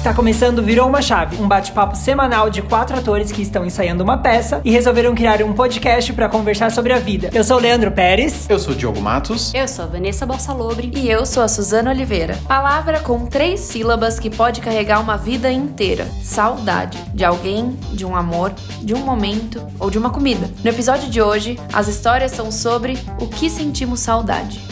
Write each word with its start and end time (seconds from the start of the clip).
Está 0.00 0.14
começando 0.14 0.62
Virou 0.62 0.88
uma 0.88 1.02
Chave, 1.02 1.36
um 1.36 1.46
bate-papo 1.46 1.94
semanal 1.94 2.48
de 2.48 2.62
quatro 2.62 2.96
atores 2.96 3.30
que 3.30 3.42
estão 3.42 3.66
ensaiando 3.66 4.02
uma 4.02 4.16
peça 4.16 4.62
e 4.64 4.70
resolveram 4.70 5.14
criar 5.14 5.42
um 5.42 5.52
podcast 5.52 6.10
para 6.14 6.26
conversar 6.26 6.70
sobre 6.70 6.94
a 6.94 6.98
vida. 6.98 7.28
Eu 7.34 7.44
sou 7.44 7.58
o 7.58 7.60
Leandro 7.60 7.92
Pérez. 7.92 8.46
Eu 8.48 8.58
sou 8.58 8.72
o 8.72 8.74
Diogo 8.74 8.98
Matos. 8.98 9.52
Eu 9.52 9.68
sou 9.68 9.84
a 9.84 9.88
Vanessa 9.88 10.24
Bossalobre. 10.24 10.90
E 10.96 11.10
eu 11.10 11.26
sou 11.26 11.42
a 11.42 11.48
Suzana 11.48 11.90
Oliveira. 11.90 12.38
Palavra 12.48 13.00
com 13.00 13.26
três 13.26 13.60
sílabas 13.60 14.18
que 14.18 14.30
pode 14.30 14.62
carregar 14.62 15.00
uma 15.00 15.18
vida 15.18 15.52
inteira: 15.52 16.06
saudade 16.22 16.96
de 17.12 17.22
alguém, 17.22 17.76
de 17.92 18.06
um 18.06 18.16
amor, 18.16 18.54
de 18.82 18.94
um 18.94 19.00
momento 19.00 19.62
ou 19.78 19.90
de 19.90 19.98
uma 19.98 20.08
comida. 20.08 20.50
No 20.64 20.70
episódio 20.70 21.10
de 21.10 21.20
hoje, 21.20 21.60
as 21.74 21.88
histórias 21.88 22.32
são 22.32 22.50
sobre 22.50 22.96
o 23.20 23.26
que 23.26 23.50
sentimos 23.50 24.00
saudade. 24.00 24.62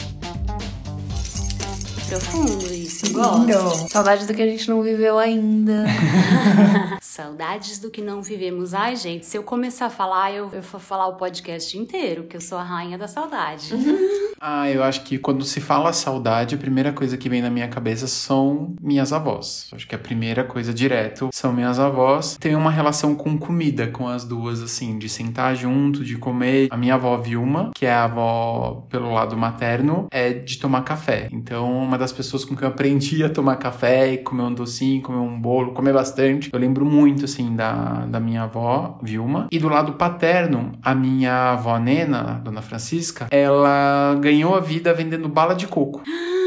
Profundo 2.09 2.78
isso, 2.99 3.13
gosto. 3.13 3.91
Saudade 3.91 4.27
do 4.27 4.35
que 4.35 4.43
a 4.43 4.47
gente 4.47 4.69
não 4.69 4.83
viveu 4.83 5.19
ainda. 5.19 5.85
Saudades 7.01 7.79
do 7.79 7.91
que 7.91 8.03
não 8.03 8.23
vivemos. 8.23 8.75
Ai, 8.75 8.97
gente, 8.97 9.25
se 9.27 9.37
eu 9.37 9.43
começar 9.43 9.87
a 9.87 9.91
falar, 9.91 10.33
eu, 10.33 10.51
eu 10.53 10.63
vou 10.63 10.81
falar 10.81 11.07
o 11.07 11.15
podcast 11.15 11.77
inteiro, 11.79 12.25
que 12.25 12.37
eu 12.37 12.41
sou 12.41 12.59
a 12.59 12.63
rainha 12.63 12.99
da 12.99 13.09
saudade. 13.09 13.73
Ah, 14.41 14.71
eu 14.71 14.85
acho 14.85 15.03
que 15.03 15.19
quando 15.19 15.45
se 15.45 15.61
fala 15.61 15.93
saudade, 15.93 16.55
a 16.55 16.59
primeira 16.59 16.93
coisa 16.93 17.17
que 17.17 17.29
vem 17.29 17.43
na 17.43 17.51
minha 17.51 17.67
cabeça 17.67 18.07
são 18.07 18.75
minhas 18.81 19.13
avós. 19.13 19.69
Acho 19.73 19.87
que 19.89 19.97
a 19.97 19.99
primeira 19.99 20.45
coisa 20.45 20.73
direto 20.73 21.31
são 21.33 21.53
minhas 21.53 21.81
avós. 21.81 22.37
Tem 22.39 22.55
uma 22.55 22.71
relação 22.71 23.17
com 23.17 23.37
comida 23.37 23.89
com 23.89 24.07
as 24.07 24.25
duas, 24.25 24.63
assim, 24.63 24.97
de 24.97 25.09
sentar 25.09 25.57
junto, 25.57 26.05
de 26.05 26.17
comer. 26.17 26.69
A 26.71 26.77
minha 26.77 26.95
avó 26.95 27.17
Vilma, 27.17 27.73
que 27.75 27.85
é 27.85 27.93
a 27.93 28.05
avó 28.05 28.87
pelo 28.89 29.13
lado 29.13 29.37
materno, 29.37 30.07
é 30.11 30.33
de 30.33 30.57
tomar 30.59 30.83
café. 30.83 31.29
Então, 31.33 31.73
uma 31.73 31.99
das 31.99 32.13
pessoas 32.13 32.45
com 32.45 32.55
quem 32.55 32.63
eu 32.63 32.73
aprendi 32.73 32.88
a 33.25 33.29
tomar 33.29 33.57
café 33.57 34.13
e 34.13 34.19
comer 34.19 34.43
um 34.43 34.55
docinho, 34.55 35.03
comer 35.03 35.19
um 35.19 35.39
bolo, 35.39 35.73
comer 35.73 35.93
bastante. 35.93 36.51
Eu 36.53 36.59
lembro 36.59 36.85
muito, 36.85 37.25
assim, 37.25 37.55
da, 37.55 38.07
da 38.07 38.21
minha 38.21 38.45
avó, 38.45 38.99
Vilma. 39.03 39.47
E 39.51 39.59
do 39.59 39.69
lado 39.69 39.93
paterno, 39.93 40.73
a 40.83 40.95
minha 40.95 41.53
avó 41.53 41.79
Nena, 41.79 42.41
dona 42.45 42.63
Francisca, 42.63 43.27
ela 43.31 44.17
ganhou 44.21 44.55
a 44.55 44.61
vida 44.61 44.95
vendendo 44.95 45.29
bala 45.29 45.55
de 45.55 45.67
coco. 45.67 46.03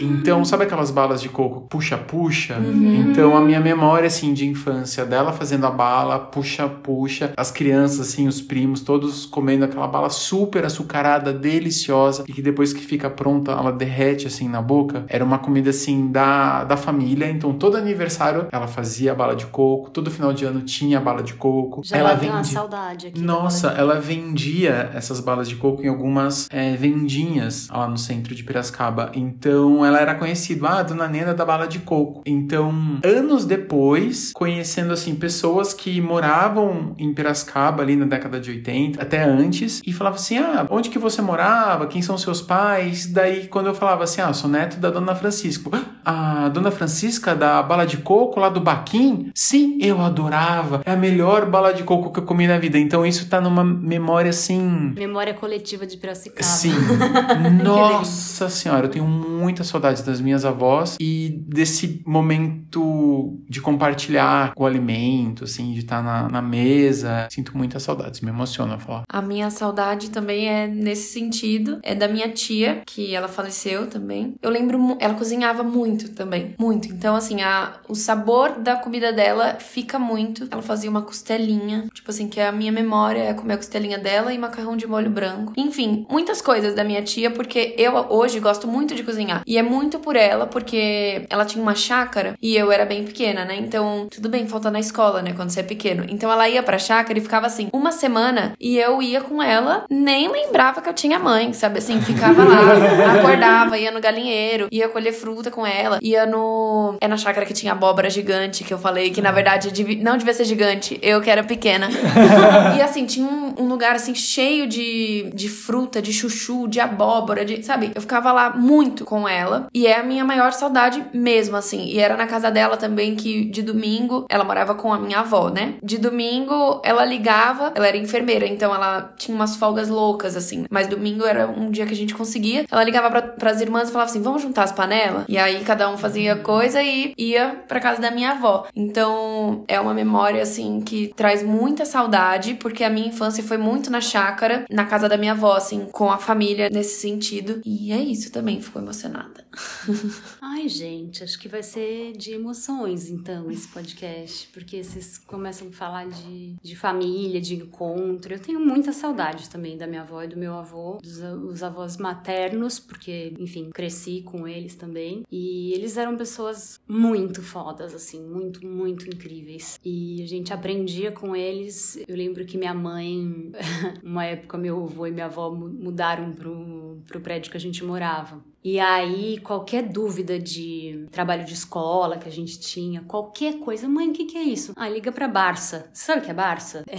Então, 0.00 0.44
sabe 0.44 0.64
aquelas 0.64 0.90
balas 0.90 1.20
de 1.20 1.28
coco 1.28 1.62
puxa-puxa? 1.62 2.56
Então, 2.60 3.36
a 3.36 3.40
minha 3.40 3.60
memória, 3.60 4.06
assim, 4.06 4.32
de 4.32 4.46
infância 4.46 5.04
dela 5.04 5.32
fazendo 5.32 5.66
a 5.66 5.70
bala, 5.70 6.18
puxa-puxa, 6.18 7.32
as 7.36 7.50
crianças, 7.50 8.00
assim, 8.00 8.26
os 8.26 8.40
primos, 8.40 8.80
todos 8.80 9.26
comendo 9.26 9.64
aquela 9.64 9.86
bala 9.86 10.10
super 10.10 10.64
açucarada, 10.64 11.32
deliciosa, 11.32 12.24
e 12.26 12.32
que 12.32 12.42
depois 12.42 12.72
que 12.72 12.84
fica 12.84 13.10
pronta, 13.10 13.52
ela 13.52 13.72
derrete, 13.72 14.26
assim, 14.26 14.48
na 14.48 14.62
boca. 14.62 15.04
Era 15.08 15.24
uma 15.24 15.38
comida, 15.38 15.70
assim, 15.70 16.10
da, 16.10 16.64
da 16.64 16.76
família. 16.76 17.30
Então, 17.30 17.52
todo 17.52 17.76
aniversário, 17.76 18.46
ela 18.50 18.66
fazia 18.66 19.12
a 19.12 19.14
bala 19.14 19.34
de 19.34 19.46
coco, 19.46 19.90
todo 19.90 20.10
final 20.10 20.32
de 20.32 20.44
ano 20.44 20.60
tinha 20.62 20.98
a 20.98 21.00
bala 21.00 21.22
de 21.22 21.34
coco. 21.34 21.82
Já 21.84 21.96
ela 21.96 22.14
uma 22.30 22.44
saudade 22.44 23.08
aqui. 23.08 23.20
nossa, 23.20 23.68
ela 23.68 23.98
vendia 23.98 24.90
essas 24.94 25.20
balas 25.20 25.48
de 25.48 25.56
coco 25.56 25.82
em 25.82 25.88
algumas 25.88 26.48
é, 26.50 26.76
vendinhas 26.76 27.68
lá 27.68 27.88
no 27.88 27.98
centro 27.98 28.34
de 28.34 28.42
Piracicaba. 28.42 29.10
Então 29.14 29.84
ela 29.84 29.89
era 29.98 30.14
conhecida, 30.14 30.68
ah, 30.68 30.82
Dona 30.82 31.08
Nena 31.08 31.34
da 31.34 31.44
bala 31.44 31.66
de 31.66 31.78
coco. 31.80 32.22
Então, 32.26 32.72
anos 33.04 33.44
depois, 33.44 34.32
conhecendo 34.32 34.92
assim 34.92 35.14
pessoas 35.14 35.72
que 35.72 36.00
moravam 36.00 36.94
em 36.98 37.12
Piracicaba 37.12 37.82
ali 37.82 37.96
na 37.96 38.06
década 38.06 38.38
de 38.40 38.50
80, 38.50 39.00
até 39.02 39.22
antes, 39.22 39.80
e 39.86 39.92
falava 39.92 40.16
assim: 40.16 40.38
"Ah, 40.38 40.66
onde 40.70 40.90
que 40.90 40.98
você 40.98 41.22
morava? 41.22 41.86
Quem 41.86 42.02
são 42.02 42.16
seus 42.18 42.40
pais?" 42.42 43.06
Daí 43.06 43.46
quando 43.48 43.66
eu 43.66 43.74
falava 43.74 44.04
assim: 44.04 44.20
"Ah, 44.20 44.32
sou 44.32 44.48
neto 44.50 44.78
da 44.78 44.90
Dona 44.90 45.14
Francisca." 45.14 45.70
"Ah, 46.04 46.30
A 46.44 46.48
Dona 46.48 46.70
Francisca 46.70 47.34
da 47.34 47.62
bala 47.62 47.84
de 47.84 47.98
coco 47.98 48.40
lá 48.40 48.48
do 48.48 48.60
Baquim? 48.60 49.30
Sim, 49.34 49.78
eu 49.80 50.00
adorava. 50.00 50.80
É 50.86 50.92
a 50.92 50.96
melhor 50.96 51.44
bala 51.46 51.72
de 51.72 51.82
coco 51.82 52.10
que 52.12 52.18
eu 52.18 52.24
comi 52.24 52.46
na 52.46 52.58
vida. 52.58 52.78
Então 52.78 53.04
isso 53.04 53.28
tá 53.28 53.40
numa 53.40 53.62
memória 53.62 54.30
assim. 54.30 54.94
Memória 54.96 55.34
coletiva 55.34 55.86
de 55.86 55.96
Piracicaba. 55.96 56.42
Sim. 56.42 56.72
Nossa 57.62 58.48
senhora, 58.48 58.86
eu 58.86 58.90
tenho 58.90 59.04
muita 59.06 59.62
saudade 59.64 59.79
das 59.80 60.20
minhas 60.20 60.44
avós 60.44 60.96
e 61.00 61.42
desse 61.46 62.02
momento 62.06 63.38
de 63.48 63.60
compartilhar 63.60 64.52
o 64.56 64.66
alimento, 64.66 65.44
assim, 65.44 65.72
de 65.72 65.80
estar 65.80 66.02
na, 66.02 66.28
na 66.28 66.42
mesa. 66.42 67.28
Sinto 67.30 67.56
muitas 67.56 67.82
saudades, 67.82 68.20
me 68.20 68.30
emociona 68.30 68.78
falar. 68.78 69.02
A 69.08 69.22
minha 69.22 69.50
saudade 69.50 70.10
também 70.10 70.48
é 70.48 70.66
nesse 70.66 71.12
sentido. 71.12 71.78
É 71.82 71.94
da 71.94 72.08
minha 72.08 72.28
tia, 72.28 72.82
que 72.86 73.14
ela 73.14 73.28
faleceu 73.28 73.86
também. 73.86 74.34
Eu 74.42 74.50
lembro, 74.50 74.96
ela 75.00 75.14
cozinhava 75.14 75.62
muito 75.62 76.10
também. 76.10 76.54
Muito. 76.58 76.88
Então, 76.88 77.16
assim, 77.16 77.42
a, 77.42 77.74
o 77.88 77.94
sabor 77.94 78.58
da 78.58 78.76
comida 78.76 79.12
dela 79.12 79.56
fica 79.58 79.98
muito. 79.98 80.48
Ela 80.50 80.62
fazia 80.62 80.90
uma 80.90 81.02
costelinha. 81.02 81.88
Tipo 81.92 82.10
assim, 82.10 82.28
que 82.28 82.40
a 82.40 82.52
minha 82.52 82.72
memória 82.72 83.22
é 83.22 83.34
comer 83.34 83.54
a 83.54 83.56
costelinha 83.56 83.98
dela 83.98 84.32
e 84.32 84.38
macarrão 84.38 84.76
de 84.76 84.86
molho 84.86 85.10
branco. 85.10 85.52
Enfim, 85.56 86.06
muitas 86.10 86.40
coisas 86.40 86.74
da 86.74 86.84
minha 86.84 87.02
tia, 87.02 87.30
porque 87.30 87.74
eu 87.76 87.94
hoje 88.10 88.40
gosto 88.40 88.66
muito 88.66 88.94
de 88.94 89.02
cozinhar. 89.02 89.42
E 89.46 89.58
é 89.58 89.62
muito 89.70 90.00
por 90.00 90.16
ela, 90.16 90.46
porque 90.46 91.24
ela 91.30 91.44
tinha 91.44 91.62
uma 91.62 91.76
chácara 91.76 92.34
e 92.42 92.56
eu 92.56 92.72
era 92.72 92.84
bem 92.84 93.04
pequena, 93.04 93.44
né? 93.44 93.56
Então, 93.56 94.08
tudo 94.10 94.28
bem, 94.28 94.46
falta 94.48 94.70
na 94.70 94.80
escola, 94.80 95.22
né? 95.22 95.32
Quando 95.32 95.50
você 95.50 95.60
é 95.60 95.62
pequeno. 95.62 96.04
Então 96.08 96.30
ela 96.30 96.48
ia 96.48 96.62
pra 96.62 96.78
chácara 96.78 97.16
e 97.16 97.22
ficava 97.22 97.46
assim, 97.46 97.68
uma 97.72 97.92
semana, 97.92 98.54
e 98.58 98.76
eu 98.76 99.00
ia 99.00 99.20
com 99.20 99.40
ela, 99.42 99.84
nem 99.88 100.28
lembrava 100.28 100.80
que 100.80 100.88
eu 100.88 100.92
tinha 100.92 101.18
mãe, 101.18 101.52
sabe? 101.52 101.78
Assim, 101.78 102.00
ficava 102.00 102.42
lá, 102.42 103.14
acordava, 103.18 103.78
ia 103.78 103.92
no 103.92 104.00
galinheiro, 104.00 104.68
ia 104.72 104.88
colher 104.88 105.12
fruta 105.12 105.50
com 105.50 105.66
ela, 105.66 105.98
ia 106.02 106.26
no. 106.26 106.96
É 107.00 107.06
na 107.06 107.16
chácara 107.16 107.46
que 107.46 107.54
tinha 107.54 107.72
abóbora 107.72 108.10
gigante, 108.10 108.64
que 108.64 108.74
eu 108.74 108.78
falei 108.78 109.10
que 109.10 109.22
na 109.22 109.30
verdade 109.30 109.70
não 110.02 110.16
devia 110.16 110.34
ser 110.34 110.44
gigante, 110.44 110.98
eu 111.02 111.20
que 111.20 111.30
era 111.30 111.44
pequena. 111.44 111.88
e 112.76 112.82
assim, 112.82 113.06
tinha 113.06 113.26
um, 113.26 113.54
um 113.58 113.68
lugar 113.68 113.94
assim 113.94 114.14
cheio 114.14 114.66
de, 114.66 115.30
de 115.34 115.48
fruta, 115.48 116.02
de 116.02 116.12
chuchu, 116.12 116.66
de 116.66 116.80
abóbora, 116.80 117.44
de. 117.44 117.62
Sabe? 117.62 117.92
Eu 117.94 118.00
ficava 118.00 118.32
lá 118.32 118.50
muito 118.50 119.04
com 119.04 119.28
ela. 119.28 119.59
E 119.74 119.86
é 119.86 119.98
a 119.98 120.02
minha 120.02 120.24
maior 120.24 120.52
saudade 120.52 121.04
mesmo, 121.12 121.56
assim. 121.56 121.84
E 121.86 121.98
era 121.98 122.16
na 122.16 122.26
casa 122.26 122.50
dela 122.50 122.76
também 122.76 123.14
que 123.14 123.44
de 123.44 123.62
domingo 123.62 124.26
ela 124.28 124.44
morava 124.44 124.74
com 124.74 124.92
a 124.92 124.98
minha 124.98 125.20
avó, 125.20 125.48
né? 125.50 125.74
De 125.82 125.98
domingo 125.98 126.80
ela 126.84 127.04
ligava, 127.04 127.72
ela 127.74 127.86
era 127.86 127.96
enfermeira, 127.96 128.46
então 128.46 128.74
ela 128.74 129.12
tinha 129.16 129.34
umas 129.34 129.56
folgas 129.56 129.88
loucas, 129.88 130.36
assim. 130.36 130.66
Mas 130.70 130.86
domingo 130.86 131.24
era 131.24 131.48
um 131.48 131.70
dia 131.70 131.86
que 131.86 131.92
a 131.92 131.96
gente 131.96 132.14
conseguia. 132.14 132.64
Ela 132.70 132.84
ligava 132.84 133.10
pra, 133.10 133.22
pras 133.22 133.60
irmãs 133.60 133.88
e 133.88 133.92
falava 133.92 134.10
assim: 134.10 134.22
vamos 134.22 134.42
juntar 134.42 134.64
as 134.64 134.72
panelas? 134.72 135.24
E 135.28 135.38
aí 135.38 135.62
cada 135.64 135.88
um 135.90 135.96
fazia 135.96 136.36
coisa 136.36 136.82
e 136.82 137.12
ia 137.16 137.62
pra 137.68 137.80
casa 137.80 138.00
da 138.00 138.10
minha 138.10 138.32
avó. 138.32 138.66
Então 138.74 139.64
é 139.68 139.80
uma 139.80 139.94
memória, 139.94 140.42
assim, 140.42 140.80
que 140.80 141.12
traz 141.16 141.42
muita 141.42 141.84
saudade, 141.84 142.54
porque 142.54 142.84
a 142.84 142.90
minha 142.90 143.08
infância 143.08 143.42
foi 143.42 143.56
muito 143.56 143.90
na 143.90 144.00
chácara, 144.00 144.64
na 144.70 144.84
casa 144.84 145.08
da 145.08 145.16
minha 145.16 145.32
avó, 145.32 145.54
assim, 145.54 145.86
com 145.92 146.10
a 146.10 146.18
família 146.18 146.68
nesse 146.70 147.00
sentido. 147.00 147.60
E 147.64 147.92
é 147.92 147.98
isso 147.98 148.30
também, 148.32 148.60
ficou 148.60 148.80
emocionada. 148.82 149.44
Ai, 150.40 150.68
gente, 150.68 151.22
acho 151.24 151.38
que 151.38 151.48
vai 151.48 151.62
ser 151.62 152.12
de 152.16 152.32
emoções, 152.32 153.08
então, 153.10 153.50
esse 153.50 153.68
podcast. 153.68 154.48
Porque 154.52 154.82
vocês 154.82 155.18
começam 155.18 155.68
a 155.68 155.72
falar 155.72 156.08
de, 156.08 156.54
de 156.62 156.76
família, 156.76 157.40
de 157.40 157.54
encontro. 157.56 158.32
Eu 158.34 158.38
tenho 158.40 158.60
muita 158.60 158.92
saudade 158.92 159.48
também 159.50 159.76
da 159.76 159.86
minha 159.86 160.02
avó 160.02 160.22
e 160.22 160.28
do 160.28 160.36
meu 160.36 160.54
avô, 160.54 160.98
dos 161.02 161.18
os 161.20 161.62
avós 161.62 161.96
maternos, 161.96 162.78
porque, 162.78 163.34
enfim, 163.38 163.70
cresci 163.70 164.22
com 164.22 164.46
eles 164.46 164.74
também. 164.74 165.24
E 165.30 165.72
eles 165.72 165.96
eram 165.96 166.16
pessoas 166.16 166.80
muito 166.88 167.42
fodas, 167.42 167.94
assim, 167.94 168.22
muito, 168.22 168.66
muito 168.66 169.06
incríveis. 169.08 169.78
E 169.84 170.22
a 170.22 170.26
gente 170.26 170.52
aprendia 170.52 171.10
com 171.12 171.34
eles. 171.34 171.98
Eu 172.08 172.16
lembro 172.16 172.44
que 172.44 172.56
minha 172.56 172.74
mãe, 172.74 173.52
uma 174.02 174.24
época, 174.24 174.56
meu 174.56 174.84
avô 174.84 175.06
e 175.06 175.10
minha 175.10 175.26
avó 175.26 175.50
mu- 175.50 175.68
mudaram 175.68 176.32
pro, 176.32 177.02
pro 177.06 177.20
prédio 177.20 177.50
que 177.50 177.56
a 177.56 177.60
gente 177.60 177.84
morava. 177.84 178.42
E 178.62 178.78
aí, 178.78 179.38
qualquer 179.42 179.84
dúvida 179.84 180.38
de 180.38 181.06
trabalho 181.10 181.44
de 181.46 181.54
escola 181.54 182.18
que 182.18 182.28
a 182.28 182.32
gente 182.32 182.60
tinha, 182.60 183.00
qualquer 183.08 183.54
coisa, 183.58 183.88
mãe, 183.88 184.10
o 184.10 184.12
que, 184.12 184.26
que 184.26 184.36
é 184.36 184.42
isso? 184.42 184.74
Ah, 184.76 184.86
liga 184.86 185.10
pra 185.10 185.26
Barça. 185.26 185.86
Sabe 185.94 186.20
o 186.20 186.22
que 186.24 186.30
é 186.30 186.34
Barça? 186.34 186.84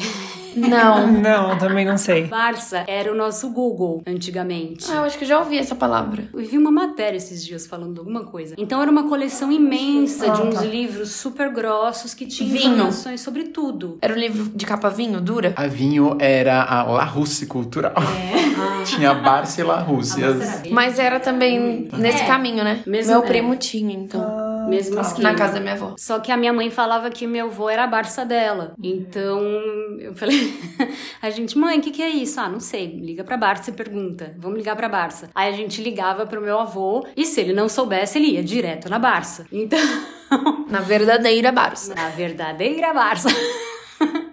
Não. 0.56 1.08
Não, 1.22 1.58
também 1.58 1.86
não 1.86 1.98
sei. 1.98 2.26
Barça 2.26 2.84
era 2.88 3.10
o 3.12 3.16
nosso 3.16 3.52
Google 3.52 4.02
antigamente. 4.06 4.86
Ah, 4.92 4.96
eu 4.96 5.04
acho 5.04 5.18
que 5.18 5.24
eu 5.24 5.28
já 5.28 5.40
ouvi 5.40 5.58
essa 5.58 5.76
palavra. 5.76 6.28
Eu 6.34 6.46
vi 6.46 6.58
uma 6.58 6.72
matéria 6.72 7.16
esses 7.16 7.46
dias 7.46 7.66
falando 7.66 8.00
alguma 8.00 8.26
coisa. 8.26 8.56
Então 8.58 8.82
era 8.82 8.92
uma 8.92 9.08
coleção 9.08 9.50
imensa 9.52 10.30
de 10.30 10.42
Ah, 10.42 10.44
uns 10.44 10.56
tá. 10.56 10.62
livros 10.66 11.12
super 11.12 11.54
grossos 11.54 12.14
que 12.14 12.26
tinham 12.26 12.52
Vinho. 12.52 12.74
informações 12.74 13.22
sobre 13.22 13.44
tudo. 13.46 13.98
Era 14.02 14.14
um 14.14 14.18
livro 14.18 14.44
de 14.54 14.66
capa 14.66 14.90
vinho, 14.90 15.22
dura? 15.22 15.54
A 15.56 15.68
vinho 15.68 16.18
era 16.20 16.64
a 16.64 16.84
La 16.84 17.06
Russe 17.06 17.46
Cultural. 17.46 17.94
Tinha 18.86 19.14
Barça 19.14 19.62
e 19.62 19.64
La 19.64 19.80
Russe. 19.80 20.22
As- 20.24 20.64
Mas 20.70 21.00
era 21.00 21.20
também 21.20 21.51
nesse 21.60 22.24
É. 22.24 22.28
caminho, 22.28 22.64
né? 22.64 22.82
Mesmo- 22.86 23.14
Meu 23.14 23.24
é. 23.24 23.28
primo 23.28 23.56
tinha, 23.56 23.94
então. 23.94 24.68
Mesmo 24.70 25.00
esquema. 25.02 25.32
Na 25.32 25.36
casa 25.38 25.54
da 25.54 25.60
minha 25.60 25.74
avó. 25.74 25.96
Só 25.98 26.20
que 26.20 26.32
a 26.32 26.38
minha 26.38 26.54
mãe 26.54 26.70
falava 26.70 27.10
que 27.10 27.26
meu 27.28 27.48
avô 27.48 27.70
era 27.70 27.84
a 27.84 27.88
Barça 27.88 28.24
dela. 28.24 28.74
Então 28.82 29.40
eu 30.00 30.14
falei, 30.16 30.54
a 31.22 31.30
gente, 31.30 31.58
mãe, 31.58 31.80
o 31.80 31.82
que, 31.82 31.92
que 31.92 32.02
é 32.02 32.10
isso? 32.10 32.40
Ah, 32.40 32.48
não 32.50 32.60
sei. 32.60 32.88
Liga 33.02 33.24
pra 33.24 33.38
Barça 33.38 33.70
e 33.72 33.74
pergunta. 33.74 34.34
Vamos 34.38 34.58
ligar 34.60 34.76
pra 34.76 34.88
Barça. 34.88 35.30
Aí 35.34 35.50
a 35.52 35.56
gente 35.58 35.82
ligava 35.82 36.26
pro 36.26 36.42
meu 36.42 36.60
avô 36.60 37.06
e 37.18 37.26
se 37.26 37.42
ele 37.42 37.54
não 37.54 37.68
soubesse, 37.68 38.18
ele 38.20 38.28
ia 38.34 38.44
direto 38.44 38.90
na 38.90 39.00
Barça. 39.00 39.46
Então. 39.52 39.80
Na 40.70 40.80
verdadeira 40.80 41.52
Barça. 41.52 41.94
Na 41.96 42.08
verdadeira 42.10 42.94
Barça. 42.94 43.28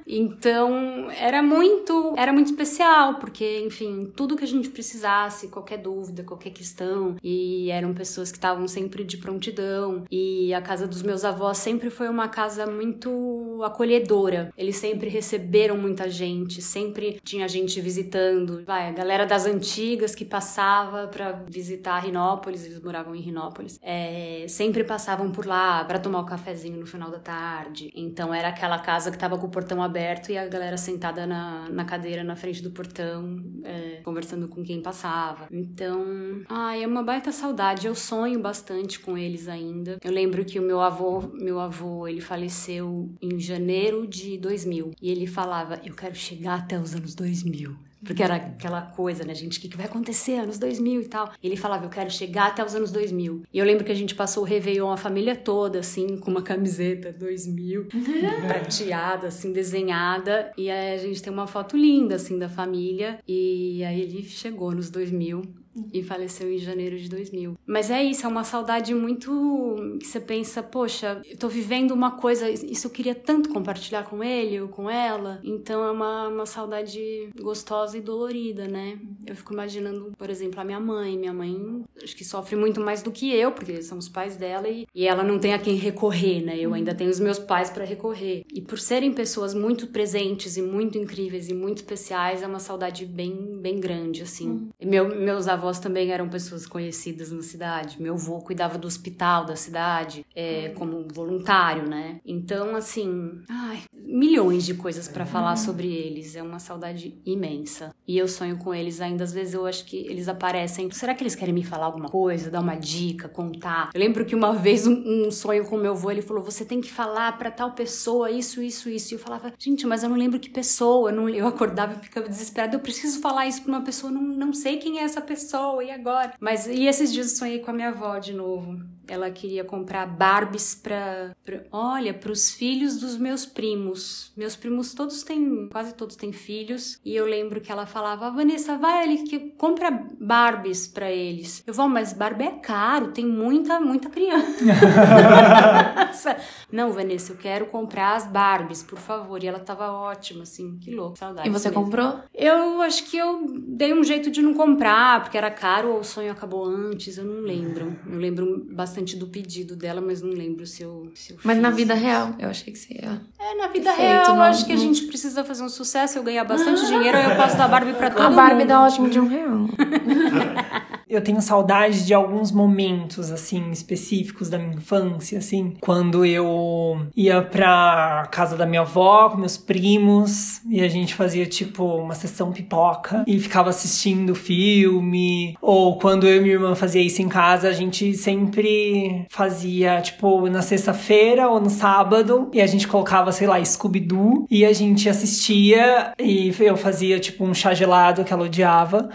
Então, 0.08 1.10
era 1.10 1.43
muito, 1.43 2.14
era 2.16 2.32
muito 2.32 2.46
especial, 2.46 3.16
porque, 3.16 3.60
enfim, 3.60 4.10
tudo 4.16 4.37
que 4.37 4.44
a 4.44 4.46
gente 4.46 4.70
precisasse, 4.70 5.49
qualquer 5.49 5.76
dúvida, 5.76 6.25
qualquer 6.25 6.50
questão, 6.50 7.16
e 7.22 7.70
eram 7.70 7.93
pessoas 7.93 8.31
que 8.32 8.38
estavam 8.38 8.66
sempre 8.66 9.05
de 9.05 9.19
prontidão. 9.19 10.05
E 10.10 10.55
a 10.55 10.62
casa 10.62 10.88
dos 10.88 11.02
meus 11.02 11.25
avós 11.25 11.58
sempre 11.58 11.90
foi 11.90 12.08
uma 12.08 12.28
casa 12.28 12.66
muito 12.66 13.60
acolhedora. 13.62 14.50
Eles 14.56 14.76
sempre 14.76 15.10
receberam 15.10 15.76
muita 15.76 16.08
gente, 16.08 16.62
sempre 16.62 17.20
tinha 17.22 17.46
gente 17.46 17.78
visitando. 17.78 18.64
Vai, 18.64 18.88
a 18.88 18.93
galera 18.93 19.26
das 19.26 19.44
antigas 19.44 20.14
que 20.14 20.25
passava 20.25 21.08
para 21.08 21.44
visitar 21.49 21.99
Rinópolis, 21.99 22.64
eles 22.64 22.81
moravam 22.81 23.14
em 23.14 23.20
Rinópolis, 23.20 23.78
é, 23.82 24.46
sempre 24.49 24.84
passavam 24.84 25.31
por 25.31 25.44
lá 25.44 25.84
para 25.84 25.99
tomar 25.99 26.20
o 26.20 26.22
um 26.22 26.26
cafezinho 26.26 26.81
no 26.81 26.87
final 26.87 27.11
da 27.11 27.19
tarde. 27.19 27.93
Então, 27.94 28.32
era 28.32 28.49
aquela 28.49 28.78
casa 28.78 29.11
que 29.11 29.19
tava 29.19 29.37
com 29.37 29.46
o 29.46 29.50
portão 29.50 29.82
aberto 29.82 29.98
aberto 29.99 30.31
e 30.31 30.39
a 30.39 30.47
galera 30.47 30.77
sentada 30.77 31.27
na, 31.27 31.69
na 31.69 31.85
cadeira 31.85 32.23
na 32.23 32.37
frente 32.37 32.62
do 32.62 32.71
portão, 32.71 33.43
é, 33.65 34.00
conversando 34.05 34.47
com 34.49 34.62
quem 34.62 34.81
passava. 34.81 35.49
Então, 35.50 36.05
ai, 36.49 36.85
é 36.85 36.87
uma 36.87 37.03
baita 37.03 37.33
saudade. 37.33 37.87
Eu 37.87 37.95
sonho 37.95 38.41
bastante 38.41 39.00
com 39.00 39.19
eles 39.19 39.49
ainda. 39.49 39.99
Eu 40.03 40.12
lembro 40.12 40.45
que 40.45 40.59
o 40.59 40.62
meu 40.62 40.81
avô, 40.81 41.23
meu 41.35 41.59
avô, 41.59 42.06
ele 42.06 42.21
faleceu 42.21 43.11
em 43.21 43.41
janeiro 43.41 44.06
de 44.06 44.39
2000 44.39 44.93
e 45.03 45.11
ele 45.11 45.27
falava: 45.27 45.81
"Eu 45.85 45.95
quero 45.95 46.15
chegar 46.15 46.61
até 46.61 46.79
os 46.79 46.95
anos 46.95 47.15
2000". 47.15 47.88
Porque 48.05 48.23
era 48.23 48.37
aquela 48.37 48.83
coisa, 48.83 49.25
né, 49.25 49.35
gente? 49.35 49.59
O 49.59 49.61
que, 49.61 49.69
que 49.69 49.77
vai 49.77 49.87
acontecer 49.87 50.37
anos 50.37 50.59
2000 50.59 51.03
e 51.03 51.09
tal? 51.09 51.33
E 51.43 51.47
ele 51.47 51.56
falava, 51.56 51.85
eu 51.85 51.91
quero 51.91 52.11
chegar 52.11 52.49
até 52.49 52.65
os 52.65 52.75
anos 52.75 52.93
2000. 52.93 53.43
E 53.53 53.59
eu 53.59 53.65
lembro 53.65 53.85
que 53.85 53.93
a 53.93 53.95
gente 53.95 54.15
passou 54.15 54.43
o 54.43 54.47
Réveillon, 54.47 54.91
a 54.91 54.97
família 54.97 55.35
toda, 55.35 55.81
assim, 55.81 56.17
com 56.19 56.31
uma 56.31 56.43
camiseta 56.43 57.12
2000, 57.12 57.87
prateada, 58.47 59.29
assim, 59.29 59.53
desenhada. 59.53 60.53
E 60.56 60.71
aí 60.71 60.95
a 60.95 60.99
gente 60.99 61.23
tem 61.23 61.33
uma 61.33 61.47
foto 61.47 61.77
linda, 61.77 62.15
assim, 62.15 62.39
da 62.39 62.49
família. 62.49 63.19
E 63.27 63.83
aí 63.85 64.00
ele 64.00 64.23
chegou 64.23 64.73
nos 64.73 64.91
2000 64.91 65.43
e 65.92 66.02
faleceu 66.02 66.52
em 66.52 66.58
janeiro 66.58 66.96
de 66.98 67.08
2000. 67.08 67.56
Mas 67.66 67.90
é 67.90 68.02
isso, 68.02 68.25
é 68.25 68.28
uma 68.28 68.44
saudade 68.44 68.94
muito 68.94 69.98
que 69.98 70.06
você 70.06 70.20
pensa, 70.20 70.62
poxa, 70.62 71.20
eu 71.25 71.36
tô 71.36 71.48
vivendo 71.48 71.92
uma 71.92 72.12
coisa, 72.12 72.50
isso 72.50 72.86
eu 72.86 72.90
queria 72.90 73.14
tanto 73.14 73.48
compartilhar 73.50 74.04
com 74.04 74.22
ele 74.22 74.60
ou 74.60 74.69
com 74.69 74.90
ela. 74.90 75.40
Então 75.42 75.84
é 75.84 75.90
uma, 75.90 76.28
uma 76.28 76.46
saudade 76.46 77.30
gostosa 77.40 77.98
e 77.98 78.00
dolorida, 78.00 78.66
né? 78.66 78.98
Eu 79.26 79.36
fico 79.36 79.52
imaginando, 79.52 80.12
por 80.16 80.30
exemplo, 80.30 80.60
a 80.60 80.64
minha 80.64 80.80
mãe. 80.80 81.19
Minha 81.19 81.32
mãe 81.32 81.84
acho 82.02 82.16
que 82.16 82.25
sofre 82.25 82.56
muito 82.56 82.80
mais 82.80 83.02
do 83.02 83.10
que 83.10 83.32
eu, 83.34 83.52
porque 83.52 83.82
são 83.82 83.98
os 83.98 84.08
pais 84.08 84.36
dela 84.36 84.69
e, 84.69 84.86
e 84.94 85.06
ela 85.06 85.22
não 85.22 85.38
tem 85.38 85.52
a 85.52 85.58
quem 85.58 85.75
recorrer, 85.75 86.42
né? 86.42 86.58
Eu 86.58 86.72
ainda 86.75 86.94
tenho 86.94 87.10
os 87.10 87.20
meus 87.20 87.38
pais 87.38 87.70
para 87.70 87.84
recorrer. 87.84 88.44
E 88.52 88.60
por 88.60 88.78
serem 88.78 89.12
pessoas 89.12 89.54
muito 89.54 89.88
presentes 89.88 90.56
e 90.56 90.62
muito 90.62 90.96
incríveis 90.96 91.48
e 91.48 91.54
muito 91.54 91.78
especiais, 91.78 92.42
é 92.42 92.46
uma 92.46 92.60
saudade 92.60 93.04
bem, 93.04 93.58
bem 93.60 93.78
grande, 93.80 94.22
assim. 94.22 94.48
Hum. 94.48 94.69
Meu, 94.82 95.08
meus 95.14 95.48
avós 95.48 95.68
avós 95.69 95.79
também 95.79 96.11
eram 96.11 96.29
pessoas 96.29 96.67
conhecidas 96.67 97.31
na 97.31 97.43
cidade. 97.43 98.00
Meu 98.00 98.15
avô 98.15 98.38
cuidava 98.41 98.79
do 98.79 98.88
hospital 98.88 99.44
da 99.44 99.55
cidade 99.55 100.25
é, 100.35 100.70
como 100.70 101.06
voluntário, 101.12 101.87
né? 101.87 102.20
Então, 102.25 102.75
assim, 102.75 103.41
ai, 103.49 103.82
milhões 103.93 104.65
de 104.65 104.75
coisas 104.75 105.06
para 105.06 105.26
falar 105.26 105.56
sobre 105.56 105.93
eles. 105.93 106.35
É 106.35 106.43
uma 106.43 106.59
saudade 106.59 107.20
imensa. 107.25 107.94
E 108.06 108.17
eu 108.17 108.26
sonho 108.26 108.56
com 108.56 108.75
eles 108.75 109.00
ainda. 109.00 109.25
Às 109.25 109.32
vezes 109.32 109.55
eu 109.55 109.67
acho 109.67 109.85
que 109.85 109.97
eles 109.97 110.29
aparecem. 110.29 110.91
Será 110.91 111.15
que 111.15 111.23
eles 111.23 111.35
querem 111.35 111.55
me 111.55 111.62
falar 111.62 111.87
alguma 111.87 112.09
coisa, 112.09 112.50
dar 112.50 112.61
uma 112.61 112.75
dica, 112.75 113.29
contar? 113.29 113.91
Eu 113.93 114.00
lembro 114.00 114.25
que 114.25 114.35
uma 114.35 114.53
vez 114.56 114.87
um, 114.87 115.26
um 115.26 115.31
sonho 115.31 115.67
com 115.67 115.76
meu 115.76 115.93
avô, 115.93 116.11
ele 116.11 116.23
falou: 116.23 116.43
você 116.43 116.64
tem 116.64 116.81
que 116.81 116.91
falar 116.91 117.37
para 117.37 117.50
tal 117.50 117.73
pessoa 117.73 118.31
isso, 118.31 118.62
isso, 118.62 118.88
isso. 118.88 119.12
E 119.12 119.17
eu 119.17 119.19
falava, 119.19 119.53
gente, 119.59 119.87
mas 119.87 120.03
eu 120.03 120.09
não 120.09 120.17
lembro 120.17 120.41
que 120.41 120.49
pessoa. 120.49 121.11
Eu, 121.11 121.17
não, 121.17 121.29
eu 121.29 121.47
acordava 121.47 121.94
e 121.94 122.05
ficava 122.05 122.29
desesperada. 122.29 122.75
Eu 122.75 122.81
preciso 122.81 123.21
falar 123.21 123.47
isso 123.47 123.62
pra 123.62 123.73
uma 123.73 123.82
pessoa, 123.82 124.11
não, 124.11 124.23
não 124.23 124.53
sei 124.53 124.79
quem 124.79 124.99
é 124.99 125.03
essa 125.03 125.21
pessoa 125.21 125.57
e 125.82 125.90
agora? 125.90 126.34
Mas 126.40 126.66
e 126.66 126.87
esses 126.87 127.12
dias 127.12 127.32
eu 127.32 127.37
sonhei 127.37 127.58
com 127.60 127.70
a 127.70 127.75
minha 127.75 127.88
avó 127.88 128.19
de 128.19 128.32
novo. 128.32 128.78
Ela 129.08 129.31
queria 129.31 129.64
comprar 129.64 130.06
Barbies 130.06 130.75
pra, 130.75 131.34
pra 131.44 131.62
olha, 131.72 132.12
pros 132.14 132.50
filhos 132.50 132.99
dos 133.00 133.16
meus 133.16 133.46
primos. 133.46 134.32
Meus 134.37 134.55
primos 134.55 134.94
todos 134.94 135.22
têm, 135.22 135.69
quase 135.70 135.94
todos 135.94 136.16
têm 136.16 136.32
filhos. 136.32 137.00
E 137.05 137.14
eu 137.14 137.25
lembro 137.25 137.60
que 137.60 137.72
ela 137.72 137.87
falava, 137.87 138.31
Vanessa, 138.31 138.76
vai 138.76 139.02
ali 139.02 139.25
que 139.25 139.38
compra 139.56 139.90
Barbies 140.20 140.87
pra 140.87 141.10
eles. 141.10 141.62
Eu 141.66 141.75
vou, 141.75 141.88
mas 141.88 142.12
Barbie 142.12 142.44
é 142.44 142.52
caro, 142.58 143.12
tem 143.12 143.26
muita, 143.26 143.81
muita 143.81 144.08
criança. 144.10 144.64
Não, 146.70 146.93
Vanessa, 146.93 147.32
eu 147.32 147.37
quero 147.37 147.66
comprar 147.66 148.16
as 148.16 148.26
Barbies, 148.26 148.82
por 148.82 148.99
favor. 148.99 149.43
E 149.43 149.46
ela 149.46 149.58
tava 149.58 149.90
ótima, 149.90 150.43
assim, 150.43 150.78
que 150.78 150.94
louco, 150.94 151.19
saudade. 151.19 151.49
E 151.49 151.52
você 151.52 151.69
mesmo. 151.69 151.84
comprou? 151.84 152.20
Eu 152.34 152.82
acho 152.82 153.04
que 153.04 153.16
eu 153.16 153.46
dei 153.66 153.93
um 153.93 154.04
jeito 154.04 154.31
de 154.31 154.43
não 154.43 154.54
comprar, 154.54 155.22
porque 155.22 155.38
era 155.38 155.50
caro 155.50 155.93
ou 155.93 156.00
o 156.00 156.04
sonho 156.04 156.31
acabou 156.31 156.64
antes, 156.64 157.16
eu 157.19 157.25
não 157.25 157.40
lembro. 157.40 157.96
Eu 158.06 158.19
lembro 158.19 158.66
bastante 158.70 158.98
bastante 158.99 159.17
do 159.17 159.27
pedido 159.27 159.77
dela, 159.77 160.00
mas 160.00 160.21
não 160.21 160.31
lembro 160.31 160.67
se 160.67 160.83
eu, 160.83 161.11
se 161.15 161.33
eu 161.33 161.39
Mas 161.45 161.56
fiz. 161.56 161.62
na 161.62 161.71
vida 161.71 161.95
real, 161.95 162.35
eu 162.39 162.49
achei 162.49 162.73
que 162.73 162.79
você 162.79 162.95
ia. 162.95 163.21
É, 163.39 163.55
na 163.55 163.69
vida 163.69 163.93
real, 163.93 164.35
eu 164.35 164.43
acho 164.43 164.67
que 164.67 164.73
a 164.73 164.77
gente 164.77 165.05
precisa 165.05 165.45
fazer 165.45 165.62
um 165.62 165.69
sucesso, 165.69 166.19
eu 166.19 166.23
ganhar 166.23 166.45
bastante 166.45 166.85
dinheiro, 166.87 167.17
aí 167.17 167.31
eu 167.31 167.37
posso 167.37 167.56
dar 167.56 167.69
Barbie 167.69 167.93
pra 167.93 168.11
todo 168.11 168.25
mundo. 168.25 168.33
A 168.33 168.37
Barbie 168.43 168.65
dá 168.65 168.83
ótimo 168.83 169.09
de 169.09 169.21
um 169.21 169.29
real. 169.29 169.69
eu 171.08 171.20
tenho 171.22 171.40
saudade 171.40 172.05
de 172.05 172.12
alguns 172.12 172.52
momentos, 172.52 173.31
assim, 173.31 173.70
específicos 173.70 174.49
da 174.49 174.58
minha 174.58 174.76
infância, 174.76 175.38
assim, 175.38 175.75
quando 175.81 176.25
eu 176.25 177.00
ia 177.16 177.40
pra 177.43 178.28
casa 178.31 178.56
da 178.56 178.66
minha 178.66 178.82
avó 178.82 179.31
com 179.31 179.38
meus 179.38 179.56
primos 179.56 180.60
e 180.69 180.81
a 180.81 180.88
gente 180.88 181.14
fazia, 181.14 181.46
tipo, 181.46 181.84
uma 181.84 182.14
sessão 182.14 182.52
pipoca 182.52 183.25
e 183.26 183.38
ficava 183.38 183.70
assistindo 183.70 184.34
filme, 184.34 185.56
ou 185.62 185.99
quando 185.99 186.26
eu 186.26 186.37
e 186.37 186.40
minha 186.40 186.55
irmã 186.55 186.75
fazia 186.75 187.02
isso 187.02 187.22
em 187.22 187.28
casa, 187.28 187.69
a 187.69 187.72
gente 187.72 188.14
sempre 188.14 189.26
fazia, 189.31 190.00
tipo, 190.00 190.49
na 190.49 190.62
sexta-feira 190.62 191.49
ou 191.49 191.61
no 191.61 191.70
sábado 191.70 192.50
e 192.52 192.61
a 192.61 192.66
gente 192.66 192.87
colocava, 192.87 193.32
sei 193.32 193.46
lá, 193.46 193.62
Scooby-Doo 193.64 194.46
e 194.50 194.64
a 194.64 194.72
gente 194.72 195.08
assistia 195.08 196.12
e 196.19 196.52
eu 196.61 196.76
fazia, 196.76 197.19
tipo, 197.19 197.44
um 197.44 197.54
chá 197.54 197.72
gelado 197.72 198.25
que 198.25 198.32
ela 198.32 198.44
odiava. 198.44 199.08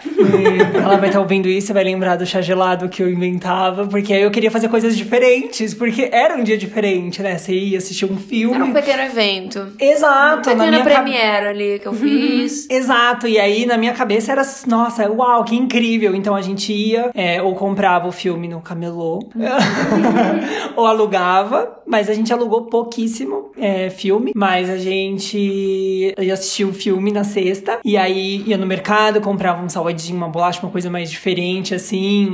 Ela 0.74 0.98
vai 0.98 1.10
estar 1.10 1.14
tá 1.14 1.20
ouvindo 1.20 1.48
isso 1.48 1.72
e 1.72 1.74
vai 1.74 1.83
vai 1.84 1.92
lembrar 1.92 2.16
do 2.16 2.26
chá 2.26 2.42
gelado 2.42 2.88
que 2.88 3.04
eu 3.04 3.10
inventava, 3.10 3.86
porque 3.86 4.14
aí 4.14 4.22
eu 4.22 4.32
queria 4.32 4.50
fazer 4.50 4.70
coisas 4.70 4.96
diferentes, 4.96 5.74
porque 5.74 6.10
era 6.12 6.36
um 6.36 6.44
dia 6.44 6.58
diferente, 6.58 7.22
né? 7.22 7.38
Você 7.38 7.54
ia 7.54 7.78
assistir 7.78 8.06
um 8.06 8.18
filme. 8.18 8.56
Era 8.56 8.64
um 8.64 8.74
pequeno 8.74 9.04
evento. 9.04 9.68
Exato. 9.78 10.50
Uma 10.50 10.64
pequena 10.64 10.84
premiere 10.84 11.48
ali 11.48 11.80
que 11.80 11.88
eu 11.88 11.94
fiz. 11.94 12.70
Exato. 12.70 13.28
E 13.28 13.38
aí 13.38 13.66
na 13.66 13.78
minha 13.78 13.94
cabeça 13.94 14.32
era, 14.32 14.42
nossa, 14.66 15.10
uau, 15.12 15.44
que 15.44 15.56
incrível. 15.56 16.16
Então 16.16 16.34
a 16.36 16.42
gente 16.42 16.72
ia, 16.72 17.12
é, 17.14 17.42
ou 17.42 17.54
comprava 17.56 18.08
o 18.08 18.12
filme 18.12 18.48
no 18.48 18.62
camelô, 18.62 19.20
ou 20.76 20.86
alugava, 20.86 21.83
mas 21.86 22.10
a 22.10 22.14
gente 22.14 22.32
alugou 22.32 22.64
pouquíssimo 22.64 23.52
é, 23.58 23.90
filme, 23.90 24.32
mas 24.36 24.70
a 24.70 24.78
gente 24.78 25.38
ia 26.18 26.34
assistir 26.34 26.66
o 26.66 26.74
filme 26.74 27.12
na 27.12 27.24
sexta, 27.24 27.80
e 27.84 27.98
aí 27.98 28.44
ia 28.46 28.58
no 28.58 28.66
mercado, 28.66 29.22
comprava 29.22 29.64
um 29.64 29.70
salgadinho, 29.70 30.18
uma 30.18 30.28
bolacha, 30.28 30.62
uma 30.62 30.72
coisa 30.72 30.90
mais 30.90 31.10
diferente, 31.10 31.76
assim, 31.76 32.30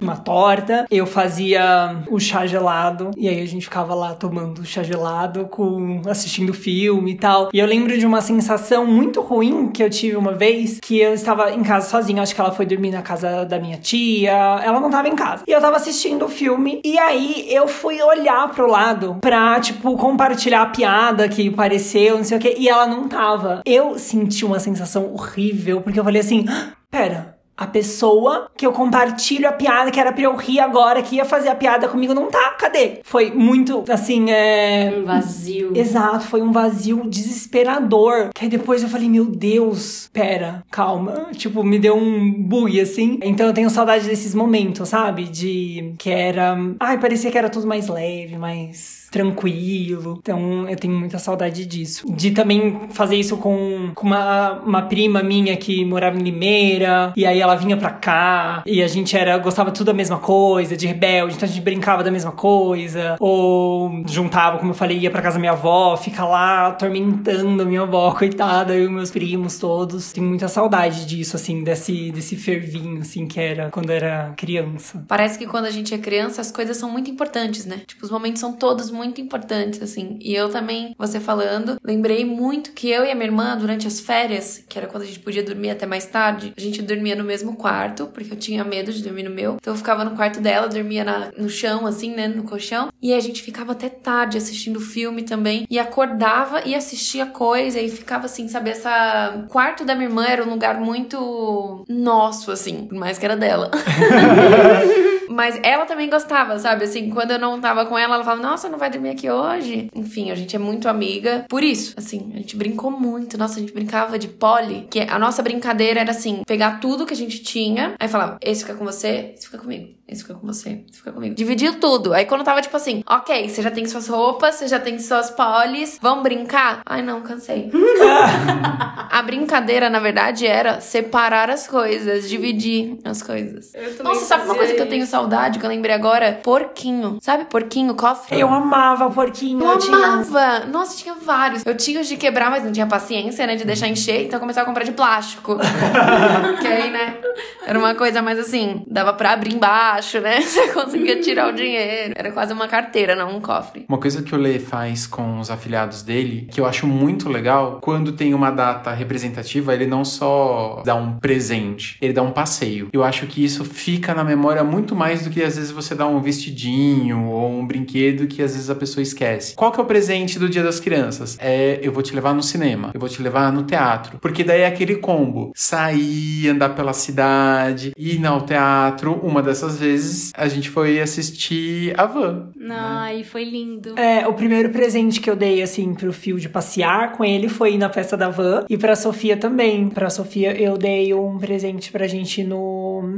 uma 0.00 0.16
torta. 0.16 0.86
Eu 0.90 1.06
fazia 1.06 2.02
o 2.10 2.18
chá 2.18 2.46
gelado 2.46 3.10
e 3.16 3.28
aí 3.28 3.40
a 3.40 3.46
gente 3.46 3.62
ficava 3.62 3.94
lá 3.94 4.14
tomando 4.14 4.64
chá 4.64 4.82
gelado, 4.82 5.46
com 5.46 6.02
assistindo 6.06 6.52
filme 6.52 7.12
e 7.12 7.14
tal. 7.16 7.50
E 7.52 7.58
eu 7.58 7.66
lembro 7.66 7.96
de 7.98 8.06
uma 8.06 8.20
sensação 8.20 8.86
muito 8.86 9.20
ruim 9.20 9.68
que 9.68 9.82
eu 9.82 9.90
tive 9.90 10.16
uma 10.16 10.32
vez, 10.32 10.78
que 10.80 10.98
eu 10.98 11.14
estava 11.14 11.52
em 11.52 11.62
casa 11.62 11.88
sozinha, 11.88 12.22
acho 12.22 12.34
que 12.34 12.40
ela 12.40 12.52
foi 12.52 12.66
dormir 12.66 12.90
na 12.90 13.02
casa 13.02 13.44
da 13.44 13.58
minha 13.58 13.78
tia, 13.78 14.32
ela 14.32 14.80
não 14.80 14.86
estava 14.86 15.08
em 15.08 15.16
casa. 15.16 15.44
E 15.46 15.52
eu 15.52 15.60
tava 15.60 15.76
assistindo 15.76 16.24
o 16.24 16.28
filme 16.28 16.80
e 16.84 16.98
aí 16.98 17.46
eu 17.48 17.66
fui 17.68 18.00
olhar 18.02 18.48
pro 18.50 18.66
lado 18.66 18.93
pra, 19.20 19.60
tipo, 19.60 19.96
compartilhar 19.96 20.62
a 20.62 20.66
piada 20.66 21.28
que 21.28 21.50
pareceu, 21.50 22.16
não 22.16 22.24
sei 22.24 22.38
o 22.38 22.40
que, 22.40 22.54
e 22.58 22.68
ela 22.68 22.86
não 22.86 23.08
tava. 23.08 23.62
Eu 23.64 23.98
senti 23.98 24.44
uma 24.44 24.58
sensação 24.58 25.12
horrível, 25.12 25.80
porque 25.80 25.98
eu 25.98 26.04
falei 26.04 26.20
assim, 26.20 26.44
ah, 26.48 26.72
pera, 26.90 27.33
a 27.56 27.66
pessoa 27.66 28.50
que 28.56 28.66
eu 28.66 28.72
compartilho 28.72 29.48
a 29.48 29.52
piada, 29.52 29.90
que 29.90 30.00
era 30.00 30.12
pra 30.12 30.22
eu 30.22 30.36
rir 30.36 30.60
agora, 30.60 31.02
que 31.02 31.16
ia 31.16 31.24
fazer 31.24 31.48
a 31.48 31.54
piada 31.54 31.88
comigo, 31.88 32.14
não 32.14 32.26
tá. 32.26 32.50
Cadê? 32.58 33.00
Foi 33.04 33.30
muito, 33.30 33.84
assim, 33.88 34.30
é. 34.30 34.92
Um 34.96 35.04
vazio. 35.04 35.72
Exato, 35.74 36.26
foi 36.26 36.42
um 36.42 36.52
vazio 36.52 37.08
desesperador. 37.08 38.30
Que 38.34 38.44
aí 38.44 38.50
depois 38.50 38.82
eu 38.82 38.88
falei, 38.88 39.08
meu 39.08 39.26
Deus, 39.26 40.08
pera, 40.12 40.64
calma. 40.70 41.28
Tipo, 41.32 41.62
me 41.62 41.78
deu 41.78 41.96
um 41.96 42.32
bug, 42.32 42.80
assim. 42.80 43.18
Então 43.22 43.46
eu 43.46 43.52
tenho 43.52 43.70
saudade 43.70 44.06
desses 44.06 44.34
momentos, 44.34 44.88
sabe? 44.88 45.24
De 45.24 45.94
que 45.98 46.10
era. 46.10 46.56
Ai, 46.80 46.98
parecia 46.98 47.30
que 47.30 47.38
era 47.38 47.48
tudo 47.48 47.66
mais 47.66 47.88
leve, 47.88 48.36
mais 48.36 49.03
tranquilo. 49.14 50.18
Então 50.20 50.68
eu 50.68 50.74
tenho 50.76 50.92
muita 50.92 51.20
saudade 51.20 51.64
disso. 51.64 52.04
De 52.12 52.32
também 52.32 52.88
fazer 52.90 53.14
isso 53.14 53.36
com, 53.36 53.92
com 53.94 54.08
uma, 54.08 54.54
uma 54.66 54.82
prima 54.82 55.22
minha 55.22 55.56
que 55.56 55.84
morava 55.84 56.18
em 56.18 56.22
Limeira, 56.22 57.12
e 57.16 57.24
aí 57.24 57.40
ela 57.40 57.54
vinha 57.54 57.76
pra 57.76 57.90
cá, 57.90 58.64
e 58.66 58.82
a 58.82 58.88
gente 58.88 59.16
era 59.16 59.38
gostava 59.38 59.70
tudo 59.70 59.86
da 59.86 59.94
mesma 59.94 60.18
coisa, 60.18 60.76
de 60.76 60.86
rebelde, 60.88 61.36
então 61.36 61.48
a 61.48 61.52
gente 61.52 61.62
brincava 61.62 62.02
da 62.02 62.10
mesma 62.10 62.32
coisa, 62.32 63.16
ou 63.20 64.02
juntava, 64.08 64.58
como 64.58 64.72
eu 64.72 64.74
falei, 64.74 64.98
ia 64.98 65.10
pra 65.12 65.22
casa 65.22 65.34
da 65.34 65.40
minha 65.40 65.52
avó, 65.52 65.96
fica 65.96 66.24
lá 66.24 66.68
atormentando 66.68 67.62
a 67.62 67.64
minha 67.64 67.82
avó, 67.82 68.10
coitada, 68.18 68.74
eu 68.74 68.86
e 68.86 68.88
meus 68.88 69.12
primos 69.12 69.58
todos. 69.60 70.12
Tenho 70.12 70.26
muita 70.26 70.48
saudade 70.48 71.06
disso, 71.06 71.36
assim, 71.36 71.62
desse, 71.62 72.10
desse 72.10 72.34
fervinho, 72.34 73.00
assim, 73.00 73.28
que 73.28 73.38
era 73.38 73.70
quando 73.70 73.90
era 73.90 74.32
criança. 74.36 75.04
Parece 75.06 75.38
que 75.38 75.46
quando 75.46 75.66
a 75.66 75.70
gente 75.70 75.94
é 75.94 75.98
criança, 75.98 76.40
as 76.40 76.50
coisas 76.50 76.76
são 76.76 76.90
muito 76.90 77.08
importantes, 77.08 77.64
né? 77.64 77.82
Tipo, 77.86 78.04
os 78.04 78.10
momentos 78.10 78.40
são 78.40 78.52
todos 78.52 78.90
muito 78.90 79.03
importantes, 79.04 79.82
assim. 79.82 80.18
E 80.20 80.34
eu 80.34 80.48
também, 80.48 80.94
você 80.98 81.20
falando, 81.20 81.78
lembrei 81.82 82.24
muito 82.24 82.72
que 82.72 82.90
eu 82.90 83.04
e 83.04 83.10
a 83.10 83.14
minha 83.14 83.26
irmã, 83.26 83.56
durante 83.56 83.86
as 83.86 84.00
férias, 84.00 84.64
que 84.68 84.78
era 84.78 84.86
quando 84.86 85.02
a 85.02 85.06
gente 85.06 85.20
podia 85.20 85.42
dormir 85.42 85.70
até 85.70 85.86
mais 85.86 86.06
tarde, 86.06 86.52
a 86.56 86.60
gente 86.60 86.82
dormia 86.82 87.16
no 87.16 87.24
mesmo 87.24 87.56
quarto, 87.56 88.06
porque 88.06 88.32
eu 88.32 88.36
tinha 88.36 88.64
medo 88.64 88.92
de 88.92 89.02
dormir 89.02 89.24
no 89.24 89.30
meu. 89.30 89.56
Então 89.60 89.72
eu 89.72 89.78
ficava 89.78 90.04
no 90.04 90.16
quarto 90.16 90.40
dela, 90.40 90.68
dormia 90.68 91.04
na, 91.04 91.30
no 91.36 91.48
chão, 91.48 91.86
assim, 91.86 92.14
né? 92.14 92.28
No 92.28 92.44
colchão. 92.44 92.88
E 93.00 93.12
a 93.12 93.20
gente 93.20 93.42
ficava 93.42 93.72
até 93.72 93.88
tarde 93.88 94.38
assistindo 94.38 94.80
filme 94.80 95.22
também. 95.22 95.66
E 95.70 95.78
acordava 95.78 96.62
e 96.64 96.74
assistia 96.74 97.26
coisa 97.26 97.80
e 97.80 97.88
ficava 97.88 98.26
assim, 98.26 98.48
sabe? 98.48 98.70
Essa. 98.70 99.44
O 99.44 99.48
quarto 99.48 99.84
da 99.84 99.94
minha 99.94 100.08
irmã 100.08 100.26
era 100.26 100.44
um 100.44 100.50
lugar 100.50 100.80
muito 100.80 101.84
nosso, 101.88 102.50
assim, 102.50 102.86
por 102.86 102.98
mais 102.98 103.18
que 103.18 103.24
era 103.24 103.36
dela. 103.36 103.70
Mas 105.28 105.58
ela 105.62 105.86
também 105.86 106.08
gostava, 106.08 106.58
sabe? 106.58 106.84
Assim, 106.84 107.10
quando 107.10 107.32
eu 107.32 107.38
não 107.38 107.60
tava 107.60 107.86
com 107.86 107.98
ela, 107.98 108.14
ela 108.14 108.24
falava, 108.24 108.42
nossa, 108.42 108.68
não 108.68 108.78
vai 108.78 108.90
dormir 108.90 109.10
aqui 109.10 109.30
hoje. 109.30 109.88
Enfim, 109.94 110.30
a 110.30 110.34
gente 110.34 110.54
é 110.54 110.58
muito 110.58 110.88
amiga. 110.88 111.44
Por 111.48 111.62
isso, 111.62 111.94
assim, 111.96 112.32
a 112.34 112.38
gente 112.38 112.56
brincou 112.56 112.90
muito. 112.90 113.38
Nossa, 113.38 113.56
a 113.56 113.60
gente 113.60 113.72
brincava 113.72 114.18
de 114.18 114.28
pole, 114.28 114.86
que 114.90 115.00
a 115.00 115.18
nossa 115.18 115.42
brincadeira 115.42 116.00
era 116.00 116.10
assim, 116.10 116.42
pegar 116.46 116.80
tudo 116.80 117.06
que 117.06 117.14
a 117.14 117.16
gente 117.16 117.42
tinha, 117.42 117.94
aí 117.98 118.08
falava, 118.08 118.38
esse 118.40 118.62
fica 118.62 118.76
com 118.76 118.84
você, 118.84 119.32
esse 119.36 119.46
fica 119.46 119.58
comigo. 119.58 119.94
Esse 120.06 120.22
fica 120.22 120.34
com 120.34 120.46
você, 120.46 120.84
esse 120.88 120.98
fica 120.98 121.12
comigo. 121.12 121.34
Dividiu 121.34 121.80
tudo. 121.80 122.12
Aí 122.12 122.26
quando 122.26 122.44
tava 122.44 122.60
tipo 122.60 122.76
assim, 122.76 123.02
ok, 123.08 123.48
você 123.48 123.62
já 123.62 123.70
tem 123.70 123.86
suas 123.86 124.06
roupas, 124.06 124.56
você 124.56 124.68
já 124.68 124.78
tem 124.78 124.98
suas 124.98 125.30
polis, 125.30 125.98
vamos 126.00 126.22
brincar? 126.22 126.82
Ai 126.84 127.00
não, 127.00 127.22
cansei. 127.22 127.70
a 129.10 129.22
brincadeira, 129.22 129.88
na 129.88 129.98
verdade, 129.98 130.46
era 130.46 130.80
separar 130.80 131.48
as 131.48 131.66
coisas, 131.66 132.28
dividir 132.28 132.98
as 133.02 133.22
coisas. 133.22 133.72
Nossa, 134.02 134.26
sabe 134.26 134.44
uma 134.44 134.54
coisa 134.54 134.74
que 134.74 134.80
eu 134.82 134.88
tenho 134.88 135.06
saudade, 135.14 135.60
que 135.60 135.64
eu 135.64 135.70
lembrei 135.70 135.94
agora? 135.94 136.40
Porquinho. 136.42 137.18
Sabe 137.20 137.44
porquinho, 137.44 137.94
cofre? 137.94 138.40
Eu 138.40 138.48
amava 138.48 139.08
porquinho. 139.10 139.62
Eu, 139.62 139.70
eu 139.70 139.78
tinha... 139.78 139.96
amava! 139.96 140.66
Nossa, 140.66 140.96
tinha 140.96 141.14
vários. 141.14 141.64
Eu 141.64 141.76
tinha 141.76 142.00
os 142.00 142.08
de 142.08 142.16
quebrar, 142.16 142.50
mas 142.50 142.64
não 142.64 142.72
tinha 142.72 142.86
paciência, 142.86 143.46
né? 143.46 143.54
De 143.54 143.64
deixar 143.64 143.86
encher, 143.86 144.22
então 144.22 144.38
eu 144.38 144.40
começava 144.40 144.64
a 144.64 144.68
comprar 144.68 144.82
de 144.82 144.90
plástico. 144.90 145.56
que 146.60 146.66
aí, 146.66 146.90
né? 146.90 147.16
Era 147.64 147.78
uma 147.78 147.94
coisa 147.94 148.20
mais 148.20 148.40
assim, 148.40 148.82
dava 148.88 149.12
pra 149.12 149.32
abrir 149.32 149.54
embaixo, 149.54 150.20
né? 150.20 150.40
Você 150.42 150.68
conseguia 150.72 151.20
tirar 151.20 151.48
o 151.48 151.52
dinheiro. 151.52 152.12
Era 152.16 152.32
quase 152.32 152.52
uma 152.52 152.66
carteira, 152.66 153.14
não 153.14 153.36
um 153.36 153.40
cofre. 153.40 153.86
Uma 153.88 153.98
coisa 153.98 154.20
que 154.20 154.34
o 154.34 154.38
Lê 154.38 154.58
faz 154.58 155.06
com 155.06 155.38
os 155.38 155.48
afiliados 155.48 156.02
dele, 156.02 156.48
que 156.50 156.60
eu 156.60 156.66
acho 156.66 156.88
muito 156.88 157.28
legal, 157.28 157.78
quando 157.80 158.12
tem 158.12 158.34
uma 158.34 158.50
data 158.50 158.92
representativa, 158.92 159.72
ele 159.72 159.86
não 159.86 160.04
só 160.04 160.82
dá 160.84 160.96
um 160.96 161.18
presente, 161.18 161.96
ele 162.02 162.12
dá 162.12 162.22
um 162.22 162.32
passeio. 162.32 162.88
Eu 162.92 163.04
acho 163.04 163.26
que 163.26 163.44
isso 163.44 163.64
fica 163.64 164.12
na 164.12 164.24
memória 164.24 164.64
muito 164.64 164.96
mais 164.96 165.03
do 165.12 165.30
que 165.30 165.42
às 165.42 165.56
vezes 165.56 165.70
você 165.70 165.94
dá 165.94 166.06
um 166.06 166.20
vestidinho 166.20 167.28
ou 167.28 167.50
um 167.50 167.66
brinquedo 167.66 168.26
que 168.26 168.42
às 168.42 168.52
vezes 168.52 168.70
a 168.70 168.74
pessoa 168.74 169.02
esquece. 169.02 169.54
Qual 169.54 169.70
que 169.70 169.80
é 169.80 169.82
o 169.82 169.86
presente 169.86 170.38
do 170.38 170.48
Dia 170.48 170.62
das 170.62 170.80
Crianças? 170.80 171.36
É 171.40 171.78
eu 171.82 171.92
vou 171.92 172.02
te 172.02 172.14
levar 172.14 172.34
no 172.34 172.42
cinema, 172.42 172.90
eu 172.94 173.00
vou 173.00 173.08
te 173.08 173.22
levar 173.22 173.52
no 173.52 173.62
teatro, 173.62 174.18
porque 174.20 174.42
daí 174.42 174.62
é 174.62 174.66
aquele 174.66 174.96
combo, 174.96 175.52
sair, 175.54 176.48
andar 176.48 176.70
pela 176.70 176.92
cidade, 176.92 177.92
ir 177.96 178.24
ao 178.24 178.42
teatro. 178.42 179.20
Uma 179.22 179.42
dessas 179.42 179.78
vezes 179.78 180.32
a 180.34 180.48
gente 180.48 180.70
foi 180.70 181.00
assistir 181.00 181.92
a 181.98 182.06
Van. 182.06 182.48
Ai, 182.70 183.22
foi 183.24 183.44
lindo. 183.44 183.98
É, 183.98 184.26
o 184.26 184.32
primeiro 184.32 184.70
presente 184.70 185.20
que 185.20 185.28
eu 185.28 185.36
dei, 185.36 185.62
assim, 185.62 185.94
pro 185.94 186.12
Fio 186.12 186.38
de 186.38 186.48
passear 186.48 187.12
com 187.12 187.24
ele 187.24 187.48
foi 187.48 187.76
na 187.76 187.90
festa 187.90 188.16
da 188.16 188.28
Van. 188.28 188.64
E 188.68 188.76
pra 188.76 188.96
Sofia 188.96 189.36
também. 189.36 189.88
Pra 189.88 190.10
Sofia 190.10 190.58
eu 190.60 190.76
dei 190.76 191.12
um 191.12 191.38
presente 191.38 191.90
pra 191.90 192.06
gente 192.06 192.42
no 192.42 192.73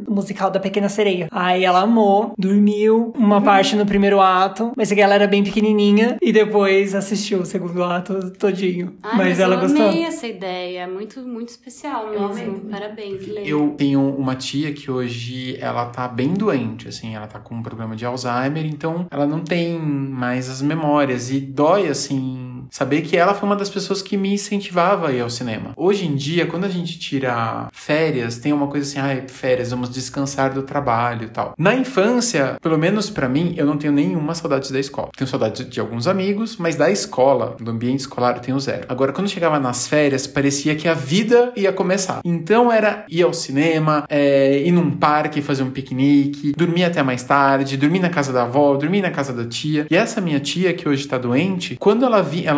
musical 0.08 0.50
da 0.50 0.60
Pequena 0.60 0.88
Sereia. 0.88 1.28
Aí 1.30 1.64
ela 1.64 1.80
amou, 1.80 2.34
dormiu 2.38 3.12
uma 3.16 3.40
parte 3.40 3.76
no 3.76 3.86
primeiro 3.86 4.20
ato, 4.20 4.72
mas 4.76 4.90
ela 4.92 5.14
era 5.14 5.26
bem 5.26 5.42
pequenininha. 5.42 6.16
E 6.22 6.32
depois 6.32 6.94
assistiu 6.94 7.40
o 7.40 7.46
segundo 7.46 7.82
ato 7.82 8.30
todinho. 8.32 8.94
Ai, 9.02 9.16
mas, 9.16 9.28
mas 9.28 9.40
ela 9.40 9.56
eu 9.56 9.60
gostou. 9.60 9.88
amei 9.88 10.04
essa 10.04 10.26
ideia. 10.26 10.86
Muito, 10.86 11.20
muito 11.20 11.50
especial 11.50 12.10
mesmo. 12.10 12.60
Parabéns, 12.70 13.26
Lê. 13.26 13.42
Eu 13.44 13.74
tenho 13.76 14.00
uma 14.16 14.34
tia 14.34 14.72
que 14.72 14.90
hoje 14.90 15.56
ela 15.60 15.86
tá 15.86 16.08
bem 16.08 16.32
doente, 16.34 16.88
assim, 16.88 17.14
ela 17.14 17.26
tá 17.26 17.38
com 17.38 17.54
um 17.54 17.62
problema 17.62 17.94
de 17.96 18.04
Alzheimer, 18.04 18.64
então 18.66 19.06
ela 19.10 19.26
não 19.26 19.40
tem 19.40 19.78
mais 19.78 20.48
as 20.48 20.62
memórias 20.62 21.30
e 21.30 21.40
dói, 21.40 21.88
assim, 21.88 22.55
saber 22.70 23.02
que 23.02 23.16
ela 23.16 23.34
foi 23.34 23.48
uma 23.48 23.56
das 23.56 23.70
pessoas 23.70 24.02
que 24.02 24.16
me 24.16 24.34
incentivava 24.34 25.08
a 25.08 25.12
ir 25.12 25.20
ao 25.20 25.30
cinema. 25.30 25.72
Hoje 25.76 26.06
em 26.06 26.14
dia, 26.14 26.46
quando 26.46 26.64
a 26.64 26.68
gente 26.68 26.98
tira 26.98 27.68
férias, 27.72 28.38
tem 28.38 28.52
uma 28.52 28.66
coisa 28.66 28.88
assim, 28.88 28.98
ai, 28.98 29.24
ah, 29.24 29.28
férias, 29.28 29.70
vamos 29.70 29.90
descansar 29.90 30.52
do 30.52 30.62
trabalho 30.62 31.24
e 31.24 31.28
tal. 31.28 31.54
Na 31.58 31.74
infância, 31.74 32.56
pelo 32.60 32.78
menos 32.78 33.10
para 33.10 33.28
mim, 33.28 33.54
eu 33.56 33.66
não 33.66 33.76
tenho 33.76 33.92
nenhuma 33.92 34.34
saudade 34.34 34.72
da 34.72 34.80
escola. 34.80 35.10
Tenho 35.16 35.28
saudade 35.28 35.64
de 35.64 35.80
alguns 35.80 36.06
amigos, 36.06 36.56
mas 36.56 36.76
da 36.76 36.90
escola, 36.90 37.56
do 37.60 37.70
ambiente 37.70 38.00
escolar, 38.00 38.36
eu 38.36 38.42
tenho 38.42 38.58
zero. 38.60 38.86
Agora, 38.88 39.12
quando 39.12 39.28
chegava 39.28 39.58
nas 39.58 39.86
férias, 39.86 40.26
parecia 40.26 40.74
que 40.74 40.88
a 40.88 40.94
vida 40.94 41.52
ia 41.56 41.72
começar. 41.72 42.20
Então 42.24 42.72
era 42.72 43.04
ir 43.08 43.22
ao 43.22 43.32
cinema, 43.32 44.04
é, 44.08 44.58
ir 44.58 44.72
num 44.72 44.90
parque, 44.90 45.42
fazer 45.42 45.62
um 45.62 45.70
piquenique, 45.70 46.52
dormir 46.56 46.84
até 46.84 47.02
mais 47.02 47.22
tarde, 47.22 47.76
dormir 47.76 48.00
na 48.00 48.10
casa 48.10 48.32
da 48.32 48.42
avó, 48.42 48.74
dormir 48.76 49.02
na 49.02 49.10
casa 49.10 49.32
da 49.32 49.44
tia. 49.44 49.86
E 49.90 49.96
essa 49.96 50.20
minha 50.20 50.40
tia, 50.40 50.72
que 50.72 50.88
hoje 50.88 51.06
tá 51.06 51.18
doente, 51.18 51.76
quando 51.78 52.04
ela 52.04 52.22
vinha, 52.22 52.50
ela 52.50 52.55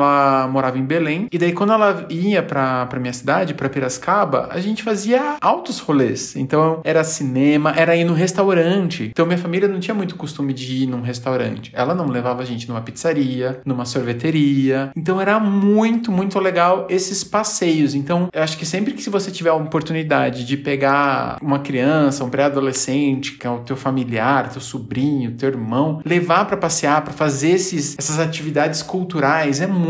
morava 0.50 0.78
em 0.78 0.84
Belém, 0.84 1.28
e 1.32 1.38
daí 1.38 1.52
quando 1.52 1.72
ela 1.72 2.06
ia 2.10 2.42
pra, 2.42 2.86
pra 2.86 3.00
minha 3.00 3.12
cidade, 3.12 3.54
pra 3.54 3.68
Piracicaba, 3.68 4.48
a 4.50 4.60
gente 4.60 4.82
fazia 4.82 5.36
altos 5.40 5.78
rolês. 5.78 6.36
Então 6.36 6.80
era 6.84 7.02
cinema, 7.04 7.72
era 7.76 7.96
ir 7.96 8.04
no 8.04 8.14
restaurante. 8.14 9.04
Então 9.10 9.26
minha 9.26 9.38
família 9.38 9.68
não 9.68 9.80
tinha 9.80 9.94
muito 9.94 10.16
costume 10.16 10.52
de 10.52 10.84
ir 10.84 10.86
num 10.86 11.00
restaurante. 11.00 11.70
Ela 11.74 11.94
não 11.94 12.06
levava 12.06 12.42
a 12.42 12.44
gente 12.44 12.68
numa 12.68 12.80
pizzaria, 12.80 13.60
numa 13.64 13.84
sorveteria. 13.84 14.90
Então 14.96 15.20
era 15.20 15.38
muito, 15.40 16.10
muito 16.12 16.38
legal 16.38 16.86
esses 16.88 17.24
passeios. 17.24 17.94
Então 17.94 18.28
eu 18.32 18.42
acho 18.42 18.56
que 18.56 18.66
sempre 18.66 18.92
que 18.92 19.08
você 19.08 19.30
tiver 19.30 19.50
a 19.50 19.54
oportunidade 19.54 20.44
de 20.44 20.56
pegar 20.56 21.38
uma 21.42 21.58
criança, 21.58 22.24
um 22.24 22.30
pré-adolescente, 22.30 23.32
que 23.32 23.46
é 23.46 23.50
o 23.50 23.60
teu 23.60 23.76
familiar, 23.76 24.50
teu 24.50 24.60
sobrinho, 24.60 25.32
teu 25.32 25.48
irmão, 25.48 26.00
levar 26.04 26.44
para 26.44 26.56
passear, 26.56 27.02
para 27.02 27.12
fazer 27.12 27.50
esses, 27.50 27.96
essas 27.98 28.18
atividades 28.18 28.82
culturais 28.82 29.60
é 29.60 29.66
muito, 29.66 29.88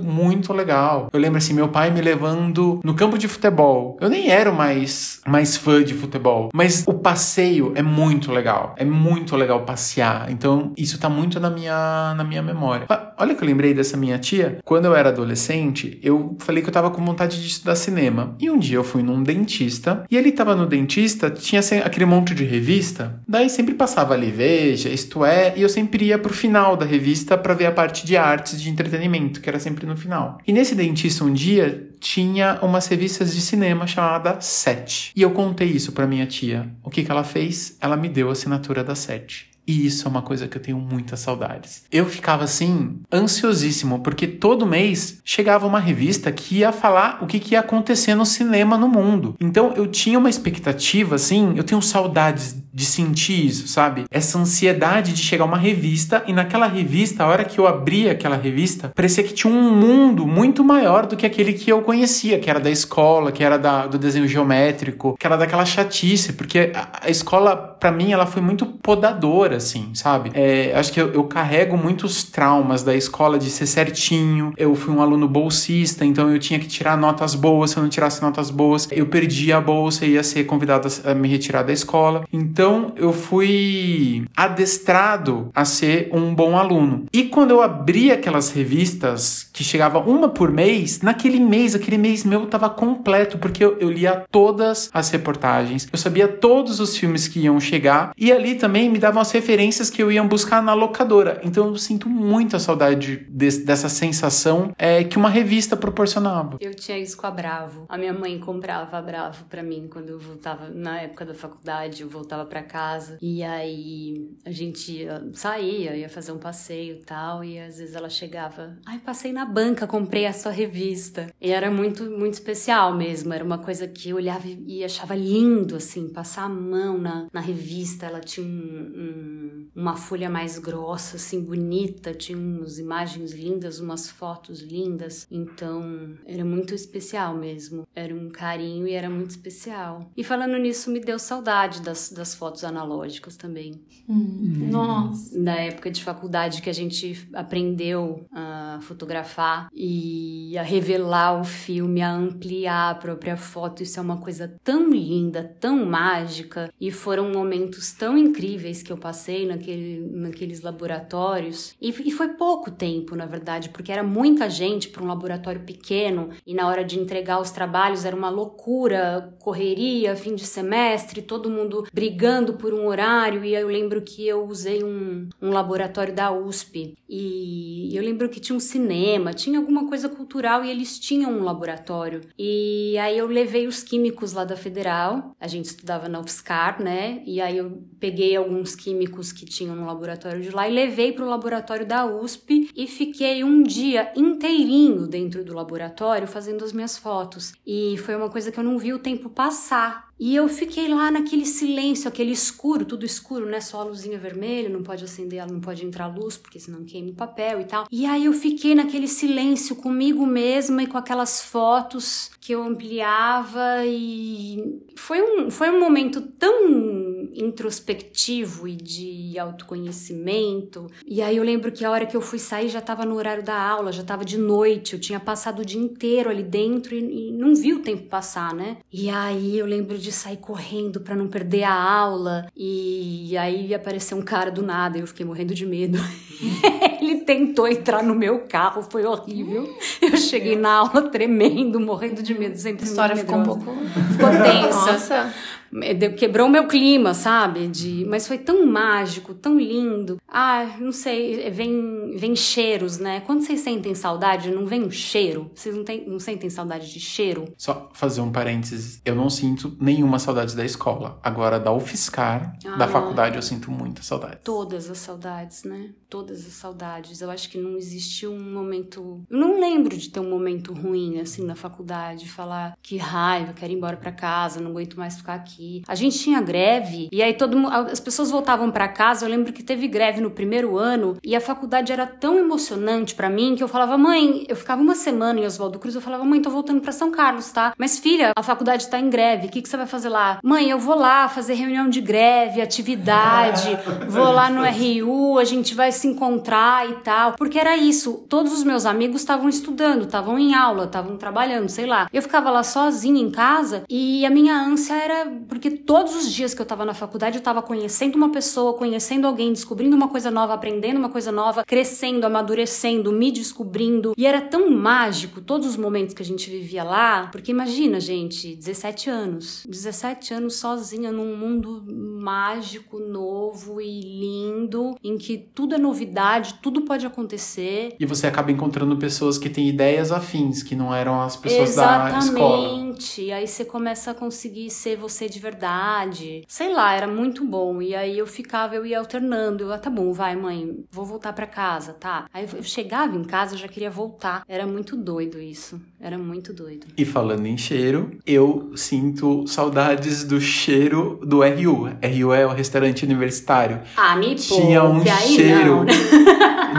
muito 0.00 0.52
legal. 0.52 1.08
Eu 1.12 1.20
lembro 1.20 1.38
assim, 1.38 1.54
meu 1.54 1.68
pai 1.68 1.90
me 1.90 2.00
levando 2.00 2.80
no 2.82 2.94
campo 2.94 3.18
de 3.18 3.28
futebol. 3.28 3.96
Eu 4.00 4.08
nem 4.08 4.30
era 4.30 4.52
mais, 4.52 5.20
mais 5.26 5.56
fã 5.56 5.82
de 5.82 5.94
futebol, 5.94 6.50
mas 6.54 6.84
o 6.86 6.94
passeio 6.94 7.72
é 7.74 7.82
muito 7.82 8.32
legal. 8.32 8.74
É 8.76 8.84
muito 8.84 9.36
legal 9.36 9.62
passear. 9.64 10.30
Então, 10.30 10.72
isso 10.76 10.98
tá 10.98 11.08
muito 11.08 11.38
na 11.40 11.50
minha, 11.50 12.14
na 12.16 12.24
minha 12.24 12.42
memória. 12.42 12.86
Olha 13.18 13.34
que 13.34 13.42
eu 13.42 13.46
lembrei 13.46 13.72
dessa 13.72 13.96
minha 13.96 14.18
tia. 14.18 14.58
Quando 14.64 14.86
eu 14.86 14.94
era 14.94 15.08
adolescente, 15.08 15.98
eu 16.02 16.36
falei 16.38 16.62
que 16.62 16.68
eu 16.68 16.72
tava 16.72 16.90
com 16.90 17.04
vontade 17.04 17.40
de 17.40 17.46
estudar 17.46 17.74
cinema. 17.74 18.34
E 18.38 18.50
um 18.50 18.58
dia 18.58 18.76
eu 18.76 18.84
fui 18.84 19.02
num 19.02 19.22
dentista, 19.22 20.04
e 20.10 20.16
ele 20.16 20.32
tava 20.32 20.54
no 20.54 20.66
dentista, 20.66 21.30
tinha 21.30 21.60
aquele 21.84 22.04
monte 22.04 22.34
de 22.34 22.44
revista. 22.44 23.20
Daí 23.26 23.48
sempre 23.48 23.74
passava 23.74 24.14
ali, 24.14 24.30
veja, 24.30 24.88
isto 24.88 25.24
é, 25.24 25.54
e 25.56 25.62
eu 25.62 25.68
sempre 25.68 26.06
ia 26.06 26.18
pro 26.18 26.32
final 26.32 26.76
da 26.76 26.84
revista 26.84 27.36
para 27.36 27.54
ver 27.54 27.66
a 27.66 27.72
parte 27.72 28.06
de 28.06 28.16
artes 28.16 28.60
de 28.60 28.70
entretenimento, 28.70 29.35
que 29.40 29.48
era 29.48 29.58
sempre 29.58 29.86
no 29.86 29.96
final. 29.96 30.38
E 30.46 30.52
nesse 30.52 30.74
dentista 30.74 31.24
um 31.24 31.32
dia 31.32 31.90
tinha 32.00 32.58
umas 32.62 32.86
revistas 32.86 33.34
de 33.34 33.40
cinema 33.40 33.86
chamada 33.86 34.40
Sete. 34.40 35.12
E 35.14 35.22
eu 35.22 35.30
contei 35.30 35.68
isso 35.68 35.92
para 35.92 36.06
minha 36.06 36.26
tia. 36.26 36.70
O 36.82 36.90
que 36.90 37.02
que 37.02 37.10
ela 37.10 37.24
fez? 37.24 37.76
Ela 37.80 37.96
me 37.96 38.08
deu 38.08 38.28
a 38.28 38.32
assinatura 38.32 38.84
da 38.84 38.94
Sete. 38.94 39.56
E 39.66 39.84
isso 39.84 40.06
é 40.06 40.10
uma 40.10 40.22
coisa 40.22 40.46
que 40.46 40.56
eu 40.56 40.62
tenho 40.62 40.78
muitas 40.78 41.18
saudades. 41.18 41.84
Eu 41.90 42.06
ficava 42.06 42.44
assim, 42.44 43.00
ansiosíssimo, 43.12 43.98
porque 43.98 44.26
todo 44.26 44.64
mês 44.64 45.20
chegava 45.24 45.66
uma 45.66 45.80
revista 45.80 46.30
que 46.30 46.58
ia 46.58 46.70
falar 46.70 47.18
o 47.20 47.26
que, 47.26 47.40
que 47.40 47.54
ia 47.54 47.60
acontecer 47.60 48.14
no 48.14 48.24
cinema 48.24 48.78
no 48.78 48.88
mundo. 48.88 49.34
Então 49.40 49.72
eu 49.74 49.88
tinha 49.88 50.18
uma 50.18 50.30
expectativa, 50.30 51.16
assim, 51.16 51.54
eu 51.56 51.64
tenho 51.64 51.82
saudades 51.82 52.62
de 52.76 52.84
sentir 52.84 53.46
isso, 53.46 53.66
sabe? 53.66 54.04
Essa 54.10 54.38
ansiedade 54.38 55.14
de 55.14 55.22
chegar 55.22 55.46
uma 55.46 55.56
revista 55.56 56.22
e 56.26 56.32
naquela 56.34 56.66
revista, 56.66 57.24
a 57.24 57.26
hora 57.26 57.42
que 57.42 57.58
eu 57.58 57.66
abria 57.66 58.12
aquela 58.12 58.36
revista, 58.36 58.92
parecia 58.94 59.24
que 59.24 59.32
tinha 59.32 59.50
um 59.50 59.74
mundo 59.74 60.26
muito 60.26 60.62
maior 60.62 61.06
do 61.06 61.16
que 61.16 61.24
aquele 61.24 61.54
que 61.54 61.72
eu 61.72 61.80
conhecia, 61.80 62.38
que 62.38 62.50
era 62.50 62.60
da 62.60 62.70
escola, 62.70 63.32
que 63.32 63.42
era 63.42 63.58
da, 63.58 63.86
do 63.86 63.96
desenho 63.96 64.28
geométrico, 64.28 65.16
que 65.18 65.26
era 65.26 65.38
daquela 65.38 65.64
chatice, 65.64 66.34
porque 66.34 66.70
a, 66.74 67.06
a 67.06 67.10
escola, 67.10 67.56
para 67.56 67.90
mim, 67.90 68.12
ela 68.12 68.26
foi 68.26 68.42
muito 68.42 68.66
podadora, 68.66 69.56
assim, 69.56 69.94
sabe? 69.94 70.30
É, 70.34 70.74
acho 70.76 70.92
que 70.92 71.00
eu, 71.00 71.14
eu 71.14 71.24
carrego 71.24 71.78
muitos 71.78 72.24
traumas 72.24 72.82
da 72.82 72.94
escola 72.94 73.38
de 73.38 73.48
ser 73.48 73.66
certinho. 73.66 74.52
Eu 74.54 74.74
fui 74.74 74.92
um 74.92 75.00
aluno 75.00 75.26
bolsista, 75.26 76.04
então 76.04 76.30
eu 76.30 76.38
tinha 76.38 76.58
que 76.58 76.66
tirar 76.66 76.94
notas 76.98 77.34
boas. 77.34 77.70
Se 77.70 77.78
eu 77.78 77.82
não 77.82 77.88
tirasse 77.88 78.20
notas 78.20 78.50
boas, 78.50 78.86
eu 78.92 79.06
perdia 79.06 79.56
a 79.56 79.60
bolsa 79.62 80.04
e 80.04 80.10
ia 80.10 80.22
ser 80.22 80.44
convidado 80.44 80.88
a 81.06 81.14
me 81.14 81.26
retirar 81.26 81.62
da 81.62 81.72
escola. 81.72 82.26
Então 82.30 82.65
eu 82.96 83.12
fui 83.12 84.24
adestrado 84.36 85.50
a 85.54 85.64
ser 85.64 86.08
um 86.12 86.34
bom 86.34 86.56
aluno. 86.56 87.06
E 87.12 87.24
quando 87.24 87.50
eu 87.50 87.62
abri 87.62 88.10
aquelas 88.10 88.50
revistas 88.50 89.48
que 89.52 89.64
chegava 89.64 89.98
uma 89.98 90.28
por 90.28 90.50
mês, 90.50 91.00
naquele 91.00 91.40
mês, 91.40 91.74
aquele 91.74 91.98
mês 91.98 92.24
meu 92.24 92.46
tava 92.46 92.68
completo, 92.68 93.38
porque 93.38 93.64
eu, 93.64 93.78
eu 93.78 93.90
lia 93.90 94.24
todas 94.30 94.90
as 94.92 95.10
reportagens, 95.10 95.88
eu 95.92 95.98
sabia 95.98 96.28
todos 96.28 96.80
os 96.80 96.96
filmes 96.96 97.28
que 97.28 97.40
iam 97.40 97.58
chegar, 97.60 98.12
e 98.16 98.32
ali 98.32 98.54
também 98.54 98.90
me 98.90 98.98
davam 98.98 99.20
as 99.20 99.30
referências 99.30 99.90
que 99.90 100.02
eu 100.02 100.10
ia 100.10 100.22
buscar 100.22 100.62
na 100.62 100.74
locadora. 100.74 101.40
Então 101.44 101.66
eu 101.68 101.76
sinto 101.76 102.08
muita 102.08 102.58
saudade 102.58 103.26
de, 103.28 103.58
dessa 103.64 103.88
sensação 103.88 104.72
é, 104.78 105.04
que 105.04 105.16
uma 105.16 105.28
revista 105.28 105.76
proporcionava. 105.76 106.56
Eu 106.60 106.74
tinha 106.74 106.98
isso 106.98 107.16
com 107.16 107.26
a 107.26 107.30
Bravo. 107.30 107.86
A 107.88 107.96
minha 107.96 108.12
mãe 108.12 108.38
comprava 108.38 108.96
a 108.96 109.02
Bravo 109.02 109.44
para 109.44 109.62
mim 109.62 109.88
quando 109.90 110.10
eu 110.10 110.18
voltava 110.18 110.68
na 110.68 111.00
época 111.00 111.24
da 111.24 111.34
faculdade, 111.34 112.02
eu 112.02 112.08
voltava 112.08 112.44
casa 112.62 113.18
e 113.20 113.42
aí 113.42 114.30
a 114.44 114.50
gente 114.50 115.06
saía, 115.32 115.96
ia 115.96 116.08
fazer 116.08 116.32
um 116.32 116.38
passeio 116.38 117.00
tal, 117.04 117.44
e 117.44 117.58
às 117.58 117.78
vezes 117.78 117.94
ela 117.94 118.08
chegava, 118.08 118.76
ai, 118.84 118.98
passei 118.98 119.32
na 119.32 119.44
banca, 119.44 119.86
comprei 119.86 120.26
a 120.26 120.32
sua 120.32 120.52
revista. 120.52 121.32
E 121.40 121.50
era 121.50 121.70
muito 121.70 122.04
muito 122.10 122.34
especial 122.34 122.96
mesmo, 122.96 123.32
era 123.32 123.44
uma 123.44 123.58
coisa 123.58 123.86
que 123.86 124.10
eu 124.10 124.16
olhava 124.16 124.46
e 124.46 124.84
achava 124.84 125.14
lindo 125.14 125.76
assim, 125.76 126.08
passar 126.08 126.44
a 126.44 126.48
mão 126.48 126.98
na, 126.98 127.28
na 127.32 127.40
revista, 127.40 128.06
ela 128.06 128.20
tinha 128.20 128.46
um, 128.46 128.50
um, 128.50 129.68
uma 129.74 129.96
folha 129.96 130.30
mais 130.30 130.58
grossa 130.58 131.16
assim, 131.16 131.42
bonita, 131.42 132.14
tinha 132.14 132.38
umas 132.38 132.78
imagens 132.78 133.32
lindas, 133.32 133.80
umas 133.80 134.08
fotos 134.08 134.60
lindas. 134.60 135.26
Então, 135.30 136.16
era 136.26 136.44
muito 136.44 136.74
especial 136.74 137.36
mesmo. 137.36 137.86
Era 137.94 138.14
um 138.14 138.30
carinho 138.30 138.86
e 138.86 138.92
era 138.92 139.10
muito 139.10 139.30
especial. 139.30 140.10
E 140.16 140.24
falando 140.24 140.56
nisso, 140.58 140.90
me 140.90 141.00
deu 141.00 141.18
saudade 141.18 141.82
das, 141.82 142.10
das 142.10 142.34
fotos 142.34 142.45
analógicas 142.64 143.36
também. 143.36 143.80
Hum. 144.08 144.68
Nossa! 144.70 145.38
Na 145.38 145.56
época 145.56 145.90
de 145.90 146.02
faculdade 146.02 146.62
que 146.62 146.70
a 146.70 146.72
gente 146.72 147.28
aprendeu 147.32 148.26
a 148.32 148.78
fotografar 148.82 149.68
e 149.72 150.56
a 150.58 150.62
revelar 150.62 151.40
o 151.40 151.44
filme, 151.44 152.02
a 152.02 152.12
ampliar 152.12 152.90
a 152.90 152.94
própria 152.94 153.36
foto. 153.36 153.82
Isso 153.82 153.98
é 153.98 154.02
uma 154.02 154.18
coisa 154.18 154.54
tão 154.62 154.90
linda, 154.90 155.56
tão 155.60 155.84
mágica. 155.84 156.72
E 156.80 156.90
foram 156.90 157.30
momentos 157.30 157.92
tão 157.92 158.16
incríveis 158.16 158.82
que 158.82 158.92
eu 158.92 158.96
passei 158.96 159.46
naquele, 159.46 160.00
naqueles 160.12 160.62
laboratórios. 160.62 161.74
E, 161.80 161.88
e 161.88 162.10
foi 162.10 162.28
pouco 162.28 162.70
tempo, 162.70 163.16
na 163.16 163.26
verdade, 163.26 163.70
porque 163.70 163.92
era 163.92 164.02
muita 164.02 164.48
gente 164.48 164.88
para 164.88 165.02
um 165.02 165.06
laboratório 165.06 165.62
pequeno 165.62 166.30
e 166.46 166.54
na 166.54 166.66
hora 166.66 166.84
de 166.84 166.98
entregar 166.98 167.40
os 167.40 167.50
trabalhos 167.50 168.04
era 168.04 168.14
uma 168.14 168.30
loucura, 168.30 169.34
correria, 169.40 170.16
fim 170.16 170.34
de 170.34 170.44
semestre, 170.44 171.22
todo 171.22 171.50
mundo 171.50 171.86
brigando 171.92 172.25
por 172.54 172.74
um 172.74 172.86
horário. 172.86 173.44
E 173.44 173.54
eu 173.54 173.68
lembro 173.68 174.02
que 174.02 174.26
eu 174.26 174.44
usei 174.46 174.82
um, 174.82 175.28
um 175.40 175.50
laboratório 175.50 176.14
da 176.14 176.30
USP 176.30 176.96
e 177.08 177.96
eu 177.96 178.02
lembro 178.02 178.28
que 178.28 178.40
tinha 178.40 178.56
um 178.56 178.60
cinema, 178.60 179.32
tinha 179.32 179.58
alguma 179.58 179.88
coisa 179.88 180.08
cultural 180.08 180.64
e 180.64 180.70
eles 180.70 180.98
tinham 180.98 181.32
um 181.32 181.42
laboratório. 181.42 182.22
E 182.38 182.96
aí 182.98 183.16
eu 183.16 183.26
levei 183.26 183.66
os 183.66 183.82
químicos 183.82 184.32
lá 184.32 184.44
da 184.44 184.56
Federal, 184.56 185.34
a 185.40 185.46
gente 185.46 185.66
estudava 185.66 186.08
na 186.08 186.20
UFSCar, 186.20 186.82
né? 186.82 187.22
E 187.24 187.40
aí 187.40 187.56
eu 187.56 187.82
peguei 188.00 188.34
alguns 188.34 188.74
químicos 188.74 189.32
que 189.32 189.44
tinham 189.44 189.76
no 189.76 189.86
laboratório 189.86 190.40
de 190.40 190.50
lá 190.50 190.68
e 190.68 190.72
levei 190.72 191.12
para 191.12 191.24
o 191.24 191.28
laboratório 191.28 191.86
da 191.86 192.04
USP 192.04 192.70
e 192.74 192.86
fiquei 192.86 193.44
um 193.44 193.62
dia 193.62 194.12
inteirinho 194.16 195.06
dentro 195.06 195.44
do 195.44 195.54
laboratório 195.54 196.26
fazendo 196.26 196.64
as 196.64 196.72
minhas 196.72 196.98
fotos. 196.98 197.52
E 197.66 197.96
foi 197.98 198.16
uma 198.16 198.28
coisa 198.28 198.50
que 198.50 198.58
eu 198.58 198.64
não 198.64 198.78
vi 198.78 198.92
o 198.92 198.98
tempo 198.98 199.28
passar. 199.28 200.06
E 200.18 200.34
eu 200.34 200.48
fiquei 200.48 200.88
lá 200.88 201.10
naquele 201.10 201.44
silêncio, 201.44 202.08
aquele 202.16 202.32
escuro, 202.32 202.86
tudo 202.86 203.04
escuro, 203.04 203.44
né? 203.44 203.60
Só 203.60 203.82
a 203.82 203.84
luzinha 203.84 204.18
vermelha, 204.18 204.70
não 204.70 204.82
pode 204.82 205.04
acender, 205.04 205.38
ela 205.38 205.52
não 205.52 205.60
pode 205.60 205.84
entrar 205.84 206.06
luz, 206.06 206.38
porque 206.38 206.58
senão 206.58 206.82
queima 206.82 207.10
o 207.10 207.14
papel 207.14 207.60
e 207.60 207.64
tal. 207.64 207.86
E 207.92 208.06
aí 208.06 208.24
eu 208.24 208.32
fiquei 208.32 208.74
naquele 208.74 209.06
silêncio 209.06 209.76
comigo 209.76 210.24
mesma 210.26 210.82
e 210.82 210.86
com 210.86 210.96
aquelas 210.96 211.42
fotos 211.42 212.30
que 212.40 212.52
eu 212.52 212.62
ampliava 212.62 213.84
e 213.84 214.80
foi 214.96 215.20
um, 215.20 215.50
foi 215.50 215.68
um 215.70 215.78
momento 215.78 216.22
tão 216.22 217.05
introspectivo 217.34 218.68
e 218.68 218.76
de 218.76 219.38
autoconhecimento. 219.38 220.86
E 221.06 221.22
aí 221.22 221.36
eu 221.36 221.44
lembro 221.44 221.72
que 221.72 221.84
a 221.84 221.90
hora 221.90 222.06
que 222.06 222.16
eu 222.16 222.20
fui 222.20 222.38
sair 222.38 222.68
já 222.68 222.78
estava 222.78 223.04
no 223.04 223.14
horário 223.16 223.42
da 223.42 223.58
aula, 223.58 223.92
já 223.92 224.02
estava 224.02 224.24
de 224.24 224.38
noite, 224.38 224.94
eu 224.94 225.00
tinha 225.00 225.20
passado 225.20 225.60
o 225.60 225.64
dia 225.64 225.80
inteiro 225.80 226.30
ali 226.30 226.42
dentro 226.42 226.94
e, 226.94 227.28
e, 227.28 227.32
não 227.32 227.54
vi 227.54 227.72
o 227.72 227.80
tempo 227.80 228.08
passar, 228.08 228.54
né? 228.54 228.78
E 228.92 229.08
aí 229.10 229.58
eu 229.58 229.66
lembro 229.66 229.98
de 229.98 230.12
sair 230.12 230.36
correndo 230.36 231.00
para 231.00 231.14
não 231.14 231.28
perder 231.28 231.64
a 231.64 231.74
aula 231.74 232.46
e 232.56 233.36
aí 233.36 233.74
apareceu 233.74 234.16
um 234.16 234.22
cara 234.22 234.50
do 234.50 234.62
nada 234.62 234.98
e 234.98 235.00
eu 235.00 235.06
fiquei 235.06 235.24
morrendo 235.24 235.54
de 235.54 235.66
medo. 235.66 235.98
Ele 237.00 237.20
tentou 237.20 237.68
entrar 237.68 238.02
no 238.02 238.14
meu 238.14 238.40
carro, 238.40 238.82
foi 238.82 239.04
horrível. 239.04 239.76
Eu 240.00 240.16
cheguei 240.16 240.56
na 240.56 240.72
aula 240.72 241.02
tremendo, 241.10 241.78
morrendo 241.78 242.22
de 242.22 242.34
medo, 242.36 242.56
sempre 242.56 242.84
A 242.84 242.88
história 242.88 243.16
ficou 243.16 243.38
um 243.38 243.42
pouco 243.44 243.76
ficou 244.12 244.30
tensa. 244.30 244.92
Nossa. 244.92 245.34
É, 245.82 245.94
quebrou 246.10 246.48
meu 246.48 246.66
clima, 246.66 247.14
sabe? 247.14 247.66
De, 247.68 248.04
mas 248.08 248.26
foi 248.26 248.38
tão 248.38 248.66
mágico, 248.66 249.34
tão 249.34 249.58
lindo. 249.58 250.20
Ah, 250.28 250.76
não 250.80 250.92
sei, 250.92 251.42
é, 251.42 251.50
vem, 251.50 252.16
vem 252.16 252.36
cheiros, 252.36 252.98
né? 252.98 253.20
Quando 253.20 253.42
vocês 253.42 253.60
sentem 253.60 253.94
saudade, 253.94 254.50
não 254.50 254.66
vem 254.66 254.84
um 254.84 254.90
cheiro? 254.90 255.50
Vocês 255.54 255.74
não, 255.74 255.84
tem, 255.84 256.08
não 256.08 256.18
sentem 256.18 256.50
saudade 256.50 256.92
de 256.92 257.00
cheiro? 257.00 257.52
Só 257.56 257.90
fazer 257.92 258.20
um 258.20 258.30
parênteses. 258.30 259.00
Eu 259.04 259.14
não 259.14 259.30
sinto 259.30 259.76
nenhuma 259.80 260.18
saudade 260.18 260.54
da 260.54 260.64
escola. 260.64 261.18
Agora, 261.22 261.58
da 261.58 261.72
UFSCar, 261.72 262.56
ah, 262.66 262.76
da 262.76 262.88
faculdade, 262.88 263.36
eu 263.36 263.42
sinto 263.42 263.70
muita 263.70 264.02
saudade. 264.02 264.38
Todas 264.44 264.90
as 264.90 264.98
saudades, 264.98 265.64
né? 265.64 265.90
Todas 266.08 266.46
as 266.46 266.52
saudades. 266.52 267.20
Eu 267.20 267.30
acho 267.30 267.50
que 267.50 267.58
não 267.58 267.76
existiu 267.76 268.32
um 268.32 268.52
momento. 268.52 269.24
Eu 269.28 269.38
não 269.38 269.60
lembro 269.60 269.96
de 269.96 270.08
ter 270.08 270.20
um 270.20 270.30
momento 270.30 270.72
ruim, 270.72 271.20
assim, 271.20 271.44
na 271.44 271.54
faculdade. 271.54 272.28
Falar 272.28 272.76
que 272.82 272.96
raiva, 272.96 273.52
quero 273.52 273.72
ir 273.72 273.76
embora 273.76 273.96
para 273.96 274.12
casa, 274.12 274.60
não 274.60 274.70
aguento 274.70 274.96
mais 274.96 275.16
ficar 275.16 275.34
aqui 275.34 275.55
aqui. 275.56 275.82
A 275.88 275.94
gente 275.94 276.18
tinha 276.18 276.40
greve 276.40 277.08
e 277.10 277.22
aí 277.22 277.32
todo 277.34 277.56
mundo, 277.56 277.72
as 277.72 277.98
pessoas 277.98 278.30
voltavam 278.30 278.70
para 278.70 278.86
casa. 278.86 279.24
Eu 279.24 279.30
lembro 279.30 279.52
que 279.52 279.62
teve 279.62 279.88
greve 279.88 280.20
no 280.20 280.30
primeiro 280.30 280.76
ano 280.76 281.16
e 281.24 281.34
a 281.34 281.40
faculdade 281.40 281.90
era 281.92 282.06
tão 282.06 282.38
emocionante 282.38 283.14
para 283.14 283.30
mim 283.30 283.54
que 283.56 283.62
eu 283.62 283.68
falava, 283.68 283.96
mãe, 283.96 284.44
eu 284.48 284.56
ficava 284.56 284.82
uma 284.82 284.94
semana 284.94 285.40
em 285.40 285.46
Oswaldo 285.46 285.78
Cruz, 285.78 285.94
eu 285.94 286.00
falava, 286.00 286.24
mãe, 286.24 286.42
tô 286.42 286.50
voltando 286.50 286.80
para 286.80 286.92
São 286.92 287.10
Carlos, 287.10 287.50
tá? 287.50 287.72
Mas 287.78 287.98
filha, 287.98 288.32
a 288.36 288.42
faculdade 288.42 288.88
tá 288.88 289.00
em 289.00 289.08
greve, 289.08 289.46
o 289.46 289.50
que, 289.50 289.62
que 289.62 289.68
você 289.68 289.76
vai 289.76 289.86
fazer 289.86 290.08
lá? 290.08 290.38
Mãe, 290.42 290.70
eu 290.70 290.78
vou 290.78 290.96
lá 290.96 291.28
fazer 291.28 291.54
reunião 291.54 291.88
de 291.88 292.00
greve, 292.00 292.60
atividade, 292.60 293.78
vou 294.08 294.30
lá 294.30 294.50
no 294.50 294.62
RU, 294.62 295.38
a 295.38 295.44
gente 295.44 295.74
vai 295.74 295.90
se 295.90 296.06
encontrar 296.06 296.88
e 296.88 296.94
tal. 296.96 297.32
Porque 297.32 297.58
era 297.58 297.76
isso, 297.76 298.24
todos 298.28 298.52
os 298.52 298.64
meus 298.64 298.84
amigos 298.84 299.20
estavam 299.20 299.48
estudando, 299.48 300.04
estavam 300.04 300.38
em 300.38 300.54
aula, 300.54 300.84
estavam 300.84 301.16
trabalhando, 301.16 301.68
sei 301.68 301.86
lá. 301.86 302.08
Eu 302.12 302.22
ficava 302.22 302.50
lá 302.50 302.62
sozinha 302.62 303.20
em 303.20 303.30
casa 303.30 303.84
e 303.88 304.26
a 304.26 304.30
minha 304.30 304.54
ânsia 304.54 304.94
era 304.94 305.24
porque 305.48 305.70
todos 305.70 306.14
os 306.14 306.32
dias 306.32 306.54
que 306.54 306.60
eu 306.60 306.66
tava 306.66 306.84
na 306.84 306.94
faculdade 306.94 307.38
eu 307.38 307.42
tava 307.42 307.62
conhecendo 307.62 308.16
uma 308.16 308.30
pessoa, 308.30 308.74
conhecendo 308.74 309.26
alguém, 309.26 309.52
descobrindo 309.52 309.96
uma 309.96 310.08
coisa 310.08 310.30
nova, 310.30 310.54
aprendendo 310.54 310.98
uma 310.98 311.08
coisa 311.08 311.32
nova, 311.32 311.64
crescendo, 311.64 312.24
amadurecendo, 312.24 313.12
me 313.12 313.30
descobrindo. 313.30 314.14
E 314.16 314.26
era 314.26 314.40
tão 314.40 314.70
mágico 314.70 315.40
todos 315.40 315.66
os 315.66 315.76
momentos 315.76 316.14
que 316.14 316.22
a 316.22 316.26
gente 316.26 316.50
vivia 316.50 316.84
lá, 316.84 317.28
porque 317.30 317.50
imagina, 317.50 318.00
gente, 318.00 318.54
17 318.56 319.10
anos. 319.10 319.64
17 319.68 320.34
anos 320.34 320.56
sozinha 320.56 321.12
num 321.12 321.36
mundo 321.36 321.84
mágico, 321.86 322.98
novo 322.98 323.80
e 323.80 324.00
lindo, 324.00 324.96
em 325.02 325.16
que 325.16 325.38
tudo 325.38 325.74
é 325.74 325.78
novidade, 325.78 326.58
tudo 326.62 326.82
pode 326.82 327.06
acontecer. 327.06 327.94
E 327.98 328.06
você 328.06 328.26
acaba 328.26 328.50
encontrando 328.50 328.96
pessoas 328.96 329.38
que 329.38 329.48
têm 329.48 329.68
ideias 329.68 330.10
afins, 330.10 330.62
que 330.62 330.74
não 330.74 330.94
eram 330.94 331.20
as 331.20 331.36
pessoas 331.36 331.70
Exatamente. 331.70 332.12
da 332.12 332.18
escola. 332.18 332.66
Exatamente. 332.66 333.22
E 333.22 333.32
aí 333.32 333.46
você 333.46 333.64
começa 333.64 334.10
a 334.10 334.14
conseguir 334.14 334.70
ser 334.70 334.96
você 334.96 335.28
de 335.28 335.35
de 335.36 335.42
verdade. 335.42 336.44
Sei 336.48 336.72
lá, 336.72 336.94
era 336.94 337.06
muito 337.06 337.44
bom. 337.44 337.80
E 337.80 337.94
aí 337.94 338.18
eu 338.18 338.26
ficava, 338.26 338.74
eu 338.74 338.84
ia 338.84 338.98
alternando. 338.98 339.64
Eu, 339.64 339.72
ah, 339.72 339.78
tá 339.78 339.90
bom, 339.90 340.12
vai, 340.12 340.34
mãe, 340.34 340.84
vou 340.90 341.04
voltar 341.04 341.32
para 341.32 341.46
casa, 341.46 341.92
tá? 341.92 342.26
Aí 342.32 342.48
eu 342.56 342.62
chegava 342.62 343.16
em 343.16 343.24
casa, 343.24 343.54
eu 343.54 343.58
já 343.58 343.68
queria 343.68 343.90
voltar. 343.90 344.42
Era 344.48 344.66
muito 344.66 344.96
doido 344.96 345.40
isso. 345.40 345.80
Era 346.00 346.18
muito 346.18 346.52
doido. 346.52 346.86
E 346.96 347.04
falando 347.04 347.46
em 347.46 347.56
cheiro, 347.56 348.18
eu 348.26 348.72
sinto 348.74 349.46
saudades 349.46 350.24
do 350.24 350.40
cheiro 350.40 351.20
do 351.22 351.42
RU. 351.42 351.88
RU 352.02 352.32
é 352.32 352.46
o 352.46 352.50
restaurante 352.50 353.04
universitário. 353.04 353.80
Ah, 353.96 354.16
me 354.16 354.34
Tinha 354.34 354.82
um 354.82 354.96
poupe, 354.96 355.10
aí 355.10 355.28
cheiro 355.36 355.76
não, 355.76 355.84
né? 355.84 355.92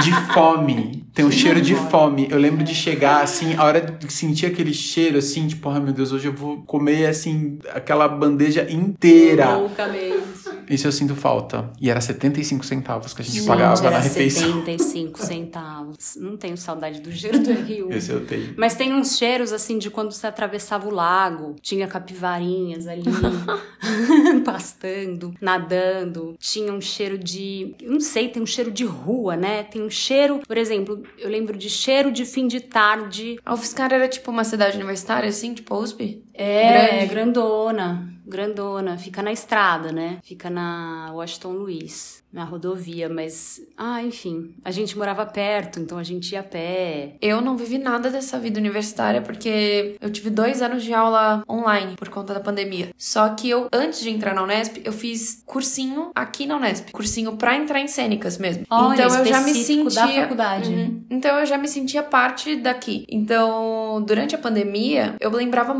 de 0.02 0.12
fome. 0.34 1.07
Tem 1.18 1.26
um 1.26 1.32
cheiro 1.32 1.60
de 1.60 1.74
fome. 1.74 2.28
Eu 2.30 2.38
lembro 2.38 2.64
de 2.64 2.76
chegar 2.76 3.24
assim, 3.24 3.56
a 3.56 3.64
hora 3.64 3.82
de 3.82 4.14
sentir 4.14 4.46
aquele 4.46 4.72
cheiro 4.72 5.18
assim, 5.18 5.48
tipo, 5.48 5.68
ai 5.68 5.80
meu 5.80 5.92
Deus, 5.92 6.12
hoje 6.12 6.28
eu 6.28 6.32
vou 6.32 6.62
comer 6.62 7.08
assim 7.08 7.58
aquela 7.74 8.08
bandeja 8.08 8.70
inteira. 8.70 9.56
Loucamente. 9.56 10.28
Isso 10.70 10.86
eu 10.86 10.92
sinto 10.92 11.16
falta. 11.16 11.72
E 11.82 11.90
era 11.90 12.00
75 12.00 12.66
centavos 12.66 13.14
que 13.14 13.22
a 13.22 13.26
gente 13.26 13.38
Gente, 13.38 13.48
pagava 13.48 13.80
era 13.82 13.92
na 13.92 14.00
refeição. 14.00 14.60
75 14.60 15.20
centavos. 15.24 16.18
Não 16.18 16.36
tenho 16.36 16.58
saudade 16.58 17.02
do 17.02 17.12
cheiro 17.12 17.40
do 17.40 17.54
Rio. 17.54 17.90
Esse 17.94 18.12
eu 18.12 18.26
tenho. 18.26 18.54
Mas 18.58 18.76
tem 18.76 18.94
uns 18.94 19.18
cheiros 19.18 19.54
assim 19.54 19.78
de 19.78 19.90
quando 19.90 20.12
você 20.12 20.28
atravessava 20.28 20.88
o 20.88 20.92
lago, 20.92 21.56
tinha 21.62 21.88
capivarinhas 21.88 22.86
ali 22.86 23.04
pastando, 24.44 25.34
nadando, 25.42 26.36
tinha 26.38 26.72
um 26.72 26.82
cheiro 26.82 27.18
de, 27.18 27.74
não 27.82 28.00
sei, 28.00 28.28
tem 28.28 28.44
um 28.44 28.46
cheiro 28.46 28.72
de 28.72 28.84
rua, 28.84 29.38
né? 29.38 29.64
Tem 29.64 29.82
um 29.82 29.90
cheiro, 29.90 30.42
por 30.46 30.58
exemplo, 30.58 31.02
eu 31.18 31.30
lembro 31.30 31.58
de 31.58 31.70
cheiro 31.70 32.12
de 32.12 32.26
fim 32.26 32.48
de 32.48 32.60
tarde. 32.60 33.38
A 33.46 33.54
UFSCar 33.54 33.94
era 33.94 34.08
tipo 34.08 34.32
uma 34.32 34.44
cidade 34.44 34.76
universitária, 34.76 35.30
assim, 35.30 35.54
tipo 35.54 35.76
USP? 35.76 36.24
É, 36.38 36.72
Grande. 36.98 37.06
grandona, 37.08 38.14
grandona, 38.26 38.98
fica 38.98 39.22
na 39.24 39.32
estrada, 39.32 39.92
né? 39.92 40.18
Fica 40.24 40.50
na 40.50 41.10
Washington 41.14 41.54
Luiz, 41.54 42.24
na 42.32 42.44
rodovia, 42.44 43.08
mas 43.10 43.62
ah, 43.78 44.04
enfim, 44.04 44.54
a 44.64 44.70
gente 44.70 44.98
morava 44.98 45.26
perto, 45.26 45.80
então 45.80 45.98
a 45.98 46.04
gente 46.04 46.34
ia 46.34 46.42
a 46.42 46.44
pé. 46.44 47.16
Eu 47.22 47.42
não 47.42 47.56
vivi 47.58 47.78
nada 47.78 48.10
dessa 48.12 48.38
vida 48.38 48.60
universitária 48.60 49.22
porque 49.22 49.96
eu 50.00 50.12
tive 50.12 50.30
dois 50.30 50.62
anos 50.62 50.84
de 50.84 50.94
aula 50.94 51.42
online 51.50 51.96
por 51.96 52.10
conta 52.10 52.34
da 52.34 52.40
pandemia. 52.40 52.90
Só 52.98 53.30
que 53.30 53.50
eu, 53.50 53.68
antes 53.74 54.02
de 54.02 54.10
entrar 54.10 54.36
na 54.36 54.44
Unesp, 54.44 54.82
eu 54.84 54.92
fiz 54.94 55.42
cursinho 55.46 56.12
aqui 56.14 56.46
na 56.46 56.58
Unesp. 56.58 56.92
Cursinho 56.92 57.36
pra 57.38 57.56
entrar 57.56 57.80
em 57.80 57.88
cênicas 57.88 58.38
mesmo. 58.38 58.66
Olha, 58.70 59.06
então 59.06 59.20
eu 59.20 59.26
já 59.26 59.42
me 59.42 59.54
sentia. 59.54 60.02
da 60.02 60.08
faculdade. 60.08 60.70
Uhum. 60.70 61.04
Então 61.10 61.40
eu 61.40 61.46
já 61.46 61.58
me 61.58 61.68
sentia 61.68 62.04
parte 62.04 62.56
daqui. 62.58 63.06
Então, 63.10 64.04
durante 64.06 64.36
a 64.36 64.38
pandemia, 64.38 65.16
eu 65.20 65.32
lembrava 65.32 65.74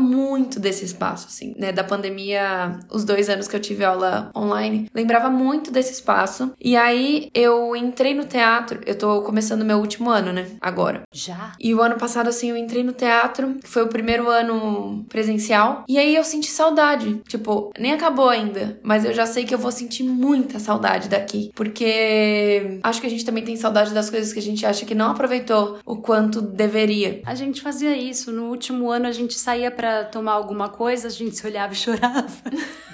muito 0.48 0.58
desse 0.58 0.84
espaço, 0.84 1.26
assim, 1.28 1.54
né? 1.58 1.70
Da 1.70 1.84
pandemia, 1.84 2.80
os 2.90 3.04
dois 3.04 3.28
anos 3.28 3.46
que 3.46 3.54
eu 3.54 3.60
tive 3.60 3.84
aula 3.84 4.30
online, 4.34 4.90
lembrava 4.94 5.28
muito 5.28 5.70
desse 5.70 5.92
espaço. 5.92 6.52
E 6.58 6.74
aí 6.74 7.28
eu 7.34 7.76
entrei 7.76 8.14
no 8.14 8.24
teatro, 8.24 8.80
eu 8.86 8.96
tô 8.96 9.20
começando 9.22 9.64
meu 9.64 9.78
último 9.78 10.08
ano, 10.08 10.32
né? 10.32 10.46
Agora. 10.60 11.02
Já? 11.12 11.52
E 11.60 11.74
o 11.74 11.82
ano 11.82 11.96
passado, 11.96 12.28
assim, 12.28 12.48
eu 12.50 12.56
entrei 12.56 12.82
no 12.82 12.92
teatro, 12.92 13.56
que 13.62 13.68
foi 13.68 13.82
o 13.82 13.88
primeiro 13.88 14.28
ano 14.28 15.04
presencial, 15.08 15.84
e 15.86 15.98
aí 15.98 16.16
eu 16.16 16.24
senti 16.24 16.50
saudade. 16.50 17.20
Tipo, 17.28 17.70
nem 17.78 17.92
acabou 17.92 18.30
ainda, 18.30 18.80
mas 18.82 19.04
eu 19.04 19.12
já 19.12 19.26
sei 19.26 19.44
que 19.44 19.54
eu 19.54 19.58
vou 19.58 19.70
sentir 19.70 20.02
muita 20.02 20.58
saudade 20.58 21.08
daqui, 21.08 21.50
porque 21.54 22.80
acho 22.82 23.00
que 23.00 23.06
a 23.06 23.10
gente 23.10 23.24
também 23.24 23.44
tem 23.44 23.56
saudade 23.56 23.92
das 23.92 24.08
coisas 24.08 24.32
que 24.32 24.38
a 24.38 24.42
gente 24.42 24.64
acha 24.64 24.86
que 24.86 24.94
não 24.94 25.10
aproveitou 25.10 25.78
o 25.84 25.96
quanto 25.96 26.40
deveria. 26.40 27.20
A 27.26 27.34
gente 27.34 27.60
fazia 27.60 27.94
isso. 27.94 28.32
No 28.32 28.48
último 28.48 28.90
ano 28.90 29.06
a 29.06 29.12
gente 29.12 29.34
saía 29.34 29.70
pra 29.70 30.04
tomar 30.04 30.37
alguma 30.38 30.68
coisa, 30.68 31.08
a 31.08 31.10
gente 31.10 31.36
se 31.36 31.46
olhava 31.46 31.72
e 31.72 31.76
chorava. 31.76 32.28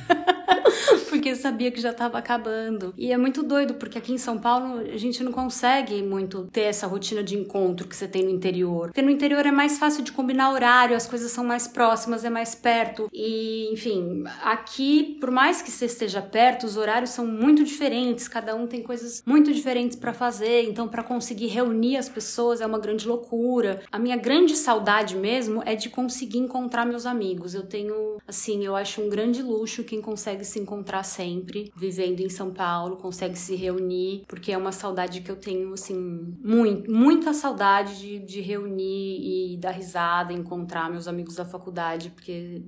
porque 1.25 1.37
sabia 1.37 1.71
que 1.71 1.81
já 1.81 1.91
estava 1.91 2.19
acabando. 2.19 2.93
E 2.99 3.11
é 3.11 3.17
muito 3.17 3.43
doido, 3.43 3.75
porque 3.75 3.97
aqui 3.97 4.13
em 4.13 4.19
São 4.19 4.37
Paulo 4.37 4.81
a 4.81 4.99
gente 4.99 5.25
não 5.25 5.33
consegue 5.33 6.03
muito 6.03 6.47
ter 6.53 6.63
essa 6.63 6.87
rotina 6.87 7.23
de 7.23 7.35
encontro 7.35 7.89
que 7.89 7.97
você 7.97 8.07
tem 8.07 8.25
no 8.25 8.31
interior. 8.31 8.89
Porque 8.89 9.01
no 9.01 9.11
interior 9.11 9.47
é 9.47 9.51
mais 9.51 9.79
fácil 9.79 10.05
de 10.05 10.13
combinar 10.13 10.53
horário, 10.53 10.95
as 10.95 11.07
coisas 11.07 11.33
são 11.33 11.43
mais 11.43 11.67
próximas, 11.67 12.27
é 12.27 12.31
mais 12.31 12.55
perto. 12.55 13.09
E, 13.11 13.73
enfim, 13.73 14.25
aqui, 14.43 15.17
por 15.19 15.31
mais 15.31 15.63
que 15.63 15.71
você 15.71 15.87
esteja 15.87 16.21
perto, 16.21 16.67
os 16.67 16.77
horários 16.77 17.09
são 17.09 17.27
muito 17.27 17.65
diferentes, 17.65 18.29
cada 18.29 18.55
um 18.55 18.67
tem 18.67 18.83
coisas 18.83 19.23
muito 19.25 19.51
diferentes 19.51 19.97
para 19.97 20.13
fazer, 20.13 20.69
então 20.69 20.87
para 20.87 21.03
conseguir 21.03 21.47
reunir 21.47 21.97
as 21.97 22.09
pessoas 22.09 22.61
é 22.61 22.67
uma 22.67 22.79
grande 22.79 23.09
loucura. 23.09 23.81
A 23.91 23.99
minha 23.99 24.17
grande 24.17 24.55
saudade 24.57 25.17
mesmo 25.17 25.63
é 25.65 25.75
de 25.75 25.89
conseguir 25.89 26.39
encontrar 26.39 26.85
meus 26.85 27.07
amigos. 27.07 27.55
Eu 27.55 27.63
tenho, 27.63 28.19
assim, 28.29 28.63
eu 28.63 28.77
acho 28.77 29.01
um 29.01 29.09
grande 29.09 29.41
luxo 29.41 29.85
quem 29.85 30.03
consegue 30.03 30.45
se 30.45 30.59
encontrar 30.59 31.03
sempre, 31.15 31.73
vivendo 31.77 32.21
em 32.21 32.29
São 32.29 32.53
Paulo, 32.53 32.97
consegue 32.97 33.37
se 33.37 33.55
reunir, 33.55 34.25
porque 34.27 34.53
é 34.53 34.59
uma 34.59 34.73
saudade 34.73 35.21
que 35.21 35.31
eu 35.31 35.37
tenho, 35.37 35.73
assim, 35.73 35.95
muito, 36.43 36.91
muita 36.91 37.33
saudade 37.33 37.99
de, 37.99 38.19
de 38.19 38.41
reunir 38.41 39.55
e 39.55 39.57
dar 39.57 39.71
risada, 39.71 40.33
encontrar 40.33 40.91
meus 40.91 41.07
amigos 41.07 41.37
da 41.37 41.45
faculdade, 41.45 42.11
porque 42.11 42.63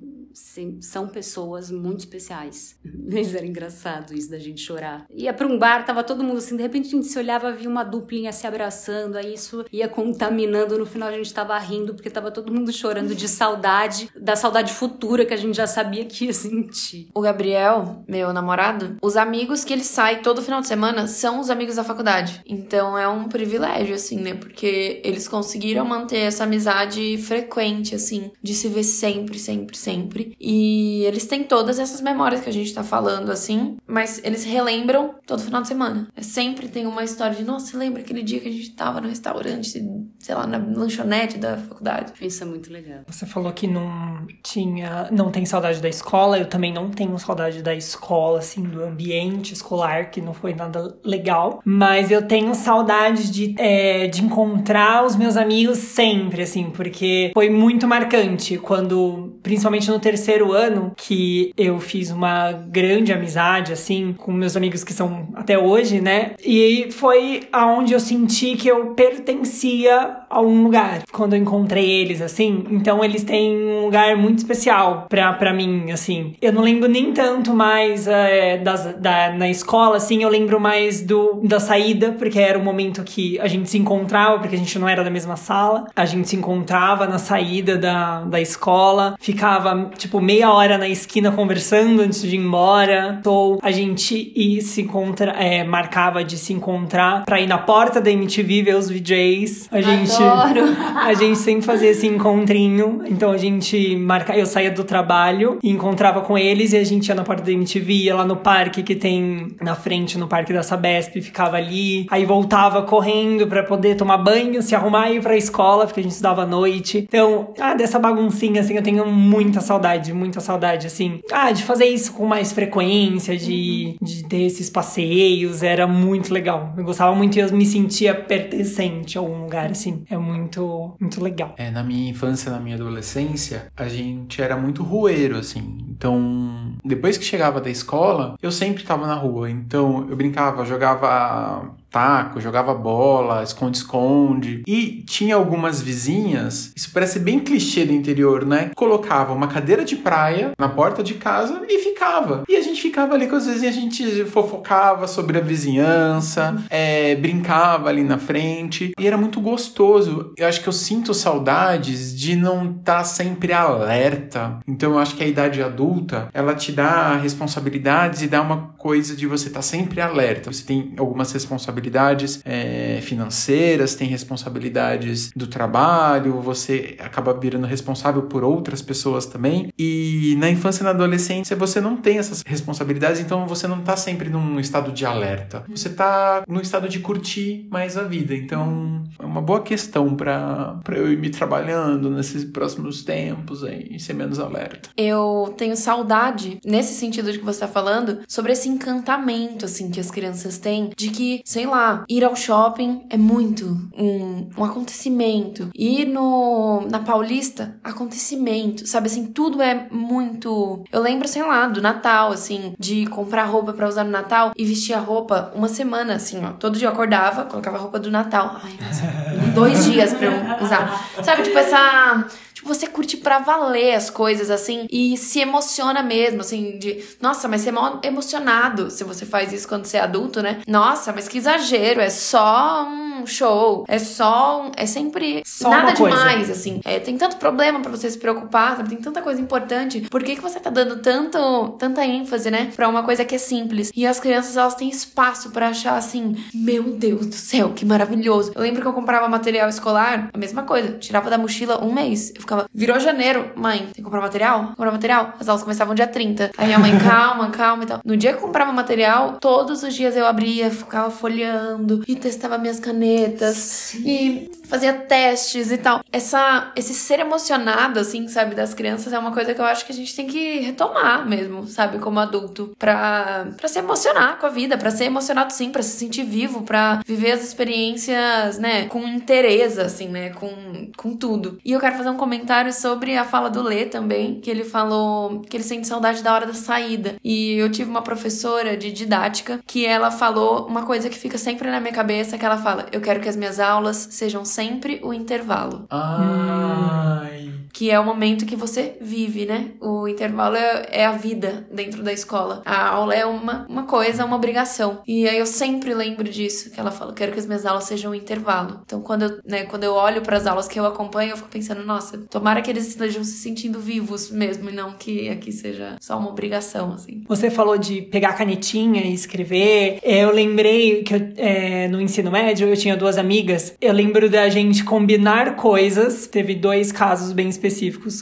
são 0.81 1.09
pessoas 1.09 1.71
muito 1.71 2.01
especiais. 2.01 2.77
Mas 2.85 3.35
era 3.35 3.47
engraçado 3.47 4.15
isso 4.15 4.31
da 4.31 4.39
gente 4.39 4.61
chorar. 4.61 5.07
Ia 5.15 5.33
pra 5.33 5.47
um 5.47 5.59
bar, 5.59 5.85
tava 5.85 6.05
todo 6.05 6.23
mundo 6.23 6.39
assim, 6.39 6.57
de 6.57 6.63
repente 6.63 6.89
a 6.89 6.91
gente 6.91 7.07
se 7.07 7.19
olhava, 7.19 7.53
via 7.53 7.69
uma 7.69 7.85
duplinha 7.85 8.33
se 8.33 8.47
abraçando, 8.47 9.17
aí 9.17 9.35
isso 9.35 9.65
ia 9.73 9.89
contaminando, 9.89 10.79
no 10.79 10.87
final 10.87 11.09
a 11.09 11.13
gente 11.13 11.33
tava 11.33 11.59
rindo, 11.59 11.95
porque 11.95 12.11
tava 12.11 12.31
todo 12.31 12.53
mundo 12.53 12.73
chorando 12.73 13.15
de 13.15 13.29
saudade, 13.29 14.11
da 14.17 14.37
saudade 14.37 14.73
futura 14.73 15.25
que 15.25 15.35
a 15.35 15.37
gente 15.37 15.57
já 15.57 15.67
sabia 15.67 16.05
que 16.05 16.27
ia 16.27 16.33
sentir. 16.33 17.09
O 17.15 17.21
Gabriel, 17.21 18.05
meu 18.09 18.33
namorado, 18.33 18.97
os 19.03 19.17
amigos 19.17 19.65
que 19.65 19.73
ele 19.73 19.85
sai 19.85 20.21
todo 20.21 20.43
final 20.43 20.61
de 20.61 20.67
semana 20.67 21.07
são 21.07 21.41
os 21.41 21.51
amigos 21.51 21.77
da 21.77 21.85
faculdade. 21.85 22.43
Então 22.47 22.99
é 22.99 23.09
um 23.09 23.29
privilégio, 23.29 23.95
assim, 23.95 24.19
né? 24.19 24.35
Porque 24.35 25.01
eles 25.05 25.29
conseguiram 25.29 25.85
manter 25.85 26.19
essa 26.19 26.45
amizade 26.45 27.17
frequente, 27.19 27.95
assim, 27.95 28.31
de 28.43 28.55
se 28.55 28.69
ver 28.69 28.85
sempre, 28.85 29.39
sempre, 29.39 29.77
sempre. 29.77 30.26
E 30.41 31.05
eles 31.05 31.27
têm 31.27 31.45
todas 31.45 31.79
essas 31.79 32.01
memórias 32.01 32.43
que 32.43 32.49
a 32.49 32.53
gente 32.53 32.73
tá 32.73 32.83
falando, 32.83 33.31
assim, 33.31 33.77
mas 33.87 34.21
eles 34.25 34.45
relembram 34.45 35.15
todo 35.27 35.43
final 35.43 35.63
de 35.63 35.69
semana. 35.69 36.09
É 36.17 36.23
sempre 36.23 36.69
tem 36.69 36.87
uma 36.87 37.05
história 37.05 37.35
de, 37.35 37.45
nossa, 37.45 37.67
você 37.67 37.77
lembra 37.77 38.03
aquele 38.03 38.23
dia 38.23 38.41
que 38.41 38.49
a 38.49 38.53
gente 38.53 38.71
tava 38.71 39.01
no 39.01 39.09
restaurante, 39.09 39.83
sei 40.19 40.35
lá, 40.35 40.47
na 40.47 40.59
lanchonete 40.59 41.39
da 41.39 41.57
faculdade? 41.57 42.13
Isso 42.21 42.43
é 42.43 42.47
muito 42.47 42.73
legal. 42.73 43.01
Você 43.07 43.27
falou 43.27 43.53
que 43.53 43.67
não 43.67 44.27
tinha, 44.43 45.09
não 45.11 45.31
tem 45.31 45.45
saudade 45.45 45.81
da 45.81 45.89
escola. 45.89 46.39
Eu 46.39 46.47
também 46.47 46.73
não 46.73 46.91
tenho 46.91 47.19
saudade 47.19 47.63
da 47.63 47.75
escola, 47.75 48.39
assim, 48.39 48.63
do 48.63 48.83
ambiente 48.83 49.53
escolar, 49.53 50.11
que 50.11 50.21
não 50.21 50.35
foi 50.35 50.55
nada 50.55 50.97
legal. 51.05 51.61
Mas 51.65 52.11
eu 52.11 52.27
tenho 52.27 52.55
saudade 52.55 53.31
de, 53.31 53.55
é, 53.59 54.07
de 54.07 54.25
encontrar 54.25 55.05
os 55.05 55.17
meus 55.17 55.37
amigos 55.37 55.79
sempre, 55.79 56.43
assim, 56.43 56.71
porque 56.71 57.31
foi 57.35 57.51
muito 57.51 57.87
marcante 57.87 58.59
quando, 58.59 59.39
principalmente 59.43 59.89
no 59.91 59.99
terceiro 59.99 60.16
ano, 60.53 60.93
que 60.97 61.53
eu 61.57 61.79
fiz 61.79 62.11
uma 62.11 62.53
grande 62.53 63.13
amizade, 63.13 63.73
assim, 63.73 64.15
com 64.17 64.33
meus 64.33 64.57
amigos 64.57 64.85
que 64.85 64.93
são 64.93 65.29
até 65.35 65.59
hoje, 65.59 66.01
né? 66.01 66.33
E 66.45 66.89
foi 66.91 67.49
aonde 67.53 67.93
eu 67.93 68.01
senti 68.01 68.57
que 68.57 68.69
eu 68.69 68.95
pertencia 68.95 70.19
a 70.29 70.41
um 70.41 70.63
lugar. 70.63 71.03
Quando 71.13 71.35
eu 71.35 71.41
encontrei 71.41 71.89
eles, 71.89 72.21
assim, 72.21 72.65
então 72.71 73.05
eles 73.05 73.25
têm 73.25 73.57
um 73.57 73.85
lugar 73.85 74.17
muito 74.17 74.39
especial 74.39 75.07
pra, 75.09 75.33
pra 75.33 75.53
mim, 75.53 75.91
assim. 75.91 76.35
Eu 76.41 76.53
não 76.53 76.63
lembro 76.63 76.89
nem 76.89 77.13
tanto 77.13 77.55
mais 77.55 78.07
é, 78.07 78.59
das, 78.59 78.95
da, 78.97 79.33
na 79.33 79.49
escola, 79.49 79.97
assim, 79.97 80.23
eu 80.23 80.29
lembro 80.29 80.61
mais 80.61 81.01
do, 81.01 81.41
da 81.43 81.61
saída, 81.61 82.13
porque 82.13 82.39
era 82.39 82.59
o 82.59 82.63
momento 82.63 83.03
que 83.03 83.39
a 83.41 83.49
gente 83.49 83.69
se 83.69 83.79
encontrava, 83.79 84.39
porque 84.39 84.57
a 84.57 84.59
gente 84.59 84.79
não 84.79 84.89
era 84.89 85.03
da 85.03 85.11
mesma 85.11 85.37
sala. 85.37 85.87
A 85.95 86.05
gente 86.05 86.29
se 86.29 86.37
encontrava 86.37 87.07
na 87.07 87.19
saída 87.19 87.77
da, 87.77 88.21
da 88.23 88.41
escola, 88.41 89.17
ficava, 89.19 89.91
tipo, 89.97 90.21
meia 90.21 90.53
hora 90.53 90.79
na 90.79 90.89
esquina 90.89 91.31
conversando 91.33 92.03
antes 92.03 92.23
de 92.23 92.37
ir 92.37 92.39
embora. 92.39 93.21
Ou 93.25 93.59
a 93.63 93.71
gente 93.71 94.33
ia 94.35 94.61
se 94.63 94.83
encontra, 94.83 95.33
é, 95.33 95.65
marcava 95.65 96.25
de 96.25 96.37
se 96.37 96.53
encontrar 96.53 97.25
pra 97.25 97.41
ir 97.41 97.47
na 97.47 97.59
porta 97.59 98.01
da 98.01 98.11
MTV 98.11 98.63
ver 98.63 98.77
os 98.77 98.91
VJs. 98.91 99.69
A 99.71 99.81
gente, 99.81 100.23
Adoro! 100.23 100.77
a 100.97 101.15
gente 101.15 101.39
sempre 101.39 101.65
fazia 101.65 101.91
esse 101.91 102.07
encontrinho. 102.07 103.03
Então 103.07 103.31
a 103.31 103.37
gente 103.37 103.97
marca, 103.97 104.37
eu 104.37 104.47
saía 104.47 104.71
do 104.71 104.85
trabalho 104.85 105.59
e 105.63 105.71
encontrava 105.71 106.21
com 106.21 106.37
eles 106.37 106.73
e 106.73 106.77
a 106.77 106.85
gente 106.85 107.09
ia 107.09 107.15
na 107.15 107.23
porta 107.23 107.43
da 107.43 107.53
MTV, 107.53 107.93
ia 107.93 108.15
lá 108.15 108.25
no 108.25 108.37
parque 108.37 108.83
que 108.83 108.95
tem 108.95 109.57
na 109.61 109.75
frente, 109.75 110.19
no 110.19 110.29
parque 110.29 110.53
da 110.53 110.63
Sabesp, 110.63 111.21
ficava 111.21 111.57
ali. 111.57 112.07
Aí 112.11 112.25
voltava 112.25 112.83
correndo 112.83 113.47
pra 113.47 113.63
poder 113.63 113.97
tomar 113.97 114.19
banho, 114.19 114.63
se 114.63 114.75
arrumar 114.75 115.11
e 115.11 115.17
ir 115.17 115.23
pra 115.23 115.37
escola, 115.37 115.87
porque 115.87 116.01
a 116.01 116.03
gente 116.03 116.13
estudava 116.13 116.43
à 116.43 116.47
noite. 116.47 117.07
Então, 117.09 117.55
ah, 117.61 117.75
dessa 117.75 117.99
baguncinha, 117.99 118.61
assim, 118.61 118.75
eu 118.75 118.83
tenho 118.83 119.07
muita 119.07 119.61
saudade, 119.61 119.86
muita 120.13 120.41
saudade, 120.41 120.87
assim. 120.87 121.21
Ah, 121.31 121.53
de 121.53 121.63
fazer 121.63 121.87
isso 121.87 122.13
com 122.13 122.27
mais 122.27 122.53
frequência, 122.53 123.37
de, 123.37 123.97
de 124.01 124.25
ter 124.25 124.43
esses 124.43 124.71
passeios, 124.71 125.63
era 125.63 125.87
muito 125.87 126.33
legal. 126.33 126.75
Eu 126.77 126.85
gostava 126.85 127.15
muito 127.15 127.37
e 127.37 127.41
eu 127.41 127.53
me 127.53 127.67
sentia 127.67 128.15
pertencente 128.15 129.19
a 129.19 129.21
algum 129.21 129.43
lugar, 129.43 129.71
assim. 129.71 130.05
É 130.11 130.17
muito, 130.17 130.95
muito 131.01 131.23
legal. 131.23 131.55
É, 131.57 131.71
na 131.71 131.83
minha 131.83 132.11
infância, 132.11 132.51
na 132.51 132.61
minha 132.61 132.77
adolescência, 132.77 133.67
a 133.77 133.89
gente 133.89 134.41
era 134.41 134.57
muito 134.57 134.83
rueiro, 134.83 135.37
assim. 135.37 135.79
Então, 135.91 136.75
depois 136.85 137.17
que 137.17 137.25
chegava 137.25 137.61
da 137.61 137.71
escola, 137.71 138.37
eu 138.43 138.53
sempre 138.53 138.83
estava 138.83 139.07
na 139.07 139.15
rua. 139.15 139.51
Então 139.51 140.07
eu 140.09 140.17
brincava, 140.17 140.65
jogava 140.65 141.75
taco, 141.97 142.43
jogava 142.43 142.75
bola, 142.75 143.43
esconde-esconde. 143.43 144.63
E 144.67 145.03
tinha 145.07 145.35
algumas 145.35 145.81
vizinhas, 145.81 146.71
isso 146.77 146.91
parece 146.93 147.19
bem 147.19 147.41
clichê 147.41 147.87
do 147.87 147.93
interior, 147.95 148.45
né? 148.45 148.71
Colocava 148.77 149.33
uma 149.33 149.49
cadeira 149.49 149.83
de 149.83 149.97
praia 149.97 150.53
na 150.59 150.69
porta 150.69 151.03
de 151.03 151.15
casa 151.15 151.63
e 151.67 151.79
ficava. 151.79 152.45
E 152.47 152.55
a 152.55 152.61
gente 152.61 152.83
ficava 152.83 153.15
ali 153.15 153.27
com 153.27 153.37
as 153.37 153.47
vizinhas, 153.47 153.75
a 153.75 153.81
gente 153.81 154.25
fofocava 154.27 155.07
sobre 155.07 155.39
a 155.39 155.41
vizinhança, 155.41 156.63
é, 156.69 157.15
brincava 157.15 157.89
ali 157.89 158.05
na 158.05 158.19
frente. 158.19 158.93
E 158.99 159.07
era 159.07 159.17
muito 159.17 159.41
gostoso. 159.41 160.35
Eu 160.37 160.47
acho 160.47 160.61
que 160.61 160.69
eu 160.69 160.75
sinto 160.75 161.15
saudades 161.15 162.15
de 162.15 162.37
não 162.37 162.73
estar 162.73 162.99
tá 162.99 163.05
sempre 163.05 163.55
alerta. 163.55 164.59
Então 164.69 164.93
eu 164.93 164.99
acho 164.99 165.17
que 165.17 165.25
a 165.25 165.27
idade 165.27 165.63
adulta, 165.63 166.29
ela 166.35 166.55
te 166.55 166.73
dá 166.73 167.17
responsabilidades 167.17 168.21
e 168.21 168.27
dá 168.27 168.43
uma 168.43 168.75
coisa 168.77 169.17
de 169.17 169.27
você 169.27 169.47
estar 169.47 169.61
tá 169.61 169.63
sempre 169.63 170.03
alerta. 170.03 170.53
Você 170.53 170.63
tem 170.63 170.93
algumas 170.99 171.33
responsabilidades 171.33 171.86
responsabilidades 171.87 172.41
é, 172.45 173.01
financeiras, 173.03 173.95
tem 173.95 174.09
responsabilidades 174.09 175.31
do 175.35 175.47
trabalho, 175.47 176.41
você 176.41 176.97
acaba 176.99 177.33
virando 177.33 177.67
responsável 177.67 178.23
por 178.23 178.45
outras 178.45 178.83
pessoas 178.83 179.27
também. 179.27 179.73
E 179.79 180.35
na 180.39 180.51
infância 180.51 180.83
e 180.83 180.85
na 180.85 180.91
adolescência 180.91 181.57
você 181.57 181.81
não 181.81 181.97
tem 181.97 182.19
essas 182.19 182.43
responsabilidades, 182.45 183.21
então 183.21 183.47
você 183.47 183.67
não 183.67 183.81
tá 183.81 183.97
sempre 183.97 184.29
num 184.29 184.59
estado 184.59 184.93
de 184.93 185.07
alerta. 185.07 185.65
Você 185.69 185.89
tá 185.89 186.43
num 186.49 186.61
estado 186.61 186.89
de 186.89 186.99
curtir 187.01 187.67
mais 187.71 187.97
a 187.97 188.03
vida. 188.03 188.35
Então 188.35 189.05
é 189.19 189.25
uma 189.25 189.41
boa 189.41 189.63
questão 189.63 190.15
para 190.15 190.81
eu 190.91 191.13
ir 191.13 191.19
me 191.19 191.31
trabalhando 191.31 192.11
nesses 192.11 192.45
próximos 192.45 193.05
tempos 193.05 193.63
aí, 193.65 193.89
e 193.91 194.01
ser 194.01 194.15
menos 194.15 194.39
alerta. 194.39 194.91
Eu 194.97 195.55
tenho 195.57 195.77
saudade, 195.77 196.59
nesse 196.65 196.95
sentido 196.95 197.31
de 197.31 197.39
que 197.39 197.45
você 197.45 197.61
tá 197.61 197.69
falando, 197.69 198.21
sobre 198.27 198.53
esse 198.53 198.69
encantamento 198.69 199.65
assim 199.65 199.91
que 199.91 200.01
as 200.01 200.11
crianças 200.11 200.59
têm 200.59 200.91
de 200.97 201.11
que, 201.11 201.43
sei 201.45 201.67
lá, 201.67 201.76
lá, 201.77 202.05
ir 202.09 202.25
ao 202.25 202.35
shopping 202.35 203.07
é 203.11 203.17
muito 203.17 203.67
um, 203.97 204.49
um 204.57 204.65
acontecimento. 204.65 205.71
Ir 205.75 206.07
no, 206.07 206.87
na 206.91 207.01
Paulista, 207.01 207.77
acontecimento. 207.85 208.87
Sabe 208.87 209.07
assim, 209.07 209.27
tudo 209.27 209.63
é 209.63 209.87
muito. 209.91 210.85
Eu 210.91 211.01
lembro, 211.01 211.29
sei 211.29 211.43
lá, 211.43 211.67
do 211.69 211.81
Natal, 211.81 212.33
assim, 212.33 212.75
de 212.79 213.07
comprar 213.07 213.45
roupa 213.45 213.73
para 213.73 213.89
usar 213.89 214.05
no 214.05 214.11
Natal 214.11 214.53
e 214.57 214.65
vestir 214.65 214.95
a 214.95 215.01
roupa 215.01 215.53
uma 215.55 215.69
semana, 215.69 216.15
assim, 216.15 216.45
ó. 216.45 216.53
Todo 216.53 216.79
dia 216.79 216.89
eu 216.89 216.93
acordava, 216.93 217.45
colocava 217.45 217.77
a 217.77 217.81
roupa 217.81 217.99
do 217.99 218.11
Natal. 218.11 218.57
Ai, 218.63 218.73
nossa, 218.81 219.53
dois 219.55 219.85
dias 219.85 220.15
pra 220.15 220.27
eu 220.27 220.65
usar. 220.65 221.09
Sabe, 221.23 221.43
tipo, 221.43 221.59
essa 221.59 222.27
você 222.67 222.87
curte 222.87 223.17
pra 223.17 223.39
valer 223.39 223.95
as 223.95 224.11
coisas, 224.11 224.51
assim, 224.51 224.87
e 224.91 225.17
se 225.17 225.41
emociona 225.41 226.03
mesmo, 226.03 226.41
assim, 226.41 226.79
de, 226.79 227.05
nossa, 227.21 227.49
mas 227.49 227.63
você 227.63 227.69
é 227.69 227.73
mó 227.73 227.99
emocionado 228.03 228.91
se 228.91 229.05
você 229.05 229.25
faz 229.25 229.53
isso 229.53 229.69
quando 229.69 229.85
você 229.85 229.97
é 229.97 230.01
adulto, 230.01 230.43
né? 230.43 230.61
Nossa, 230.67 231.13
mas 231.13 231.29
que 231.29 231.39
exagero, 231.39 232.01
é 232.01 232.11
só 232.11 232.87
um 232.89 233.27
show, 233.27 233.85
é 233.89 233.99
só 233.99 234.63
um, 234.63 234.73
é 234.77 234.87
sempre 234.87 235.43
só 235.45 235.71
nada 235.71 235.93
demais, 235.93 236.51
assim. 236.51 236.81
É, 236.85 236.99
tem 236.99 237.17
tanto 237.17 237.37
problema 237.37 237.81
para 237.81 237.91
você 237.91 238.11
se 238.11 238.19
preocupar, 238.19 238.77
sabe? 238.77 238.91
tem 238.91 238.99
tanta 238.99 239.23
coisa 239.23 239.41
importante. 239.41 240.03
Por 240.11 240.23
que, 240.23 240.37
que 240.37 240.43
você 240.43 240.61
tá 240.61 240.71
dando 240.71 240.97
tanto, 241.03 241.71
tanta 241.79 242.05
ênfase, 242.05 242.51
né, 242.51 242.71
pra 242.75 242.89
uma 242.89 243.03
coisa 243.03 243.25
que 243.25 243.35
é 243.35 243.39
simples? 243.39 243.91
E 243.95 244.07
as 244.07 244.21
crianças, 244.21 244.57
elas 244.57 244.75
têm 244.75 244.89
espaço 244.89 245.51
para 245.51 245.69
achar 245.69 245.97
assim, 245.97 246.37
meu 246.55 246.85
Deus 246.85 247.27
do 247.27 247.35
céu, 247.35 247.73
que 247.75 247.85
maravilhoso. 247.85 248.53
Eu 248.55 248.63
lembro 248.63 248.81
que 248.83 248.89
eu 248.89 248.93
comprava 248.93 249.29
material 249.29 249.69
escolar, 249.69 250.31
a 250.33 250.39
mesma 250.39 250.63
coisa, 250.63 250.93
tirava 250.99 251.31
da 251.31 251.39
mochila 251.39 251.85
um 251.85 251.93
mês, 251.93 252.33
eu 252.35 252.41
ficava 252.41 252.56
ficava, 252.57 252.69
virou 252.73 252.99
janeiro, 252.99 253.53
mãe, 253.55 253.79
tem 253.79 253.93
que 253.93 254.03
comprar 254.03 254.21
material? 254.21 254.69
Comprar 254.69 254.91
material? 254.91 255.35
As 255.39 255.49
aulas 255.49 255.63
começavam 255.63 255.95
dia 255.95 256.07
30. 256.07 256.53
Aí 256.57 256.73
a 256.73 256.79
mãe, 256.79 256.97
calma, 256.99 257.51
calma 257.51 257.85
e 257.85 257.87
tal. 257.87 258.01
No 258.05 258.17
dia 258.17 258.33
que 258.33 258.39
eu 258.39 258.43
comprava 258.43 258.73
material, 258.73 259.37
todos 259.41 259.83
os 259.83 259.95
dias 259.95 260.17
eu 260.17 260.27
abria, 260.27 260.71
ficava 260.71 261.11
folheando 261.11 262.03
e 262.09 262.17
testava 262.17 262.57
minhas 262.59 262.81
canetas 262.81 263.57
Sim. 263.57 264.03
e 264.07 264.51
fazia 264.69 264.93
testes 264.93 265.71
e 265.71 265.79
tal. 265.79 266.01
Essa, 266.13 266.73
esse 266.77 266.95
ser 266.95 267.21
emocionado, 267.21 267.99
assim, 268.01 268.29
sabe, 268.29 268.55
das 268.55 268.75
crianças 268.75 269.13
é 269.13 269.19
uma 269.19 269.33
coisa 269.33 269.55
que 269.55 269.61
eu 269.61 269.65
acho 269.65 269.85
que 269.87 269.93
a 269.93 269.95
gente 269.95 270.15
tem 270.15 270.27
que 270.27 270.61
retomar 270.61 271.27
mesmo, 271.27 271.67
sabe, 271.67 271.99
como 271.99 272.19
adulto, 272.21 272.75
pra, 272.79 273.49
pra 273.57 273.69
se 273.69 273.79
emocionar 273.79 274.39
com 274.39 274.47
a 274.47 274.51
vida, 274.51 274.77
pra 274.77 274.91
ser 274.91 275.05
emocionado 275.05 275.53
sim, 275.53 275.71
pra 275.71 275.83
se 275.83 275.97
sentir 275.97 276.25
vivo, 276.25 276.63
pra 276.63 277.01
viver 277.07 277.33
as 277.33 277.43
experiências, 277.43 278.59
né, 278.59 278.87
com 278.87 279.07
interesse, 279.07 279.81
assim, 279.81 280.09
né, 280.09 280.31
com, 280.31 280.91
com 280.97 281.17
tudo. 281.17 281.59
E 281.65 281.73
eu 281.73 281.81
quero 281.81 281.97
fazer 281.97 282.11
um 282.11 282.17
comentário 282.17 282.73
sobre 282.73 283.17
a 283.17 283.25
fala 283.25 283.49
do 283.51 283.63
Lê 283.63 283.87
também, 283.87 284.41
que 284.41 284.51
ele 284.51 284.65
falou 284.65 285.41
que 285.41 285.57
ele 285.57 285.65
sente 285.65 285.87
saudade 285.87 286.23
da 286.23 286.33
hora 286.33 286.47
da 286.47 286.55
saída. 286.55 287.17
E 287.23 287.55
eu 287.55 287.71
tive 287.71 287.91
uma 287.91 288.03
professora 288.03 288.77
de 288.77 288.91
didática 288.91 289.61
que 289.67 289.87
ela 289.87 290.11
falou 290.11 290.67
uma 290.67 290.85
coisa 290.85 291.09
que 291.09 291.17
fica 291.17 291.39
sempre 291.39 291.71
na 291.71 291.81
minha 291.81 291.93
cabeça, 291.93 292.39
que 292.39 292.45
ela 292.45 292.57
fala: 292.57 292.87
"Eu 292.93 293.01
quero 293.01 293.21
que 293.21 293.29
as 293.29 293.37
minhas 293.37 293.61
aulas 293.61 294.09
sejam 294.11 294.45
sempre 294.57 295.01
o 295.03 295.13
intervalo". 295.13 295.87
Ai. 295.91 297.66
Que 297.77 297.91
é 297.91 298.01
o 298.01 298.05
momento 298.05 298.47
que 298.47 298.57
você 298.57 298.97
vive, 299.03 299.45
né? 299.45 299.73
O 299.83 300.09
intervalo 300.09 300.57
é, 300.57 300.89
é 300.93 301.05
a 301.05 301.13
vida 301.13 301.69
dentro 301.71 302.03
da 302.03 302.11
escola. 302.11 302.63
A 302.65 302.89
aula 302.89 303.15
é 303.15 303.27
uma, 303.27 303.67
uma 303.69 303.83
coisa, 303.83 304.25
uma 304.25 304.35
obrigação. 304.35 305.03
E 305.07 305.29
aí 305.29 305.39
eu 305.39 305.45
sempre 305.45 305.93
lembro 305.93 306.25
disso, 306.25 306.71
que 306.71 306.81
ela 306.81 306.91
fala: 306.91 307.13
"Quero 307.13 307.33
que 307.33 307.39
as 307.39 307.45
minhas 307.45 307.67
aulas 307.67 307.85
sejam 307.85 308.13
o 308.13 308.15
intervalo". 308.15 308.81
Então 308.87 309.03
quando 309.03 309.25
eu, 309.25 309.41
né, 309.45 309.65
quando 309.65 309.85
eu 309.85 309.93
olho 309.93 310.23
para 310.23 310.39
as 310.39 310.47
aulas 310.47 310.67
que 310.67 310.81
eu 310.81 310.87
acompanho, 310.87 311.33
eu 311.33 311.37
fico 311.37 311.51
pensando: 311.51 311.85
"Nossa, 311.85 312.17
Tomara 312.31 312.63
que 312.63 312.71
eles 312.71 312.89
estejam 312.89 313.23
se 313.23 313.33
sentindo 313.33 313.79
vivos 313.79 314.31
mesmo 314.31 314.71
e 314.71 314.73
não 314.73 314.93
que 314.93 315.29
aqui 315.29 315.53
seja 315.53 315.97
só 316.01 316.19
uma 316.19 316.31
obrigação, 316.31 316.95
assim. 316.95 317.25
Você 317.29 317.51
falou 317.51 317.77
de 317.77 318.01
pegar 318.01 318.33
canetinha 318.33 319.03
e 319.03 319.13
escrever. 319.13 319.99
É, 320.03 320.25
eu 320.25 320.33
lembrei 320.33 321.03
que 321.03 321.15
eu, 321.15 321.29
é, 321.37 321.89
no 321.89 322.01
ensino 322.01 322.31
médio 322.31 322.69
eu 322.69 322.77
tinha 322.77 322.97
duas 322.97 323.19
amigas. 323.19 323.75
Eu 323.83 323.93
lembro 323.93 324.31
da 324.31 324.49
gente 324.49 324.83
combinar 324.83 325.57
coisas. 325.57 326.27
Teve 326.27 326.55
dois 326.55 326.91
casos 326.91 327.33
bem 327.33 327.51
específicos 327.51 327.66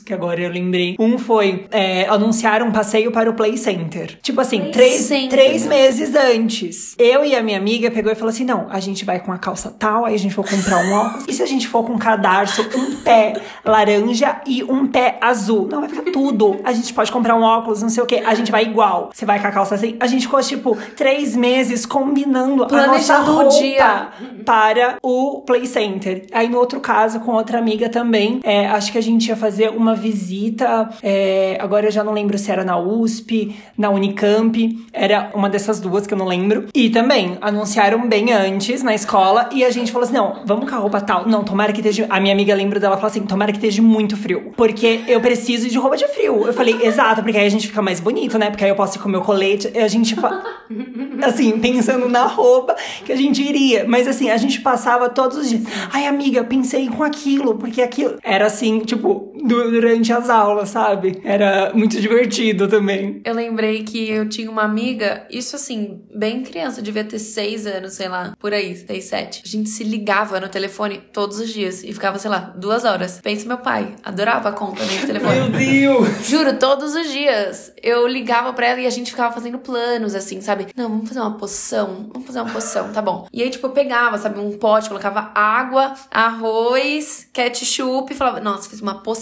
que 0.04 0.12
agora 0.12 0.40
eu 0.40 0.50
lembrei. 0.50 0.96
Um 0.98 1.18
foi 1.18 1.66
é, 1.70 2.06
anunciar 2.08 2.62
um 2.62 2.70
passeio 2.70 3.10
para 3.10 3.28
o 3.28 3.34
Play 3.34 3.56
Center. 3.56 4.18
Tipo 4.22 4.40
assim, 4.40 4.60
Play 4.60 4.72
três, 4.72 5.00
Center. 5.02 5.28
três 5.28 5.66
meses 5.66 6.14
antes. 6.14 6.94
Eu 6.98 7.24
e 7.24 7.34
a 7.34 7.42
minha 7.42 7.58
amiga 7.58 7.90
pegou 7.90 8.12
e 8.12 8.14
falou 8.14 8.30
assim: 8.30 8.44
não, 8.44 8.66
a 8.70 8.80
gente 8.80 9.04
vai 9.04 9.20
com 9.20 9.32
a 9.32 9.38
calça 9.38 9.74
tal, 9.76 10.04
aí 10.04 10.14
a 10.14 10.18
gente 10.18 10.34
for 10.34 10.48
comprar 10.48 10.78
um 10.78 10.92
óculos. 10.92 11.24
E 11.28 11.32
se 11.32 11.42
a 11.42 11.46
gente 11.46 11.66
for 11.66 11.84
com 11.84 11.94
um 11.94 11.98
cadarço, 11.98 12.62
um 12.74 12.96
pé 12.96 13.34
laranja? 13.64 14.34
e 14.46 14.62
um 14.64 14.86
pé 14.86 15.18
azul. 15.20 15.68
Não, 15.70 15.80
vai 15.80 15.88
ficar 15.88 16.10
tudo. 16.10 16.60
A 16.64 16.72
gente 16.72 16.92
pode 16.92 17.10
comprar 17.10 17.34
um 17.34 17.42
óculos, 17.42 17.82
não 17.82 17.88
sei 17.88 18.02
o 18.02 18.06
que. 18.06 18.16
A 18.16 18.34
gente 18.34 18.50
vai 18.50 18.64
igual. 18.64 19.10
Você 19.12 19.24
vai 19.24 19.40
com 19.40 19.46
a 19.46 19.50
calça 19.50 19.74
assim. 19.74 19.96
A 20.00 20.06
gente 20.06 20.22
ficou, 20.22 20.40
tipo, 20.40 20.76
três 20.96 21.34
meses 21.36 21.86
combinando 21.86 22.64
a 22.64 22.86
nossa 22.86 23.18
roupa 23.18 23.48
dia. 23.58 24.08
para 24.44 24.96
o 25.02 25.42
Play 25.42 25.66
Center. 25.66 26.26
Aí, 26.32 26.48
no 26.48 26.58
outro 26.58 26.80
caso, 26.80 27.20
com 27.20 27.32
outra 27.32 27.58
amiga 27.58 27.88
também, 27.88 28.40
é, 28.42 28.66
acho 28.66 28.92
que 28.92 28.98
a 28.98 29.02
gente 29.02 29.30
fazer 29.36 29.70
uma 29.70 29.94
visita. 29.94 30.88
É, 31.02 31.58
agora 31.60 31.86
eu 31.86 31.90
já 31.90 32.02
não 32.02 32.12
lembro 32.12 32.38
se 32.38 32.50
era 32.50 32.64
na 32.64 32.78
USP, 32.78 33.56
na 33.76 33.90
Unicamp. 33.90 34.86
Era 34.92 35.30
uma 35.34 35.48
dessas 35.48 35.80
duas 35.80 36.06
que 36.06 36.14
eu 36.14 36.18
não 36.18 36.26
lembro. 36.26 36.66
E 36.74 36.90
também 36.90 37.38
anunciaram 37.40 38.08
bem 38.08 38.32
antes 38.32 38.82
na 38.82 38.94
escola. 38.94 39.48
E 39.52 39.64
a 39.64 39.70
gente 39.70 39.92
falou 39.92 40.04
assim: 40.04 40.16
não, 40.16 40.42
vamos 40.44 40.68
com 40.68 40.76
a 40.76 40.78
roupa 40.78 41.00
tal. 41.00 41.28
Não, 41.28 41.44
tomara 41.44 41.72
que 41.72 41.80
esteja. 41.80 42.06
A 42.08 42.20
minha 42.20 42.34
amiga 42.34 42.54
lembra 42.54 42.80
dela 42.80 42.96
falar 42.96 43.08
assim: 43.08 43.22
tomara 43.22 43.52
que 43.52 43.58
esteja 43.58 43.82
muito 43.82 44.16
frio. 44.16 44.52
Porque 44.56 45.00
eu 45.06 45.20
preciso 45.20 45.68
de 45.68 45.78
roupa 45.78 45.96
de 45.96 46.06
frio. 46.08 46.46
Eu 46.46 46.52
falei, 46.52 46.78
exato, 46.82 47.22
porque 47.22 47.38
aí 47.38 47.46
a 47.46 47.50
gente 47.50 47.66
fica 47.66 47.82
mais 47.82 48.00
bonito, 48.00 48.38
né? 48.38 48.50
Porque 48.50 48.64
aí 48.64 48.70
eu 48.70 48.76
posso 48.76 48.98
ir 48.98 49.00
com 49.00 49.08
o 49.08 49.12
meu 49.12 49.20
colete. 49.20 49.70
E 49.74 49.78
a 49.78 49.88
gente. 49.88 50.16
assim, 51.22 51.58
pensando 51.58 52.08
na 52.08 52.26
roupa 52.26 52.74
que 53.04 53.12
a 53.12 53.16
gente 53.16 53.42
iria. 53.42 53.84
Mas 53.86 54.06
assim, 54.06 54.30
a 54.30 54.36
gente 54.36 54.60
passava 54.60 55.08
todos 55.08 55.38
os 55.38 55.48
dias. 55.48 55.62
Ai, 55.92 56.06
amiga, 56.06 56.44
pensei 56.44 56.88
com 56.88 57.02
aquilo, 57.02 57.56
porque 57.56 57.82
aquilo. 57.82 58.18
Era 58.22 58.46
assim, 58.46 58.80
tipo, 58.80 59.23
durante 59.44 60.12
as 60.12 60.28
aulas, 60.30 60.70
sabe? 60.70 61.20
Era 61.24 61.72
muito 61.74 62.00
divertido 62.00 62.68
também. 62.68 63.20
Eu 63.24 63.34
lembrei 63.34 63.82
que 63.82 64.08
eu 64.10 64.28
tinha 64.28 64.50
uma 64.50 64.62
amiga, 64.62 65.26
isso 65.30 65.56
assim, 65.56 66.02
bem 66.14 66.42
criança, 66.42 66.82
devia 66.82 67.04
ter 67.04 67.18
seis 67.18 67.66
anos, 67.66 67.94
sei 67.94 68.08
lá, 68.08 68.34
por 68.38 68.52
aí, 68.52 68.76
seis, 68.76 69.04
sete. 69.04 69.42
A 69.44 69.48
gente 69.48 69.68
se 69.68 69.84
ligava 69.84 70.40
no 70.40 70.48
telefone 70.48 71.00
todos 71.12 71.38
os 71.38 71.52
dias 71.52 71.82
e 71.82 71.92
ficava, 71.92 72.18
sei 72.18 72.30
lá, 72.30 72.54
duas 72.56 72.84
horas. 72.84 73.20
Pensa 73.22 73.46
meu 73.46 73.58
pai, 73.58 73.94
adorava 74.02 74.48
a 74.48 74.52
conta 74.52 74.84
de 74.84 74.98
telefone. 75.06 75.34
Meu 75.34 75.50
Deus! 75.50 76.26
Juro, 76.28 76.58
todos 76.58 76.94
os 76.94 77.10
dias 77.10 77.72
eu 77.82 78.06
ligava 78.06 78.52
pra 78.52 78.66
ela 78.66 78.80
e 78.80 78.86
a 78.86 78.90
gente 78.90 79.10
ficava 79.10 79.32
fazendo 79.34 79.58
planos, 79.58 80.14
assim, 80.14 80.40
sabe? 80.40 80.66
Não, 80.76 80.88
vamos 80.88 81.08
fazer 81.08 81.20
uma 81.20 81.36
poção, 81.36 82.08
vamos 82.12 82.26
fazer 82.26 82.40
uma 82.40 82.50
poção, 82.52 82.92
tá 82.92 83.02
bom. 83.02 83.26
E 83.32 83.42
aí, 83.42 83.50
tipo, 83.50 83.66
eu 83.66 83.70
pegava, 83.70 84.18
sabe, 84.18 84.38
um 84.38 84.56
pote, 84.58 84.88
colocava 84.88 85.30
água, 85.34 85.94
arroz, 86.10 87.28
ketchup 87.32 88.12
e 88.12 88.16
falava, 88.16 88.40
nossa, 88.40 88.68
fiz 88.68 88.80
uma 88.80 88.94
poção. 88.96 89.13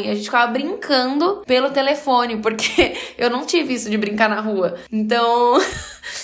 E 0.00 0.08
a 0.08 0.14
gente 0.14 0.24
ficava 0.24 0.50
brincando 0.50 1.42
pelo 1.46 1.70
telefone, 1.70 2.38
porque 2.38 2.94
eu 3.18 3.30
não 3.30 3.46
tive 3.46 3.74
isso 3.74 3.90
de 3.90 3.96
brincar 3.96 4.28
na 4.28 4.40
rua. 4.40 4.76
Então. 4.90 5.58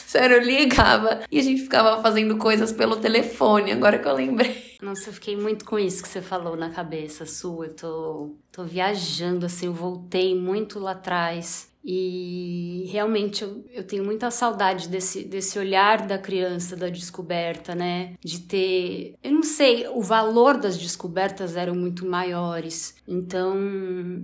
Sério, 0.07 0.37
eu 0.37 0.43
ligava 0.43 1.23
e 1.31 1.39
a 1.39 1.43
gente 1.43 1.63
ficava 1.63 2.03
fazendo 2.03 2.37
coisas 2.37 2.71
pelo 2.71 2.97
telefone, 2.97 3.73
agora 3.73 3.99
que 3.99 4.07
eu 4.07 4.15
lembrei. 4.15 4.77
Nossa, 4.83 5.09
eu 5.09 5.13
fiquei 5.13 5.37
muito 5.37 5.65
com 5.65 5.79
isso 5.79 6.03
que 6.03 6.09
você 6.09 6.21
falou 6.21 6.57
na 6.57 6.71
cabeça 6.71 7.25
sua. 7.25 7.67
Eu 7.67 7.75
tô, 7.75 8.31
tô 8.51 8.65
viajando, 8.65 9.47
assim, 9.47 9.67
eu 9.67 9.73
voltei 9.73 10.35
muito 10.35 10.79
lá 10.79 10.91
atrás. 10.91 11.73
E 11.85 12.89
realmente 12.93 13.43
eu, 13.43 13.65
eu 13.73 13.85
tenho 13.85 14.05
muita 14.05 14.31
saudade 14.31 14.89
desse, 14.89 15.25
desse 15.25 15.59
olhar 15.59 16.07
da 16.07 16.17
criança, 16.17 16.77
da 16.77 16.89
descoberta, 16.89 17.75
né? 17.75 18.15
De 18.21 18.41
ter. 18.41 19.17
Eu 19.23 19.33
não 19.33 19.43
sei, 19.43 19.89
o 19.89 20.01
valor 20.01 20.57
das 20.57 20.79
descobertas 20.79 21.57
eram 21.57 21.75
muito 21.75 22.07
maiores. 22.07 22.95
Então, 23.07 23.57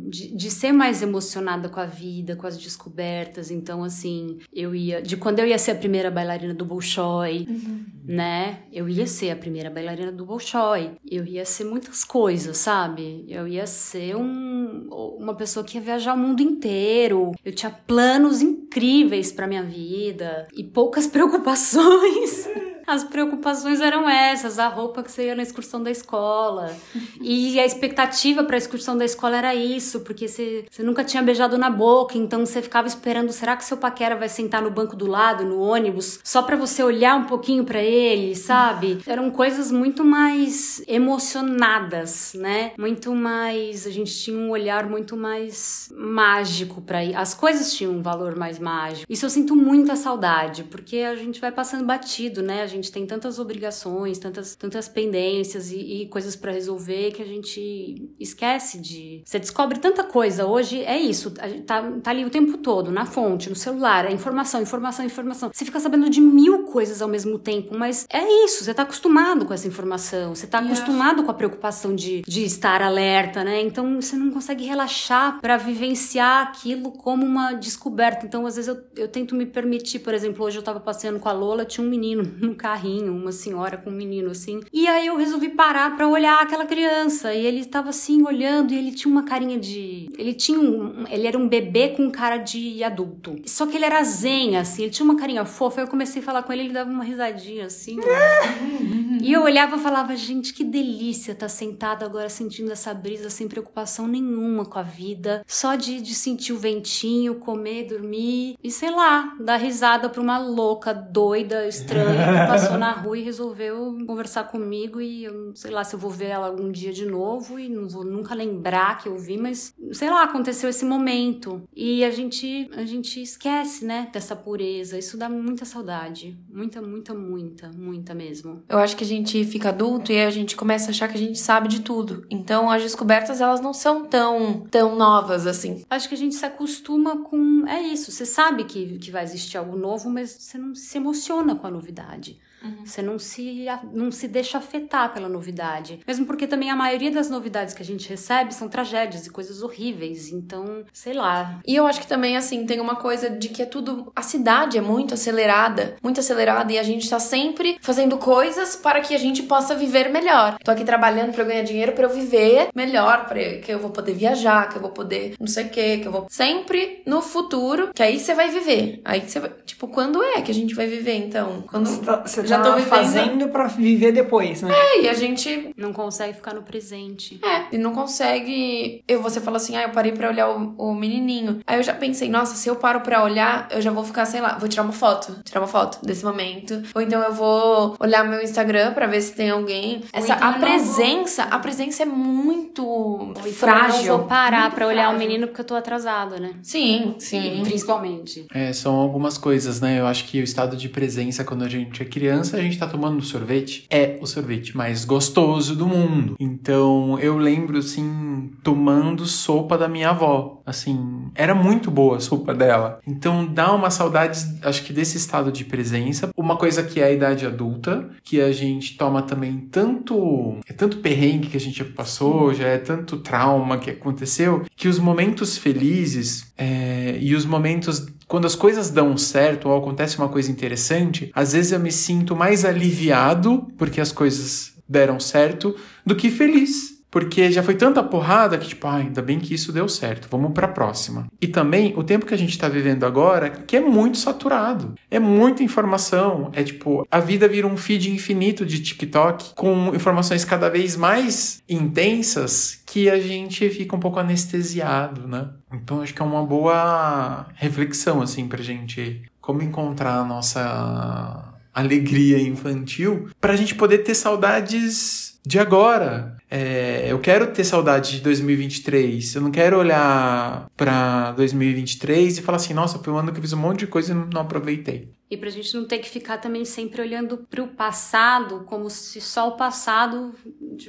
de, 0.07 0.35
de 0.35 0.51
ser 0.51 0.73
mais 0.73 1.03
emocionada 1.03 1.69
com 1.69 1.81
a 1.81 1.87
vida, 1.87 2.37
com 2.37 2.47
as 2.47 2.57
descobertas. 2.57 3.51
Então, 3.51 3.83
assim, 3.83 4.39
eu 4.53 4.75
ia. 4.75 5.03
De 5.03 5.17
quando 5.17 5.41
eu 5.41 5.47
ia 5.47 5.59
ser 5.59 5.73
a 5.73 5.75
primeira 5.75 6.11
bailarina 6.11 6.55
do 6.55 6.65
Bolshoi, 6.65 7.47
uhum. 7.49 7.85
né? 8.05 8.61
Eu 8.73 8.89
ia 8.89 9.07
ser 9.07 9.31
a 9.31 9.37
primeira 9.37 9.69
bailarina 9.69 10.13
do 10.13 10.25
Bolshoi. 10.25 10.93
Eu 11.11 11.25
ia 11.25 11.45
ser 11.45 11.65
muitas 11.65 12.05
coisas, 12.05 12.57
sabe? 12.59 13.25
Eu 13.29 13.49
ia 13.49 13.67
ser 13.67 14.17
um, 14.17 14.89
uma 15.19 15.35
pessoa 15.35 15.65
que 15.65 15.77
ia 15.77 15.83
viajar 15.83 16.15
o 16.15 16.19
mundo 16.19 16.41
inteiro. 16.41 17.33
Eu 17.45 17.53
tinha 17.53 17.71
planos 17.71 18.41
incríveis 18.41 19.33
para 19.33 19.49
minha 19.49 19.63
vida 19.63 20.47
e 20.55 20.63
poucas 20.63 21.07
preocupações. 21.09 22.49
As 22.89 23.05
preocupações 23.05 23.81
eram 23.81 24.09
essas, 24.09 24.59
a 24.59 24.67
roupa 24.67 25.03
que 25.03 25.13
você 25.13 25.27
ia 25.27 25.35
na 25.35 25.43
excursão 25.43 25.83
da 25.83 25.91
escola. 25.91 26.75
E 27.21 27.59
a 27.59 27.67
expectativa 27.67 28.45
para 28.45 28.55
a 28.55 28.59
excursão 28.59 28.97
da 28.97 29.05
escola 29.05 29.37
era 29.37 29.55
isso, 29.55 30.01
porque 30.01 30.29
você, 30.29 30.65
você 30.71 30.83
nunca 30.83 31.03
tinha 31.03 31.23
beijado 31.23 31.59
na 31.59 31.69
boca, 31.69 32.17
então 32.17 32.47
você 32.47 32.63
ficava 32.63 32.87
esperando, 32.87 33.33
será 33.33 33.57
que 33.57 33.65
seu 33.65 33.77
paquera 33.77 34.15
vai 34.15 34.29
sentar 34.29 34.63
no 34.63 34.71
banco 34.71 34.95
do 34.95 35.07
lado, 35.07 35.45
no 35.45 35.61
ônibus, 35.61 36.21
só 36.23 36.43
para 36.43 36.57
você 36.57 36.83
olhar 36.83 37.17
um 37.17 37.25
pouquinho 37.25 37.65
para 37.65 37.83
ele, 37.83 38.35
sabe? 38.37 39.01
Eram 39.07 39.31
coisas 39.31 39.73
muito 39.73 40.05
mais 40.05 40.83
emocionadas, 40.87 42.33
né? 42.35 42.73
Muito 42.79 43.15
mais, 43.15 43.87
a 43.87 43.91
gente 43.91 44.17
tinha 44.17 44.39
um 44.39 44.51
olhar 44.51 44.89
muito 44.89 45.17
mais 45.17 45.93
mágico 45.95 46.81
para 46.81 47.01
as 47.17 47.35
coisas 47.35 47.73
tinham 47.75 47.95
um 47.95 48.03
valor 48.03 48.37
mais 48.37 48.59
mágico. 48.59 49.11
Isso 49.13 49.27
eu 49.27 49.31
sinto 49.31 49.57
muita 49.57 49.97
saudade, 49.97 50.65
porque 50.65 50.99
a 50.99 51.17
gente 51.17 51.41
vai 51.41 51.51
passando 51.51 51.85
batido, 51.85 52.43
né? 52.43 52.63
A 52.63 52.67
gente 52.67 52.78
gente 52.81 52.93
tem 52.93 53.07
tantas 53.07 53.39
obrigações, 53.39 54.19
tantas, 54.19 54.55
tantas 54.55 54.89
pendências 54.89 55.71
e, 55.71 56.03
e 56.03 56.09
coisas 56.09 56.37
para 56.37 56.53
resolver 56.53 57.13
que 57.13 57.23
a 57.23 57.27
gente 57.27 58.11
esquece 58.19 58.79
de. 58.79 59.23
Você 59.25 59.39
descobre 59.39 59.79
tanta 59.79 60.05
coisa. 60.05 60.47
Hoje 60.47 60.83
é 60.83 60.99
isso, 60.99 61.31
tá, 61.67 61.83
tá 62.03 62.11
ali 62.11 62.25
o 62.25 62.31
tempo 62.31 62.59
todo, 62.59 62.91
na 62.91 63.05
fonte, 63.05 63.49
no 63.49 63.57
celular, 63.57 64.07
é 64.07 64.13
informação, 64.13 64.63
informação, 64.63 65.05
informação. 65.05 65.51
Você 65.53 65.65
fica 65.65 65.81
sabendo 65.81 66.09
de 66.09 66.21
mil 66.21 66.65
coisas 66.65 67.03
ao 67.03 67.09
mesmo 67.09 67.39
tempo, 67.39 67.77
mas 67.77 68.07
é 68.11 68.45
isso, 68.45 68.65
você 68.65 68.75
tá 68.75 68.83
acostumado 68.83 69.45
com 69.45 69.55
essa 69.55 69.67
informação, 69.67 70.35
você 70.35 70.47
tá 70.47 70.59
acostumado 70.59 71.23
com 71.25 71.31
a 71.31 71.35
preocupação 71.35 71.95
de, 71.95 72.23
de 72.23 72.45
estar 72.45 72.83
alerta, 72.83 73.45
né? 73.45 73.61
Então 73.63 74.01
você 74.01 74.17
não 74.17 74.31
consegue 74.31 74.65
relaxar 74.65 75.41
para 75.41 75.57
vivenciar 75.57 76.49
aquilo 76.49 76.93
como 76.93 77.25
uma 77.25 77.53
descoberta. 77.53 78.27
Então, 78.27 78.47
às 78.47 78.57
vezes, 78.57 78.69
eu, 78.69 78.83
eu 78.97 79.09
tento 79.09 79.35
me 79.35 79.47
permitir, 79.47 80.01
por 80.01 80.15
exemplo, 80.15 80.45
hoje 80.45 80.59
eu 80.59 80.63
tava 80.63 80.81
passeando 80.81 81.19
com 81.19 81.29
a 81.29 81.33
Lola, 81.33 81.65
tinha 81.65 81.87
um 81.87 81.91
menino 81.91 82.23
no 82.23 82.55
carro 82.55 82.68
carrinho, 82.69 83.15
uma 83.15 83.33
senhora 83.33 83.79
com 83.79 83.89
um 83.89 83.93
menino 83.93 84.31
assim. 84.31 84.61
E 84.73 84.87
aí 84.87 85.07
eu 85.07 85.17
resolvi 85.17 85.49
parar 85.49 85.97
para 85.97 86.07
olhar 86.07 86.43
aquela 86.43 86.67
criança. 86.67 87.33
E 87.33 87.47
ele 87.47 87.61
estava 87.61 87.89
assim 87.89 88.23
olhando 88.23 88.73
e 88.73 88.79
ele 88.79 88.93
tinha 88.93 89.11
uma 89.11 89.23
carinha 89.23 89.59
de. 89.59 90.11
Ele 90.19 90.35
tinha 90.35 90.61
um. 90.61 91.05
Ele 91.09 91.27
era 91.27 91.39
um 91.39 91.49
bebê 91.49 91.89
com 91.91 92.11
cara 92.11 92.37
de 92.37 92.85
adulto. 92.85 93.37
Só 93.47 93.67
que 93.67 93.77
ele 93.77 93.87
era 93.87 94.03
zen, 94.05 94.57
assim, 94.59 94.83
ele 94.83 94.91
tinha 94.91 95.05
uma 95.05 95.17
carinha 95.17 95.45
fofa. 95.45 95.81
Eu 95.81 95.89
comecei 95.89 96.21
a 96.21 96.25
falar 96.25 96.43
com 96.43 96.53
ele, 96.53 96.63
ele 96.63 96.73
dava 96.73 96.91
uma 96.91 97.05
risadinha 97.05 97.67
assim. 97.67 97.97
e 99.23 99.33
eu 99.33 99.43
olhava 99.43 99.77
e 99.77 99.81
falava, 99.81 100.15
gente, 100.15 100.53
que 100.53 100.63
delícia 100.63 101.35
tá 101.35 101.49
sentado 101.49 102.05
agora 102.05 102.29
sentindo 102.29 102.71
essa 102.71 102.93
brisa 102.93 103.31
sem 103.31 103.49
preocupação 103.49 104.07
nenhuma 104.07 104.67
com 104.67 104.79
a 104.79 104.83
vida. 104.83 105.43
Só 105.47 105.75
de, 105.75 106.01
de 106.01 106.15
sentir 106.15 106.53
o 106.53 106.59
ventinho, 106.59 107.37
comer, 107.37 107.85
dormir 107.85 108.57
e 108.63 108.71
sei 108.71 108.91
lá, 108.91 109.35
dar 109.41 109.57
risada 109.57 110.09
pra 110.11 110.21
uma 110.21 110.39
louca, 110.39 110.93
doida, 110.93 111.67
estranha 111.67 112.47
que 112.58 112.58
passou 112.61 112.79
na 112.79 112.93
rua 112.93 113.19
e 113.19 113.23
resolveu 113.23 113.97
conversar 114.07 114.45
comigo 114.45 115.01
e 115.01 115.25
eu 115.25 115.53
sei 115.55 115.71
lá 115.71 115.85
se 115.85 115.95
eu 115.95 115.99
vou 115.99 116.11
ver 116.11 116.27
ela 116.27 116.47
algum 116.47 116.71
dia 116.71 116.93
de 116.93 117.07
novo 117.07 117.59
e 117.59 117.69
não 117.69 117.89
vou 117.89 118.05
nunca 118.05 118.35
lembrar 118.35 118.99
que 118.99 119.09
eu 119.09 119.17
vi, 119.17 119.37
mas 119.37 119.75
sei 119.93 120.11
lá, 120.11 120.23
aconteceu 120.25 120.69
esse 120.69 120.85
momento. 120.85 121.63
E 121.75 122.05
a 122.05 122.11
gente 122.11 122.71
a 122.75 122.85
gente 122.85 123.23
esquece, 123.23 123.85
né, 123.85 124.09
dessa 124.13 124.35
pureza. 124.37 124.99
Isso 124.99 125.17
dá 125.17 125.29
muita 125.29 125.65
saudade, 125.65 126.39
muita, 126.51 126.83
muita, 126.83 127.15
muita, 127.15 127.71
muita 127.77 128.15
mesmo. 128.15 128.63
Eu 128.69 128.79
acho 128.79 128.97
que 128.97 129.05
a 129.05 129.07
gente 129.07 129.45
fica 129.45 129.71
adulto 129.71 130.13
e 130.13 130.21
a 130.21 130.31
gente 130.31 130.57
começa 130.57 130.89
a 130.89 130.91
achar 130.91 131.09
que 131.09 131.17
a 131.17 131.21
gente 131.21 131.39
sabe 131.39 131.69
de 131.69 131.81
tudo. 131.81 132.27
Então 132.31 132.71
as 132.71 132.83
descobertas 132.83 133.41
elas 133.41 133.61
não 133.61 133.73
são 133.73 134.05
tão 134.05 134.67
tão 134.71 134.97
novas 134.97 135.47
assim. 135.47 135.85
Acho 135.89 136.09
que 136.09 136.15
a 136.15 136.19
gente 136.19 136.35
se 136.35 136.45
acostuma 136.45 137.19
com 137.23 137.67
é 137.67 137.83
isso, 137.83 138.11
você 138.11 138.27
sabe 138.27 138.65
que 138.65 138.99
que 138.99 139.11
vai 139.11 139.25
existir 139.25 139.57
algo 139.57 139.77
novo, 139.77 140.11
mas 140.11 140.31
você 140.31 140.59
não 140.59 140.75
se 140.75 140.97
emociona 140.97 141.55
com 141.55 141.67
a 141.67 141.71
novidade. 141.71 142.39
Uhum. 142.63 142.85
Você 142.85 143.03
não 143.03 143.19
se, 143.19 143.67
não 143.93 144.11
se 144.11 144.29
deixa 144.29 144.59
afetar 144.59 145.13
pela 145.13 145.29
novidade. 145.29 146.01
Mesmo 146.07 146.27
porque 146.27 146.47
também 146.47 146.71
a 146.71 146.77
maioria 146.77 147.11
das 147.11 147.31
novidades 147.31 147.75
que 147.75 147.83
a 147.83 147.87
gente 147.87 148.09
recebe 148.09 148.55
são 148.55 148.69
tragédias 148.69 149.27
e 149.27 149.31
coisas 149.31 149.63
horríveis. 149.63 150.33
Então, 150.33 150.85
sei 150.93 151.13
lá. 151.13 151.61
E 151.67 151.75
eu 151.75 151.87
acho 151.87 152.01
que 152.01 152.07
também, 152.07 152.37
assim, 152.37 152.67
tem 152.67 152.81
uma 152.81 152.97
coisa 152.97 153.31
de 153.31 153.49
que 153.49 153.63
é 153.63 153.67
tudo. 153.67 154.13
A 154.15 154.23
cidade 154.23 154.79
é 154.79 154.81
muito 154.81 155.15
acelerada. 155.15 155.97
Muito 156.03 156.21
acelerada 156.21 156.73
e 156.73 156.79
a 156.79 156.83
gente 156.83 157.09
tá 157.09 157.19
sempre 157.19 157.79
fazendo 157.81 158.19
coisas 158.19 158.77
para 158.77 159.01
que 159.01 159.15
a 159.15 159.19
gente 159.19 159.43
possa 159.43 159.75
viver 159.75 160.09
melhor. 160.09 160.59
Tô 160.65 160.71
aqui 160.71 160.85
trabalhando 160.85 161.33
para 161.33 161.45
ganhar 161.45 161.63
dinheiro 161.63 161.93
para 161.93 162.05
eu 162.05 162.11
viver 162.11 162.69
melhor, 162.75 163.27
para 163.27 163.59
que 163.59 163.73
eu 163.73 163.79
vou 163.79 163.91
poder 163.91 164.15
viajar, 164.15 164.69
que 164.69 164.77
eu 164.77 164.83
vou 164.83 164.91
poder 164.91 165.35
não 165.39 165.47
sei 165.47 165.65
o 165.65 165.69
que, 165.69 165.99
que 165.99 166.09
eu 166.09 166.13
vou. 166.13 166.27
Sempre 166.29 167.03
no 167.07 167.21
futuro, 167.21 167.91
que 167.95 168.03
aí 168.03 168.19
você 168.19 168.35
vai 168.35 168.51
viver. 168.51 169.01
Aí 169.05 169.21
você 169.21 169.41
vai. 169.41 169.51
Tipo, 169.65 169.89
quando 169.89 170.23
é 170.23 170.41
que 170.43 170.51
a 170.51 170.55
gente 170.55 170.75
vai 170.75 170.87
viver 170.87 171.15
então? 171.15 171.63
Quando. 171.67 171.89
Você 171.89 172.03
tá, 172.03 172.23
já 172.49 172.63
tô 172.63 172.75
vivendo... 172.75 172.89
fazendo 172.89 173.49
para 173.49 173.67
viver 173.67 174.13
depois, 174.13 174.63
né? 174.63 174.73
É, 174.75 175.03
e 175.03 175.09
a 175.09 175.15
gente 175.15 175.73
não 175.77 175.93
consegue 175.93 176.35
ficar 176.35 176.55
no 176.55 176.63
presente. 176.63 177.41
É, 177.45 177.75
e 177.75 177.79
não 177.79 177.93
consegue. 177.93 179.03
Eu 179.07 179.23
você 179.23 179.41
fala 179.41 179.57
assim: 179.57 179.77
"Ah, 179.77 179.83
eu 179.83 179.91
parei 179.91 180.13
para 180.13 180.29
olhar 180.29 180.51
o, 180.51 180.75
o, 180.77 180.95
menininho". 180.95 181.61
Aí 181.67 181.79
eu 181.79 181.83
já 181.83 181.95
pensei: 181.95 182.29
"Nossa, 182.29 182.55
se 182.55 182.69
eu 182.69 182.77
paro 182.77 183.01
para 183.01 183.23
olhar, 183.23 183.69
eu 183.71 183.81
já 183.81 183.91
vou 183.91 184.05
ficar, 184.05 184.25
sei 184.25 184.41
lá, 184.41 184.57
vou 184.59 184.69
tirar 184.69 184.83
uma 184.83 184.93
foto, 184.93 185.37
tirar 185.45 185.61
uma 185.61 185.67
foto 185.67 186.05
desse 186.05 186.25
momento, 186.25 186.83
ou 186.95 187.03
então 187.03 187.21
eu 187.23 187.33
vou 187.33 187.97
olhar 188.01 188.25
meu 188.25 188.43
Instagram 188.43 188.93
para 188.93 189.07
ver 189.07 189.21
se 189.21 189.35
tem 189.35 189.51
alguém. 189.51 190.03
Essa 190.13 190.35
então 190.35 190.49
a 190.49 190.53
presença, 190.55 191.45
vou... 191.45 191.55
a 191.55 191.59
presença 191.59 192.03
é 192.03 192.07
muito 192.07 193.29
então 193.31 193.53
frágil. 193.53 194.13
Eu 194.13 194.19
vou 194.19 194.27
parar 194.27 194.71
para 194.75 194.87
olhar 194.87 195.15
o 195.15 195.19
menino 195.19 195.47
porque 195.47 195.61
eu 195.61 195.65
tô 195.67 195.75
atrasada, 195.75 196.39
né? 196.39 196.55
Sim, 196.63 197.15
sim, 197.19 197.63
principalmente. 197.65 198.47
É, 198.53 198.73
são 198.73 198.95
algumas 198.97 199.37
coisas, 199.37 199.81
né? 199.81 199.99
Eu 199.99 200.07
acho 200.07 200.25
que 200.25 200.41
o 200.41 200.45
estado 200.45 200.77
de 200.77 200.89
presença 200.89 201.45
quando 201.45 201.65
a 201.65 201.69
gente 201.69 202.03
é 202.03 202.05
criança 202.05 202.38
criança, 202.39 202.57
a 202.57 202.61
gente 202.61 202.79
tá 202.79 202.87
tomando 202.87 203.23
sorvete, 203.23 203.87
é 203.91 204.17
o 204.21 204.27
sorvete 204.27 204.77
mais 204.77 205.05
gostoso 205.05 205.75
do 205.75 205.87
mundo. 205.87 206.37
Então 206.39 207.19
eu 207.19 207.37
lembro, 207.37 207.79
assim, 207.79 208.51
tomando 208.63 209.27
sopa 209.27 209.77
da 209.77 209.89
minha 209.89 210.11
avó. 210.11 210.63
Assim, 210.65 211.31
era 211.35 211.55
muito 211.55 211.91
boa 211.91 212.19
a 212.19 212.21
sopa 212.21 212.55
dela. 212.55 213.01
Então 213.07 213.47
dá 213.47 213.73
uma 213.73 213.91
saudade, 213.91 214.39
acho 214.63 214.85
que 214.85 214.93
desse 214.93 215.17
estado 215.17 215.51
de 215.51 215.65
presença. 215.65 216.31
Uma 216.37 216.57
coisa 216.57 216.83
que 216.83 217.01
é 217.01 217.05
a 217.05 217.11
idade 217.11 217.47
adulta, 217.47 218.09
que 218.23 218.41
a 218.41 218.53
gente 218.53 218.97
toma 218.97 219.23
também 219.23 219.59
tanto. 219.71 220.59
É 220.69 220.73
tanto 220.73 220.99
perrengue 220.99 221.49
que 221.49 221.57
a 221.57 221.61
gente 221.61 221.79
já 221.79 221.85
passou, 221.85 222.55
já 222.55 222.69
é 222.69 222.79
tanto 222.79 223.19
trauma 223.19 223.79
que 223.79 223.91
aconteceu, 223.91 224.65
que 224.77 224.89
os 224.89 224.99
momentos 224.99 225.59
felizes 225.59 226.53
é, 226.57 227.17
e 227.21 227.35
os 227.35 227.45
momentos 227.45 228.07
quando 228.29 228.47
as 228.47 228.55
coisas 228.55 228.91
dão 228.91 229.17
certo 229.17 229.71
ou 229.71 229.77
acontece 229.77 230.19
uma 230.19 230.29
coisa 230.29 230.51
interessante, 230.51 231.31
às 231.35 231.55
vezes 231.55 231.73
eu 231.73 231.81
me 231.81 231.91
sinto 231.91 232.37
mais 232.37 232.63
aliviado 232.63 233.67
porque 233.79 234.03
as 234.03 234.13
coisas 234.13 234.75
deram 234.87 235.19
certo 235.19 235.75
do 236.05 236.15
que 236.15 236.31
feliz. 236.31 236.98
Porque 237.11 237.51
já 237.51 237.63
foi 237.63 237.75
tanta 237.75 238.03
porrada 238.03 238.59
que, 238.59 238.69
tipo, 238.69 238.87
ah, 238.87 238.97
ainda 238.97 239.23
bem 239.23 239.39
que 239.39 239.55
isso 239.55 239.73
deu 239.73 239.89
certo, 239.89 240.29
vamos 240.31 240.53
pra 240.53 240.69
próxima. 240.69 241.27
E 241.41 241.47
também 241.47 241.95
o 241.97 242.05
tempo 242.05 242.27
que 242.27 242.35
a 242.35 242.39
gente 242.39 242.59
tá 242.59 242.69
vivendo 242.69 243.05
agora, 243.05 243.49
que 243.51 243.77
é 243.77 243.81
muito 243.81 244.19
saturado. 244.19 244.95
É 245.11 245.19
muita 245.19 245.63
informação. 245.63 246.51
É 246.53 246.63
tipo, 246.63 247.07
a 247.11 247.21
vida 247.21 247.49
vira 247.49 247.67
um 247.67 247.77
feed 247.77 248.13
infinito 248.13 248.67
de 248.67 248.81
TikTok 248.81 249.55
com 249.55 249.95
informações 249.95 250.45
cada 250.45 250.69
vez 250.69 250.97
mais 250.97 251.63
intensas 251.69 252.83
que 252.87 253.09
a 253.09 253.19
gente 253.19 253.69
fica 253.71 253.97
um 253.97 254.01
pouco 254.01 254.19
anestesiado, 254.19 255.27
né? 255.27 255.49
Então 255.73 256.03
acho 256.03 256.15
que 256.15 256.23
é 256.23 256.25
uma 256.25 256.45
boa 256.45 257.47
reflexão, 257.55 258.21
assim, 258.23 258.49
pra 258.49 258.63
gente 258.63 259.23
como 259.41 259.63
encontrar 259.63 260.19
a 260.19 260.25
nossa 260.25 261.55
alegria 261.75 262.41
infantil 262.41 263.29
pra 263.41 263.57
gente 263.57 263.75
poder 263.75 263.99
ter 263.99 264.15
saudades 264.15 265.39
de 265.47 265.59
agora. 265.59 266.37
É, 266.51 267.07
eu 267.11 267.19
quero 267.19 267.53
ter 267.53 267.65
saudade 267.65 268.13
de 268.13 268.21
2023. 268.21 269.35
Eu 269.35 269.43
não 269.43 269.51
quero 269.51 269.79
olhar 269.79 270.71
para 270.77 271.33
2023 271.33 272.39
e 272.39 272.43
falar 272.43 272.57
assim, 272.57 272.73
nossa, 272.73 272.99
foi 272.99 273.13
um 273.13 273.19
ano 273.19 273.33
que 273.33 273.39
eu 273.39 273.43
fiz 273.43 273.53
um 273.53 273.59
monte 273.59 273.81
de 273.81 273.87
coisa 273.87 274.13
e 274.13 274.15
não 274.15 274.41
aproveitei. 274.41 275.13
E 275.31 275.37
pra 275.37 275.51
gente 275.51 275.75
não 275.75 275.87
ter 275.87 275.99
que 275.99 276.09
ficar 276.09 276.39
também 276.39 276.65
sempre 276.65 277.03
olhando 277.03 277.47
pro 277.51 277.69
passado 277.69 278.65
como 278.65 278.89
se 278.89 279.21
só 279.21 279.49
o 279.49 279.57
passado 279.57 280.33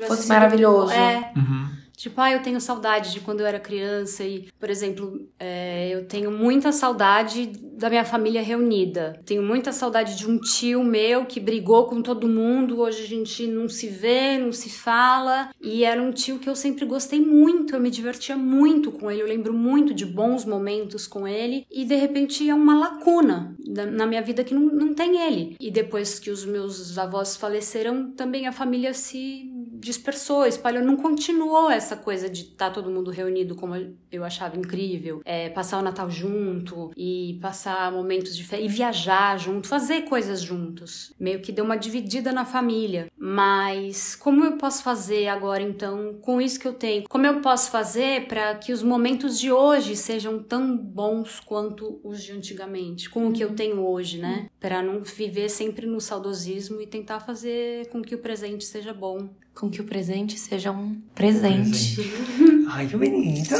fosse 0.07 0.27
maravilhoso. 0.29 0.93
É. 0.93 1.33
Uhum 1.35 1.88
Tipo, 1.99 2.21
ah, 2.21 2.31
eu 2.31 2.41
tenho 2.41 2.61
saudade 2.61 3.11
de 3.11 3.19
quando 3.19 3.41
eu 3.41 3.45
era 3.45 3.59
criança 3.59 4.23
e, 4.23 4.47
por 4.57 4.69
exemplo, 4.69 5.27
é, 5.37 5.89
eu 5.89 6.07
tenho 6.07 6.31
muita 6.31 6.71
saudade 6.71 7.47
da 7.47 7.89
minha 7.89 8.05
família 8.05 8.41
reunida. 8.41 9.21
Tenho 9.25 9.43
muita 9.43 9.73
saudade 9.73 10.15
de 10.15 10.25
um 10.25 10.39
tio 10.39 10.81
meu 10.81 11.25
que 11.25 11.41
brigou 11.41 11.87
com 11.87 12.01
todo 12.01 12.25
mundo. 12.25 12.79
Hoje 12.79 13.03
a 13.03 13.05
gente 13.05 13.45
não 13.47 13.67
se 13.67 13.87
vê, 13.87 14.37
não 14.37 14.53
se 14.53 14.69
fala. 14.69 15.49
E 15.61 15.83
era 15.83 16.01
um 16.01 16.13
tio 16.13 16.39
que 16.39 16.47
eu 16.47 16.55
sempre 16.55 16.85
gostei 16.85 17.19
muito. 17.19 17.75
Eu 17.75 17.81
me 17.81 17.91
divertia 17.91 18.37
muito 18.37 18.93
com 18.93 19.11
ele. 19.11 19.21
Eu 19.21 19.27
lembro 19.27 19.53
muito 19.53 19.93
de 19.93 20.05
bons 20.05 20.45
momentos 20.45 21.05
com 21.05 21.27
ele. 21.27 21.65
E 21.69 21.83
de 21.83 21.95
repente 21.95 22.49
é 22.49 22.55
uma 22.55 22.79
lacuna 22.79 23.57
na 23.67 24.05
minha 24.05 24.21
vida 24.21 24.41
que 24.45 24.53
não, 24.53 24.61
não 24.61 24.93
tem 24.93 25.19
ele. 25.27 25.57
E 25.59 25.69
depois 25.69 26.17
que 26.17 26.31
os 26.31 26.45
meus 26.45 26.97
avós 26.97 27.35
faleceram, 27.35 28.11
também 28.11 28.47
a 28.47 28.53
família 28.53 28.93
se 28.93 29.51
dispersou, 29.79 30.45
espalhou, 30.45 30.83
não 30.83 30.97
continuou 30.97 31.71
essa 31.71 31.95
coisa 31.95 32.29
de 32.29 32.41
estar 32.41 32.67
tá 32.67 32.71
todo 32.71 32.91
mundo 32.91 33.11
reunido 33.11 33.55
como 33.55 33.75
eu 34.11 34.23
achava 34.23 34.57
incrível, 34.57 35.21
é, 35.25 35.49
passar 35.49 35.79
o 35.79 35.81
Natal 35.81 36.09
junto 36.09 36.91
e 36.95 37.39
passar 37.41 37.91
momentos 37.91 38.35
de 38.35 38.43
fé 38.43 38.61
e 38.61 38.67
viajar 38.67 39.37
junto, 39.39 39.67
fazer 39.67 40.01
coisas 40.03 40.41
juntos. 40.41 41.13
Meio 41.19 41.41
que 41.41 41.51
deu 41.51 41.63
uma 41.63 41.77
dividida 41.77 42.31
na 42.31 42.45
família. 42.45 43.07
Mas 43.17 44.15
como 44.15 44.43
eu 44.43 44.57
posso 44.57 44.83
fazer 44.83 45.27
agora 45.27 45.61
então 45.61 46.17
com 46.21 46.41
isso 46.41 46.59
que 46.59 46.67
eu 46.67 46.73
tenho? 46.73 47.07
Como 47.07 47.25
eu 47.25 47.41
posso 47.41 47.71
fazer 47.71 48.27
para 48.27 48.55
que 48.55 48.73
os 48.73 48.83
momentos 48.83 49.39
de 49.39 49.51
hoje 49.51 49.95
sejam 49.95 50.41
tão 50.41 50.75
bons 50.75 51.39
quanto 51.39 51.99
os 52.03 52.23
de 52.23 52.31
antigamente, 52.31 53.09
com 53.09 53.27
o 53.27 53.33
que 53.33 53.43
eu 53.43 53.55
tenho 53.55 53.85
hoje, 53.85 54.17
né? 54.17 54.49
Para 54.59 54.81
não 54.81 55.03
viver 55.03 55.49
sempre 55.49 55.85
no 55.85 56.01
saudosismo 56.01 56.81
e 56.81 56.87
tentar 56.87 57.19
fazer 57.19 57.87
com 57.89 58.01
que 58.01 58.15
o 58.15 58.19
presente 58.19 58.65
seja 58.65 58.93
bom 58.93 59.29
com 59.53 59.69
que 59.69 59.81
o 59.81 59.83
presente 59.83 60.37
seja 60.39 60.71
um 60.71 61.01
presente. 61.13 61.95
presente. 61.95 62.67
Ai, 62.69 62.87
que 62.87 62.95
bonito! 62.95 63.53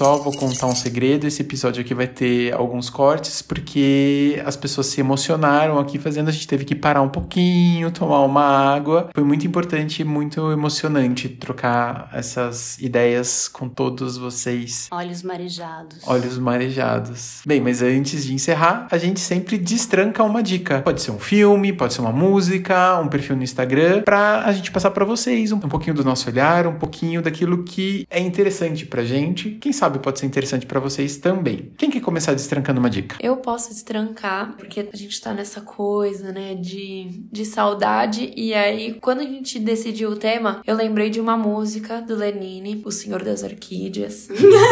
Pessoal, 0.00 0.22
vou 0.22 0.32
contar 0.32 0.66
um 0.66 0.74
segredo. 0.74 1.26
Esse 1.26 1.42
episódio 1.42 1.82
aqui 1.82 1.92
vai 1.92 2.06
ter 2.06 2.54
alguns 2.54 2.88
cortes, 2.88 3.42
porque 3.42 4.40
as 4.46 4.56
pessoas 4.56 4.86
se 4.86 4.98
emocionaram 4.98 5.78
aqui 5.78 5.98
fazendo. 5.98 6.30
A 6.30 6.32
gente 6.32 6.48
teve 6.48 6.64
que 6.64 6.74
parar 6.74 7.02
um 7.02 7.10
pouquinho, 7.10 7.90
tomar 7.90 8.22
uma 8.22 8.40
água. 8.40 9.10
Foi 9.14 9.22
muito 9.22 9.46
importante, 9.46 10.02
muito 10.02 10.50
emocionante 10.50 11.28
trocar 11.28 12.08
essas 12.14 12.78
ideias 12.78 13.46
com 13.46 13.68
todos 13.68 14.16
vocês. 14.16 14.88
Olhos 14.90 15.22
marejados. 15.22 15.98
Olhos 16.06 16.38
marejados. 16.38 17.42
Bem, 17.44 17.60
mas 17.60 17.82
antes 17.82 18.24
de 18.24 18.32
encerrar, 18.32 18.88
a 18.90 18.96
gente 18.96 19.20
sempre 19.20 19.58
destranca 19.58 20.24
uma 20.24 20.42
dica. 20.42 20.80
Pode 20.80 21.02
ser 21.02 21.10
um 21.10 21.18
filme, 21.18 21.74
pode 21.74 21.92
ser 21.92 22.00
uma 22.00 22.10
música, 22.10 22.98
um 23.00 23.08
perfil 23.08 23.36
no 23.36 23.42
Instagram, 23.42 24.00
pra 24.00 24.46
a 24.46 24.52
gente 24.54 24.70
passar 24.70 24.92
para 24.92 25.04
vocês 25.04 25.52
um, 25.52 25.56
um 25.56 25.68
pouquinho 25.68 25.94
do 25.94 26.02
nosso 26.02 26.30
olhar, 26.30 26.66
um 26.66 26.78
pouquinho 26.78 27.20
daquilo 27.20 27.64
que 27.64 28.06
é 28.08 28.18
interessante 28.18 28.86
pra 28.86 29.04
gente. 29.04 29.58
Quem 29.60 29.74
sabe 29.74 29.89
pode 29.98 30.18
ser 30.18 30.26
interessante 30.26 30.66
para 30.66 30.80
vocês 30.80 31.16
também. 31.16 31.72
Quem 31.76 31.90
quer 31.90 32.00
começar 32.00 32.32
destrancando 32.32 32.80
uma 32.80 32.90
dica? 32.90 33.16
Eu 33.20 33.36
posso 33.36 33.70
destrancar, 33.70 34.54
porque 34.56 34.88
a 34.92 34.96
gente 34.96 35.20
tá 35.20 35.32
nessa 35.32 35.60
coisa, 35.60 36.32
né, 36.32 36.54
de, 36.54 37.24
de 37.30 37.44
saudade. 37.44 38.32
E 38.36 38.54
aí, 38.54 38.94
quando 39.00 39.20
a 39.20 39.24
gente 39.24 39.58
decidiu 39.58 40.10
o 40.10 40.16
tema, 40.16 40.62
eu 40.66 40.76
lembrei 40.76 41.10
de 41.10 41.20
uma 41.20 41.36
música 41.36 42.00
do 42.00 42.14
Lenine, 42.14 42.82
O 42.84 42.90
Senhor 42.90 43.22
das 43.22 43.42
Orquídeas, 43.42 44.28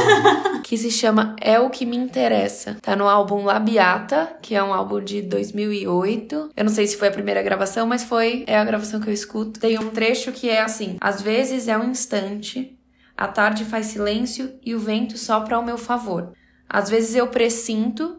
que 0.64 0.76
se 0.76 0.90
chama 0.90 1.34
É 1.40 1.58
o 1.58 1.70
que 1.70 1.84
me 1.84 1.96
interessa. 1.96 2.76
Tá 2.82 2.94
no 2.94 3.08
álbum 3.08 3.44
Labiata, 3.44 4.36
que 4.42 4.54
é 4.54 4.62
um 4.62 4.72
álbum 4.72 5.00
de 5.00 5.22
2008. 5.22 6.50
Eu 6.56 6.64
não 6.64 6.72
sei 6.72 6.86
se 6.86 6.96
foi 6.96 7.08
a 7.08 7.12
primeira 7.12 7.42
gravação, 7.42 7.86
mas 7.86 8.04
foi 8.04 8.44
é 8.46 8.56
a 8.56 8.64
gravação 8.64 9.00
que 9.00 9.08
eu 9.08 9.14
escuto. 9.14 9.60
Tem 9.60 9.78
um 9.78 9.90
trecho 9.90 10.32
que 10.32 10.48
é 10.48 10.60
assim: 10.60 10.96
às 11.00 11.20
vezes 11.22 11.68
é 11.68 11.76
um 11.76 11.90
instante 11.90 12.77
a 13.18 13.26
tarde 13.26 13.64
faz 13.64 13.86
silêncio 13.86 14.56
e 14.64 14.76
o 14.76 14.78
vento 14.78 15.18
sopra 15.18 15.56
ao 15.56 15.64
meu 15.64 15.76
favor. 15.76 16.32
Às 16.68 16.88
vezes 16.88 17.16
eu 17.16 17.26
pressinto 17.26 18.17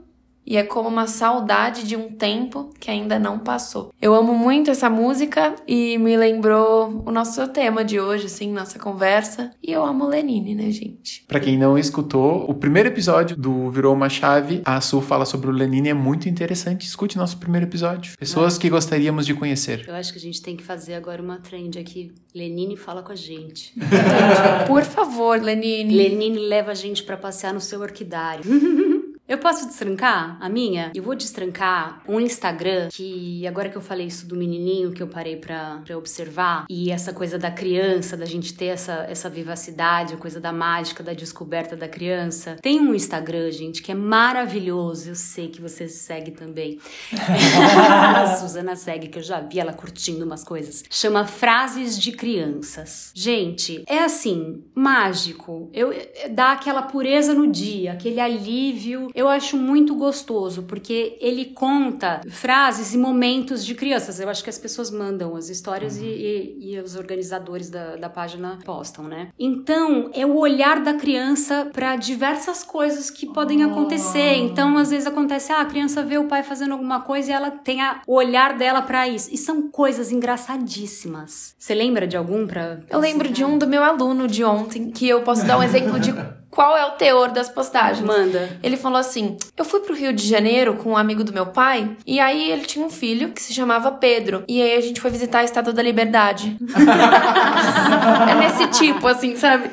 e 0.50 0.58
é 0.58 0.64
como 0.64 0.90
uma 0.90 1.06
saudade 1.06 1.84
de 1.84 1.96
um 1.96 2.10
tempo 2.10 2.72
que 2.80 2.90
ainda 2.90 3.20
não 3.20 3.38
passou. 3.38 3.94
Eu 4.02 4.16
amo 4.16 4.34
muito 4.34 4.72
essa 4.72 4.90
música 4.90 5.56
e 5.68 5.96
me 6.00 6.18
lembrou 6.18 7.04
o 7.06 7.12
nosso 7.12 7.48
tema 7.50 7.86
de 7.86 8.00
hoje, 8.00 8.26
assim, 8.26 8.52
nossa 8.52 8.80
conversa. 8.80 9.52
E 9.62 9.72
eu 9.72 9.86
amo 9.86 10.08
Lenine, 10.08 10.56
né, 10.56 10.72
gente? 10.72 11.24
Para 11.28 11.40
quem 11.40 11.56
não 11.56 11.78
escutou, 11.78 12.50
o 12.50 12.56
primeiro 12.56 12.90
episódio 12.90 13.38
do 13.38 13.70
Virou 13.70 13.94
uma 13.94 14.10
Chave, 14.10 14.64
a 14.66 14.82
Su 14.82 15.02
fala 15.02 15.24
sobre 15.24 15.52
o 15.52 15.54
Lenine, 15.54 15.90
é 15.90 15.94
muito 15.94 16.28
interessante. 16.28 16.88
Escute 16.88 17.16
nosso 17.16 17.38
primeiro 17.38 17.68
episódio. 17.68 18.18
Pessoas 18.18 18.58
que 18.58 18.72
gostaríamos 18.72 19.28
de 19.28 19.36
conhecer. 19.36 19.86
Eu 19.88 19.94
acho 19.94 20.12
que 20.12 20.18
a 20.18 20.22
gente 20.22 20.42
tem 20.42 20.58
que 20.58 20.64
fazer 20.64 20.96
agora 20.96 21.22
uma 21.22 21.38
trend 21.38 21.78
aqui. 21.78 22.12
Lenine 22.34 22.76
fala 22.76 23.04
com 23.04 23.12
a 23.12 23.16
gente. 23.16 23.72
Por 24.66 24.82
favor, 24.82 25.40
Lenine. 25.40 25.96
Lenine 25.96 26.40
leva 26.40 26.72
a 26.72 26.76
gente 26.76 27.04
para 27.04 27.18
passear 27.18 27.54
no 27.54 27.62
seu 27.62 27.82
orquidário. 27.82 28.44
Eu 29.30 29.38
posso 29.38 29.68
destrancar 29.68 30.38
a 30.42 30.50
minha? 30.50 30.92
Eu 30.96 31.04
vou 31.04 31.14
destrancar 31.14 32.02
um 32.08 32.20
Instagram 32.20 32.90
que, 32.92 33.46
agora 33.46 33.70
que 33.70 33.76
eu 33.76 33.82
falei 33.82 34.08
isso 34.08 34.26
do 34.26 34.36
menininho 34.36 34.92
que 34.92 35.04
eu 35.04 35.08
parei 35.08 35.36
pra, 35.36 35.84
pra 35.86 35.96
observar, 35.96 36.66
e 36.68 36.90
essa 36.90 37.14
coisa 37.14 37.38
da 37.38 37.52
criança, 37.52 38.18
da 38.18 38.26
gente 38.26 38.56
ter 38.56 38.66
essa, 38.66 39.06
essa 39.08 39.30
vivacidade, 39.30 40.16
a 40.16 40.18
coisa 40.18 40.40
da 40.40 40.52
mágica, 40.52 41.04
da 41.04 41.14
descoberta 41.14 41.76
da 41.76 41.88
criança. 41.88 42.58
Tem 42.60 42.80
um 42.80 42.96
Instagram, 42.96 43.52
gente, 43.52 43.84
que 43.84 43.92
é 43.92 43.96
maravilhoso. 43.96 45.10
Eu 45.10 45.16
sei 45.16 45.50
que 45.50 45.62
você 45.62 45.88
segue 45.88 46.32
também. 46.32 46.80
a 47.14 48.36
Suzana 48.36 48.76
segue, 48.76 49.10
que 49.10 49.20
eu 49.20 49.24
já 49.24 49.40
vi 49.42 49.60
ela 49.60 49.74
curtindo 49.74 50.26
umas 50.26 50.44
coisas. 50.44 50.84
Chama 50.90 51.28
Frases 51.28 52.00
de 52.00 52.14
Crianças. 52.14 53.12
Gente, 53.14 53.84
é 53.88 54.00
assim, 54.00 54.64
mágico. 54.74 55.70
Eu, 55.72 55.94
dá 56.32 56.54
aquela 56.54 56.82
pureza 56.82 57.32
no 57.36 57.46
dia, 57.46 57.92
aquele 57.92 58.20
alívio 58.20 59.08
eu 59.20 59.28
acho 59.28 59.58
muito 59.58 59.96
gostoso, 59.96 60.64
porque 60.64 61.18
ele 61.20 61.48
conta 61.48 62.22
frases 62.30 62.94
e 62.94 62.98
momentos 62.98 63.66
de 63.66 63.76
crianças. 63.76 64.18
Eu 64.18 64.30
acho 64.30 64.42
que 64.42 64.50
as 64.50 64.58
pessoas 64.58 64.90
mandam 64.90 65.36
as 65.36 65.50
histórias 65.50 65.98
uhum. 65.98 66.06
e, 66.06 66.56
e, 66.62 66.76
e, 66.76 66.80
os 66.80 66.96
organizadores 66.96 67.70
da, 67.70 67.98
da 67.98 68.10
página 68.10 68.60
postam, 68.64 69.10
né? 69.10 69.28
Então, 69.38 70.10
é 70.14 70.26
o 70.26 70.38
olhar 70.38 70.82
da 70.82 70.94
criança 70.94 71.70
para 71.74 71.98
diversas 71.98 72.64
coisas 72.64 73.10
que 73.10 73.26
podem 73.26 73.62
acontecer. 73.62 74.38
Então, 74.38 74.78
às 74.78 74.90
vezes 74.90 75.06
acontece, 75.06 75.52
ah, 75.52 75.62
a 75.62 75.66
criança 75.66 76.02
vê 76.02 76.18
o 76.18 76.30
pai 76.30 76.42
fazendo 76.42 76.72
alguma 76.72 77.02
coisa 77.02 77.30
e 77.30 77.34
ela 77.34 77.52
tem 77.52 77.82
a, 77.82 78.02
o 78.08 78.16
olhar 78.16 78.58
dela 78.58 78.82
para 78.82 79.06
isso. 79.06 79.30
E 79.34 79.38
são 79.38 79.70
coisas 79.70 80.14
engraçadíssimas. 80.14 81.54
Você 81.60 81.76
lembra 81.76 82.08
de 82.08 82.16
algum 82.16 82.48
pra. 82.48 82.80
Eu 82.90 83.00
lembro 83.00 83.28
de 83.28 83.44
um 83.44 83.58
do 83.58 83.68
meu 83.68 83.84
aluno 83.84 84.30
de 84.30 84.46
ontem, 84.46 84.92
que 84.92 85.10
eu 85.10 85.24
posso 85.24 85.46
dar 85.46 85.60
um 85.60 85.64
exemplo 85.64 86.00
de 86.00 86.14
qual 86.50 86.76
é 86.76 86.86
o 86.86 86.92
teor 86.92 87.32
das 87.32 87.50
postagens. 87.50 88.06
Manda. 88.06 88.58
Ele 88.64 88.76
falou 88.76 88.98
assim: 88.98 89.38
Eu 89.56 89.64
fui 89.64 89.80
pro 89.82 89.96
Rio 89.96 90.12
de 90.12 90.28
Janeiro 90.28 90.76
com 90.76 90.92
um 90.92 90.98
amigo 90.98 91.24
do 91.24 91.34
meu 91.34 91.46
pai, 91.46 91.96
e 92.06 92.20
aí 92.20 92.52
ele 92.52 92.66
tinha 92.66 92.86
um 92.86 92.90
filho 92.90 93.32
que 93.32 93.42
se 93.42 93.54
chamava 93.54 93.92
Pedro. 93.92 94.44
E 94.48 94.62
aí 94.62 94.76
a 94.76 94.82
gente 94.82 95.00
foi 95.00 95.12
visitar 95.12 95.40
a 95.40 95.44
Estátua 95.44 95.74
da 95.74 95.82
Liberdade. 95.82 96.58
é 98.30 98.36
nesse 98.36 98.68
tipo, 98.68 99.08
assim, 99.08 99.36
sabe? 99.36 99.70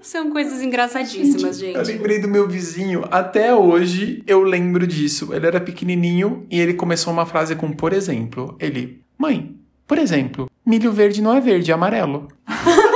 São 0.00 0.30
coisas 0.30 0.62
engraçadíssimas, 0.62 1.58
gente. 1.58 1.76
Eu 1.76 1.82
lembrei 1.82 2.20
do 2.20 2.28
meu 2.28 2.46
vizinho. 2.46 3.04
Até 3.10 3.54
hoje 3.54 4.22
eu 4.26 4.42
lembro 4.42 4.86
disso. 4.86 5.34
Ele 5.34 5.46
era 5.46 5.60
pequenininho 5.60 6.46
e 6.50 6.60
ele 6.60 6.74
começou 6.74 7.12
uma 7.12 7.26
frase 7.26 7.56
com 7.56 7.72
por 7.72 7.92
exemplo. 7.92 8.54
Ele, 8.60 9.02
mãe, 9.18 9.56
por 9.86 9.98
exemplo, 9.98 10.48
milho 10.64 10.92
verde 10.92 11.20
não 11.20 11.34
é 11.34 11.40
verde, 11.40 11.70
é 11.70 11.74
amarelo. 11.74 12.28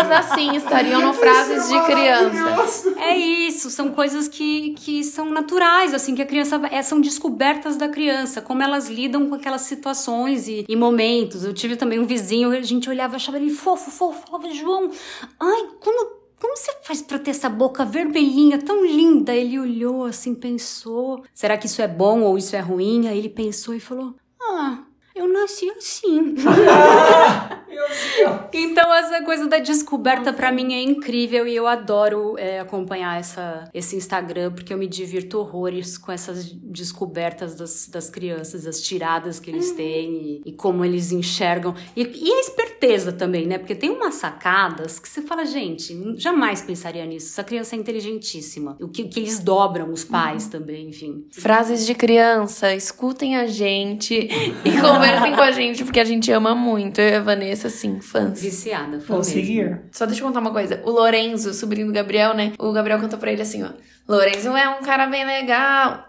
coisas 0.00 0.10
assim 0.10 0.56
estariam 0.56 1.00
no 1.02 1.14
frases 1.14 1.68
de 1.68 1.80
criança. 1.84 2.94
É 2.98 3.16
isso, 3.16 3.70
são 3.70 3.90
coisas 3.90 4.28
que, 4.28 4.74
que 4.74 5.04
são 5.04 5.30
naturais, 5.30 5.92
assim, 5.94 6.14
que 6.14 6.22
a 6.22 6.26
criança. 6.26 6.60
É, 6.70 6.82
são 6.82 7.00
descobertas 7.00 7.76
da 7.76 7.88
criança, 7.88 8.40
como 8.40 8.62
elas 8.62 8.88
lidam 8.88 9.28
com 9.28 9.34
aquelas 9.34 9.62
situações 9.62 10.48
e, 10.48 10.64
e 10.68 10.76
momentos. 10.76 11.44
Eu 11.44 11.52
tive 11.52 11.76
também 11.76 11.98
um 11.98 12.06
vizinho, 12.06 12.50
a 12.50 12.62
gente 12.62 12.88
olhava, 12.88 13.16
achava 13.16 13.38
ele 13.38 13.50
fofo, 13.50 13.90
fofo, 13.90 14.26
falava, 14.26 14.52
João, 14.52 14.90
ai, 15.38 15.68
como 15.80 16.20
como 16.40 16.56
você 16.56 16.72
faz 16.82 17.02
pra 17.02 17.18
ter 17.18 17.32
essa 17.32 17.50
boca 17.50 17.84
vermelhinha 17.84 18.58
tão 18.58 18.82
linda? 18.82 19.34
Ele 19.34 19.58
olhou 19.58 20.06
assim, 20.06 20.34
pensou: 20.34 21.22
será 21.34 21.58
que 21.58 21.66
isso 21.66 21.82
é 21.82 21.88
bom 21.88 22.22
ou 22.22 22.38
isso 22.38 22.56
é 22.56 22.60
ruim? 22.60 23.08
Aí 23.08 23.18
ele 23.18 23.28
pensou 23.28 23.74
e 23.74 23.80
falou: 23.80 24.14
ah, 24.40 24.78
eu 25.14 25.28
nasci 25.28 25.70
assim. 25.70 26.34
então 28.52 28.94
essa 28.94 29.22
coisa 29.22 29.46
da 29.46 29.58
descoberta 29.58 30.32
para 30.32 30.50
mim 30.52 30.74
é 30.74 30.82
incrível 30.82 31.46
e 31.46 31.54
eu 31.54 31.66
adoro 31.66 32.36
é, 32.38 32.60
acompanhar 32.60 33.18
essa, 33.18 33.68
esse 33.72 33.96
Instagram 33.96 34.52
porque 34.52 34.72
eu 34.72 34.78
me 34.78 34.86
divirto 34.86 35.38
horrores 35.38 35.96
com 35.96 36.12
essas 36.12 36.44
descobertas 36.52 37.54
das, 37.54 37.88
das 37.88 38.10
crianças, 38.10 38.66
as 38.66 38.80
tiradas 38.80 39.40
que 39.40 39.50
eles 39.50 39.72
têm 39.72 40.42
e, 40.44 40.50
e 40.50 40.52
como 40.52 40.84
eles 40.84 41.12
enxergam 41.12 41.74
e, 41.96 42.02
e, 42.02 42.32
a 42.32 42.40
esperteza 42.40 43.12
também, 43.12 43.46
né? 43.46 43.58
Porque 43.58 43.74
tem 43.74 43.90
umas 43.90 44.14
sacadas 44.14 44.98
que 44.98 45.08
você 45.08 45.22
fala, 45.22 45.44
gente, 45.44 46.14
jamais 46.16 46.62
pensaria 46.62 47.04
nisso. 47.04 47.28
Essa 47.28 47.44
criança 47.44 47.76
é 47.76 47.78
inteligentíssima. 47.78 48.76
O 48.80 48.88
que, 48.88 49.04
que 49.04 49.20
eles 49.20 49.38
dobram 49.38 49.92
os 49.92 50.04
pais 50.04 50.44
uhum. 50.44 50.50
também, 50.50 50.88
enfim. 50.88 51.26
Frases 51.30 51.86
de 51.86 51.94
criança, 51.94 52.74
escutem 52.74 53.36
a 53.36 53.46
gente 53.46 54.14
e 54.64 54.70
conversem 55.00 55.34
com 55.34 55.42
a 55.42 55.50
gente 55.50 55.84
porque 55.84 56.00
a 56.00 56.04
gente 56.04 56.30
ama 56.32 56.54
muito. 56.54 57.00
Eu 57.00 57.08
e 57.08 57.14
a 57.16 57.20
Vanessa 57.20 57.68
assim, 57.68 58.00
fãs. 58.00 58.40
Viciada, 58.40 59.00
foi 59.00 59.16
Vou 59.16 59.24
seguir. 59.24 59.80
Só 59.92 60.06
deixa 60.06 60.22
eu 60.22 60.26
contar 60.26 60.40
uma 60.40 60.52
coisa. 60.52 60.80
O 60.84 60.90
Lorenzo, 60.90 61.52
sobrinho 61.54 61.86
do 61.86 61.92
Gabriel, 61.92 62.34
né? 62.34 62.52
O 62.58 62.72
Gabriel 62.72 63.00
contou 63.00 63.18
pra 63.18 63.32
ele 63.32 63.42
assim, 63.42 63.62
ó. 63.62 63.70
Lorenzo 64.08 64.56
é 64.56 64.68
um 64.68 64.82
cara 64.82 65.06
bem 65.06 65.24
legal. 65.24 66.04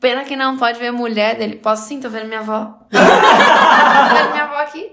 Pena 0.00 0.24
que 0.24 0.36
não 0.36 0.56
pode 0.56 0.78
ver 0.78 0.90
mulher 0.90 1.36
dele. 1.36 1.56
Posso 1.56 1.88
sim, 1.88 2.00
tô 2.00 2.08
vendo 2.10 2.26
minha 2.26 2.40
avó. 2.40 2.78
tô 2.90 4.14
vendo 4.14 4.30
minha 4.30 4.44
avó 4.44 4.56
aqui. 4.56 4.90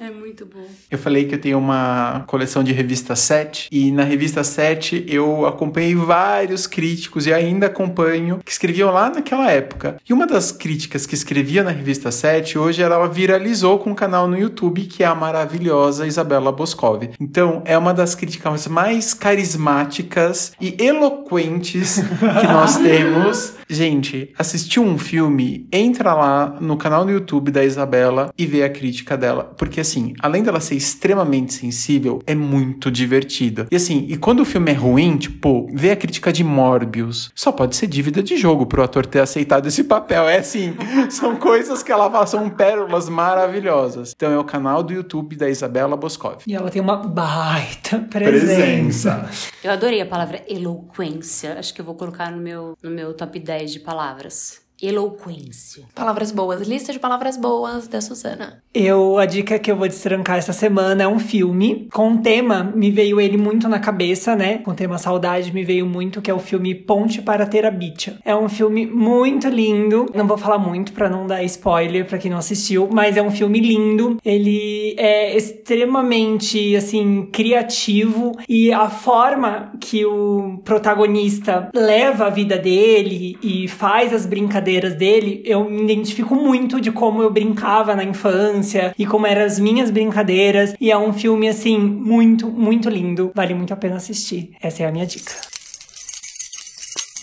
É 0.00 0.10
muito 0.10 0.44
bom. 0.44 0.64
Eu 0.90 0.98
falei 0.98 1.24
que 1.24 1.34
eu 1.34 1.40
tenho 1.40 1.58
uma 1.58 2.24
coleção 2.26 2.62
de 2.62 2.72
revista 2.72 3.16
7 3.16 3.68
e 3.72 3.90
na 3.90 4.04
revista 4.04 4.44
7 4.44 5.06
eu 5.08 5.46
acompanhei 5.46 5.94
vários 5.94 6.66
críticos 6.66 7.26
e 7.26 7.32
ainda 7.32 7.66
acompanho 7.66 8.40
que 8.44 8.52
escreviam 8.52 8.90
lá 8.92 9.08
naquela 9.08 9.50
época. 9.50 9.96
E 10.06 10.12
uma 10.12 10.26
das 10.26 10.52
críticas 10.52 11.06
que 11.06 11.14
escrevia 11.14 11.64
na 11.64 11.70
revista 11.70 12.10
7 12.10 12.58
hoje 12.58 12.82
ela 12.82 13.06
viralizou 13.08 13.78
com 13.78 13.90
um 13.90 13.94
canal 13.94 14.28
no 14.28 14.38
YouTube 14.38 14.82
que 14.82 15.02
é 15.02 15.06
a 15.06 15.14
maravilhosa 15.14 16.06
Isabela 16.06 16.52
Boscov. 16.52 17.08
Então 17.18 17.62
é 17.64 17.76
uma 17.78 17.94
das 17.94 18.14
críticas 18.14 18.66
mais 18.66 19.14
carismáticas 19.14 20.52
e 20.60 20.76
eloquentes 20.78 21.98
que 21.98 22.46
nós 22.46 22.76
temos. 22.84 23.54
Gente, 23.68 24.32
assistiu 24.38 24.82
um 24.82 24.98
filme, 24.98 25.66
entra 25.72 26.14
lá 26.14 26.56
no 26.60 26.76
canal 26.76 27.04
no 27.04 27.10
YouTube 27.10 27.50
da 27.50 27.64
Isabela 27.64 28.32
e 28.36 28.46
vê 28.46 28.62
a 28.62 28.70
crítica 28.70 29.16
dela, 29.16 29.44
porque 29.56 29.80
assim, 29.86 30.12
além 30.20 30.42
dela 30.42 30.60
ser 30.60 30.74
extremamente 30.74 31.54
sensível, 31.54 32.20
é 32.26 32.34
muito 32.34 32.90
divertida. 32.90 33.66
E 33.70 33.76
assim, 33.76 34.06
e 34.08 34.16
quando 34.16 34.40
o 34.40 34.44
filme 34.44 34.70
é 34.70 34.74
ruim, 34.74 35.16
tipo, 35.16 35.68
ver 35.72 35.92
a 35.92 35.96
crítica 35.96 36.32
de 36.32 36.42
Morbius, 36.44 37.30
só 37.34 37.52
pode 37.52 37.76
ser 37.76 37.86
dívida 37.86 38.22
de 38.22 38.36
jogo 38.36 38.66
pro 38.66 38.82
ator 38.82 39.06
ter 39.06 39.20
aceitado 39.20 39.66
esse 39.66 39.84
papel. 39.84 40.28
É 40.28 40.38
assim, 40.38 40.74
são 41.10 41.36
coisas 41.36 41.82
que 41.82 41.92
ela 41.92 42.10
fala, 42.10 42.26
são 42.26 42.50
pérolas 42.50 43.08
maravilhosas. 43.08 44.12
Então 44.14 44.32
é 44.32 44.38
o 44.38 44.44
canal 44.44 44.82
do 44.82 44.92
YouTube 44.92 45.36
da 45.36 45.48
Isabela 45.48 45.96
Boscov. 45.96 46.42
E 46.46 46.54
ela 46.54 46.70
tem 46.70 46.82
uma 46.82 46.96
baita 46.96 47.98
presença. 48.10 49.28
Eu 49.62 49.70
adorei 49.70 50.00
a 50.00 50.06
palavra 50.06 50.42
eloquência. 50.48 51.58
Acho 51.58 51.72
que 51.72 51.80
eu 51.80 51.84
vou 51.84 51.94
colocar 51.94 52.30
no 52.30 52.38
meu, 52.38 52.76
no 52.82 52.90
meu 52.90 53.14
top 53.14 53.38
10 53.38 53.72
de 53.72 53.80
palavras. 53.80 54.65
Eloquência. 54.80 55.84
Palavras 55.94 56.30
boas. 56.30 56.68
Lista 56.68 56.92
de 56.92 56.98
palavras 56.98 57.38
boas 57.38 57.88
da 57.88 58.00
Suzana. 58.00 58.62
Eu, 58.74 59.18
a 59.18 59.24
dica 59.24 59.58
que 59.58 59.70
eu 59.70 59.76
vou 59.76 59.88
destrancar 59.88 60.36
essa 60.36 60.52
semana 60.52 61.02
é 61.02 61.08
um 61.08 61.18
filme. 61.18 61.88
Com 61.92 62.08
um 62.08 62.18
tema, 62.18 62.62
me 62.62 62.90
veio 62.90 63.18
ele 63.18 63.38
muito 63.38 63.68
na 63.68 63.78
cabeça, 63.78 64.36
né? 64.36 64.58
Com 64.58 64.72
o 64.72 64.74
tema 64.74 64.98
saudade, 64.98 65.52
me 65.52 65.64
veio 65.64 65.86
muito, 65.86 66.20
que 66.20 66.30
é 66.30 66.34
o 66.34 66.38
filme 66.38 66.74
Ponte 66.74 67.22
para 67.22 67.46
Terabitia. 67.46 68.18
É 68.22 68.36
um 68.36 68.50
filme 68.50 68.84
muito 68.84 69.48
lindo. 69.48 70.06
Não 70.14 70.26
vou 70.26 70.36
falar 70.36 70.58
muito 70.58 70.92
pra 70.92 71.08
não 71.08 71.26
dar 71.26 71.42
spoiler 71.44 72.04
pra 72.04 72.18
quem 72.18 72.30
não 72.30 72.38
assistiu, 72.38 72.86
mas 72.92 73.16
é 73.16 73.22
um 73.22 73.30
filme 73.30 73.60
lindo. 73.60 74.18
Ele 74.22 74.94
é 74.98 75.34
extremamente, 75.34 76.76
assim, 76.76 77.30
criativo 77.32 78.32
e 78.46 78.70
a 78.72 78.90
forma 78.90 79.72
que 79.80 80.04
o 80.04 80.60
protagonista 80.64 81.70
leva 81.74 82.26
a 82.26 82.30
vida 82.30 82.58
dele 82.58 83.38
e 83.42 83.66
faz 83.68 84.12
as 84.12 84.26
brincadeiras 84.26 84.65
dele, 84.94 85.42
eu 85.44 85.64
me 85.68 85.82
identifico 85.82 86.34
muito 86.34 86.80
de 86.80 86.90
como 86.90 87.22
eu 87.22 87.30
brincava 87.30 87.94
na 87.94 88.04
infância 88.04 88.94
e 88.98 89.06
como 89.06 89.26
eram 89.26 89.42
as 89.42 89.58
minhas 89.58 89.90
brincadeiras. 89.90 90.74
E 90.80 90.90
é 90.90 90.98
um 90.98 91.12
filme, 91.12 91.48
assim, 91.48 91.78
muito, 91.78 92.48
muito 92.48 92.88
lindo. 92.88 93.30
Vale 93.34 93.54
muito 93.54 93.72
a 93.72 93.76
pena 93.76 93.96
assistir. 93.96 94.50
Essa 94.60 94.82
é 94.82 94.86
a 94.86 94.92
minha 94.92 95.06
dica. 95.06 95.55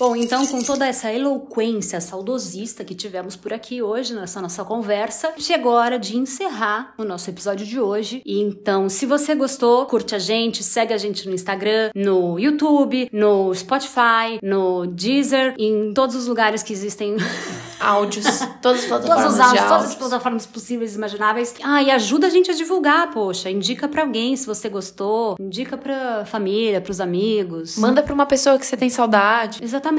Bom, 0.06 0.18
então, 0.18 0.46
com 0.46 0.62
toda 0.62 0.86
essa 0.86 1.10
eloquência 1.14 2.02
saudosista 2.02 2.84
que 2.84 2.94
tivemos 2.94 3.38
por 3.38 3.54
aqui 3.54 3.82
hoje 3.82 4.14
nessa 4.14 4.42
nossa 4.42 4.62
conversa, 4.66 5.32
chegou 5.38 5.78
a 5.78 5.80
hora 5.80 5.98
de 5.98 6.18
encerrar 6.18 6.94
o 6.98 7.06
nosso 7.06 7.30
episódio 7.30 7.66
de 7.66 7.80
hoje. 7.80 8.22
E 8.26 8.42
então, 8.42 8.90
se 8.90 9.06
você 9.06 9.34
gostou, 9.34 9.86
curte 9.86 10.14
a 10.14 10.20
gente, 10.20 10.62
segue 10.62 10.94
a 10.94 10.98
gente 10.98 11.26
no 11.26 11.34
Instagram, 11.34 11.90
no 11.96 12.38
YouTube, 12.38 13.08
no 13.14 13.56
Spotify, 13.56 14.40
no 14.44 14.86
Deezer, 14.88 15.56
em 15.58 15.94
todos 15.94 16.18
os 16.18 16.28
lugares 16.28 16.62
que 16.62 16.74
existem 16.74 17.16
Áudios. 17.80 18.26
Todas 18.62 18.82
as 18.82 18.86
plataformas 18.86 19.34
os 19.34 19.40
áudios, 19.40 19.68
todas 19.68 19.86
as 19.88 19.96
plataformas 19.96 20.46
possíveis 20.46 20.94
e 20.94 20.98
imagináveis. 20.98 21.54
Ah, 21.62 21.84
e 21.84 21.92
ajuda 21.92 22.28
a 22.28 22.30
gente 22.30 22.50
a 22.50 22.54
divulgar, 22.54 23.12
poxa. 23.12 23.50
Indica 23.50 23.90
pra 23.90 24.04
alguém 24.04 24.36
se 24.38 24.46
você 24.46 24.70
gostou. 24.70 25.36
Indica 25.38 25.78
pra 25.78 26.26
família, 26.26 26.80
pros 26.80 27.02
amigos. 27.02 27.78
Manda 27.78 28.02
pra 28.02 28.14
uma 28.14 28.26
pessoa 28.26 28.58
que 28.58 28.66
você 28.66 28.78
tem 28.78 28.90
saudade. 28.90 29.62
Exatamente. 29.62 29.93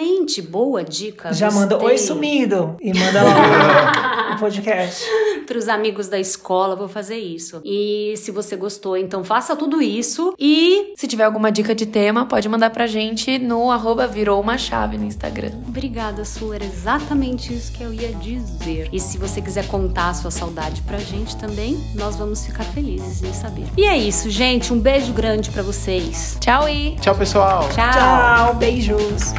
Boa 0.50 0.82
dica. 0.82 1.32
Já 1.32 1.50
manda. 1.50 1.78
Oi 1.82 1.96
Sumido 1.98 2.76
e 2.80 2.92
manda 2.92 3.22
lá 3.22 4.34
o 4.34 4.38
podcast. 4.40 5.04
Pros 5.46 5.68
amigos 5.68 6.08
da 6.08 6.18
escola, 6.18 6.74
vou 6.74 6.88
fazer 6.88 7.16
isso. 7.16 7.60
E 7.64 8.14
se 8.16 8.30
você 8.32 8.56
gostou, 8.56 8.96
então 8.96 9.22
faça 9.22 9.54
tudo 9.54 9.80
isso. 9.80 10.34
E 10.38 10.92
Se 10.96 11.06
tiver 11.06 11.24
alguma 11.24 11.52
dica 11.52 11.74
de 11.74 11.86
tema, 11.86 12.26
pode 12.26 12.48
mandar 12.48 12.70
pra 12.70 12.86
gente 12.86 13.38
no 13.38 13.70
arroba 13.70 14.06
virou 14.06 14.40
uma 14.40 14.58
chave 14.58 14.98
no 14.98 15.04
Instagram. 15.04 15.52
obrigada, 15.68 16.24
Su. 16.24 16.52
Era 16.52 16.64
exatamente 16.64 17.54
isso 17.54 17.70
que 17.72 17.82
eu 17.82 17.92
ia 17.92 18.12
dizer. 18.14 18.88
E 18.92 18.98
se 18.98 19.16
você 19.16 19.40
quiser 19.40 19.66
contar 19.68 20.08
a 20.10 20.14
sua 20.14 20.30
saudade 20.30 20.82
pra 20.82 20.98
gente 20.98 21.36
também, 21.36 21.78
nós 21.94 22.16
vamos 22.16 22.44
ficar 22.44 22.64
felizes 22.64 23.22
em 23.22 23.32
saber. 23.32 23.66
E 23.76 23.84
é 23.84 23.96
isso, 23.96 24.28
gente. 24.28 24.72
Um 24.72 24.78
beijo 24.80 25.12
grande 25.12 25.50
pra 25.50 25.62
vocês. 25.62 26.36
Tchau 26.40 26.68
e... 26.68 26.96
Tchau, 26.96 27.14
pessoal! 27.14 27.68
Tchau. 27.68 27.92
Tchau, 27.92 28.54
beijos. 28.56 29.32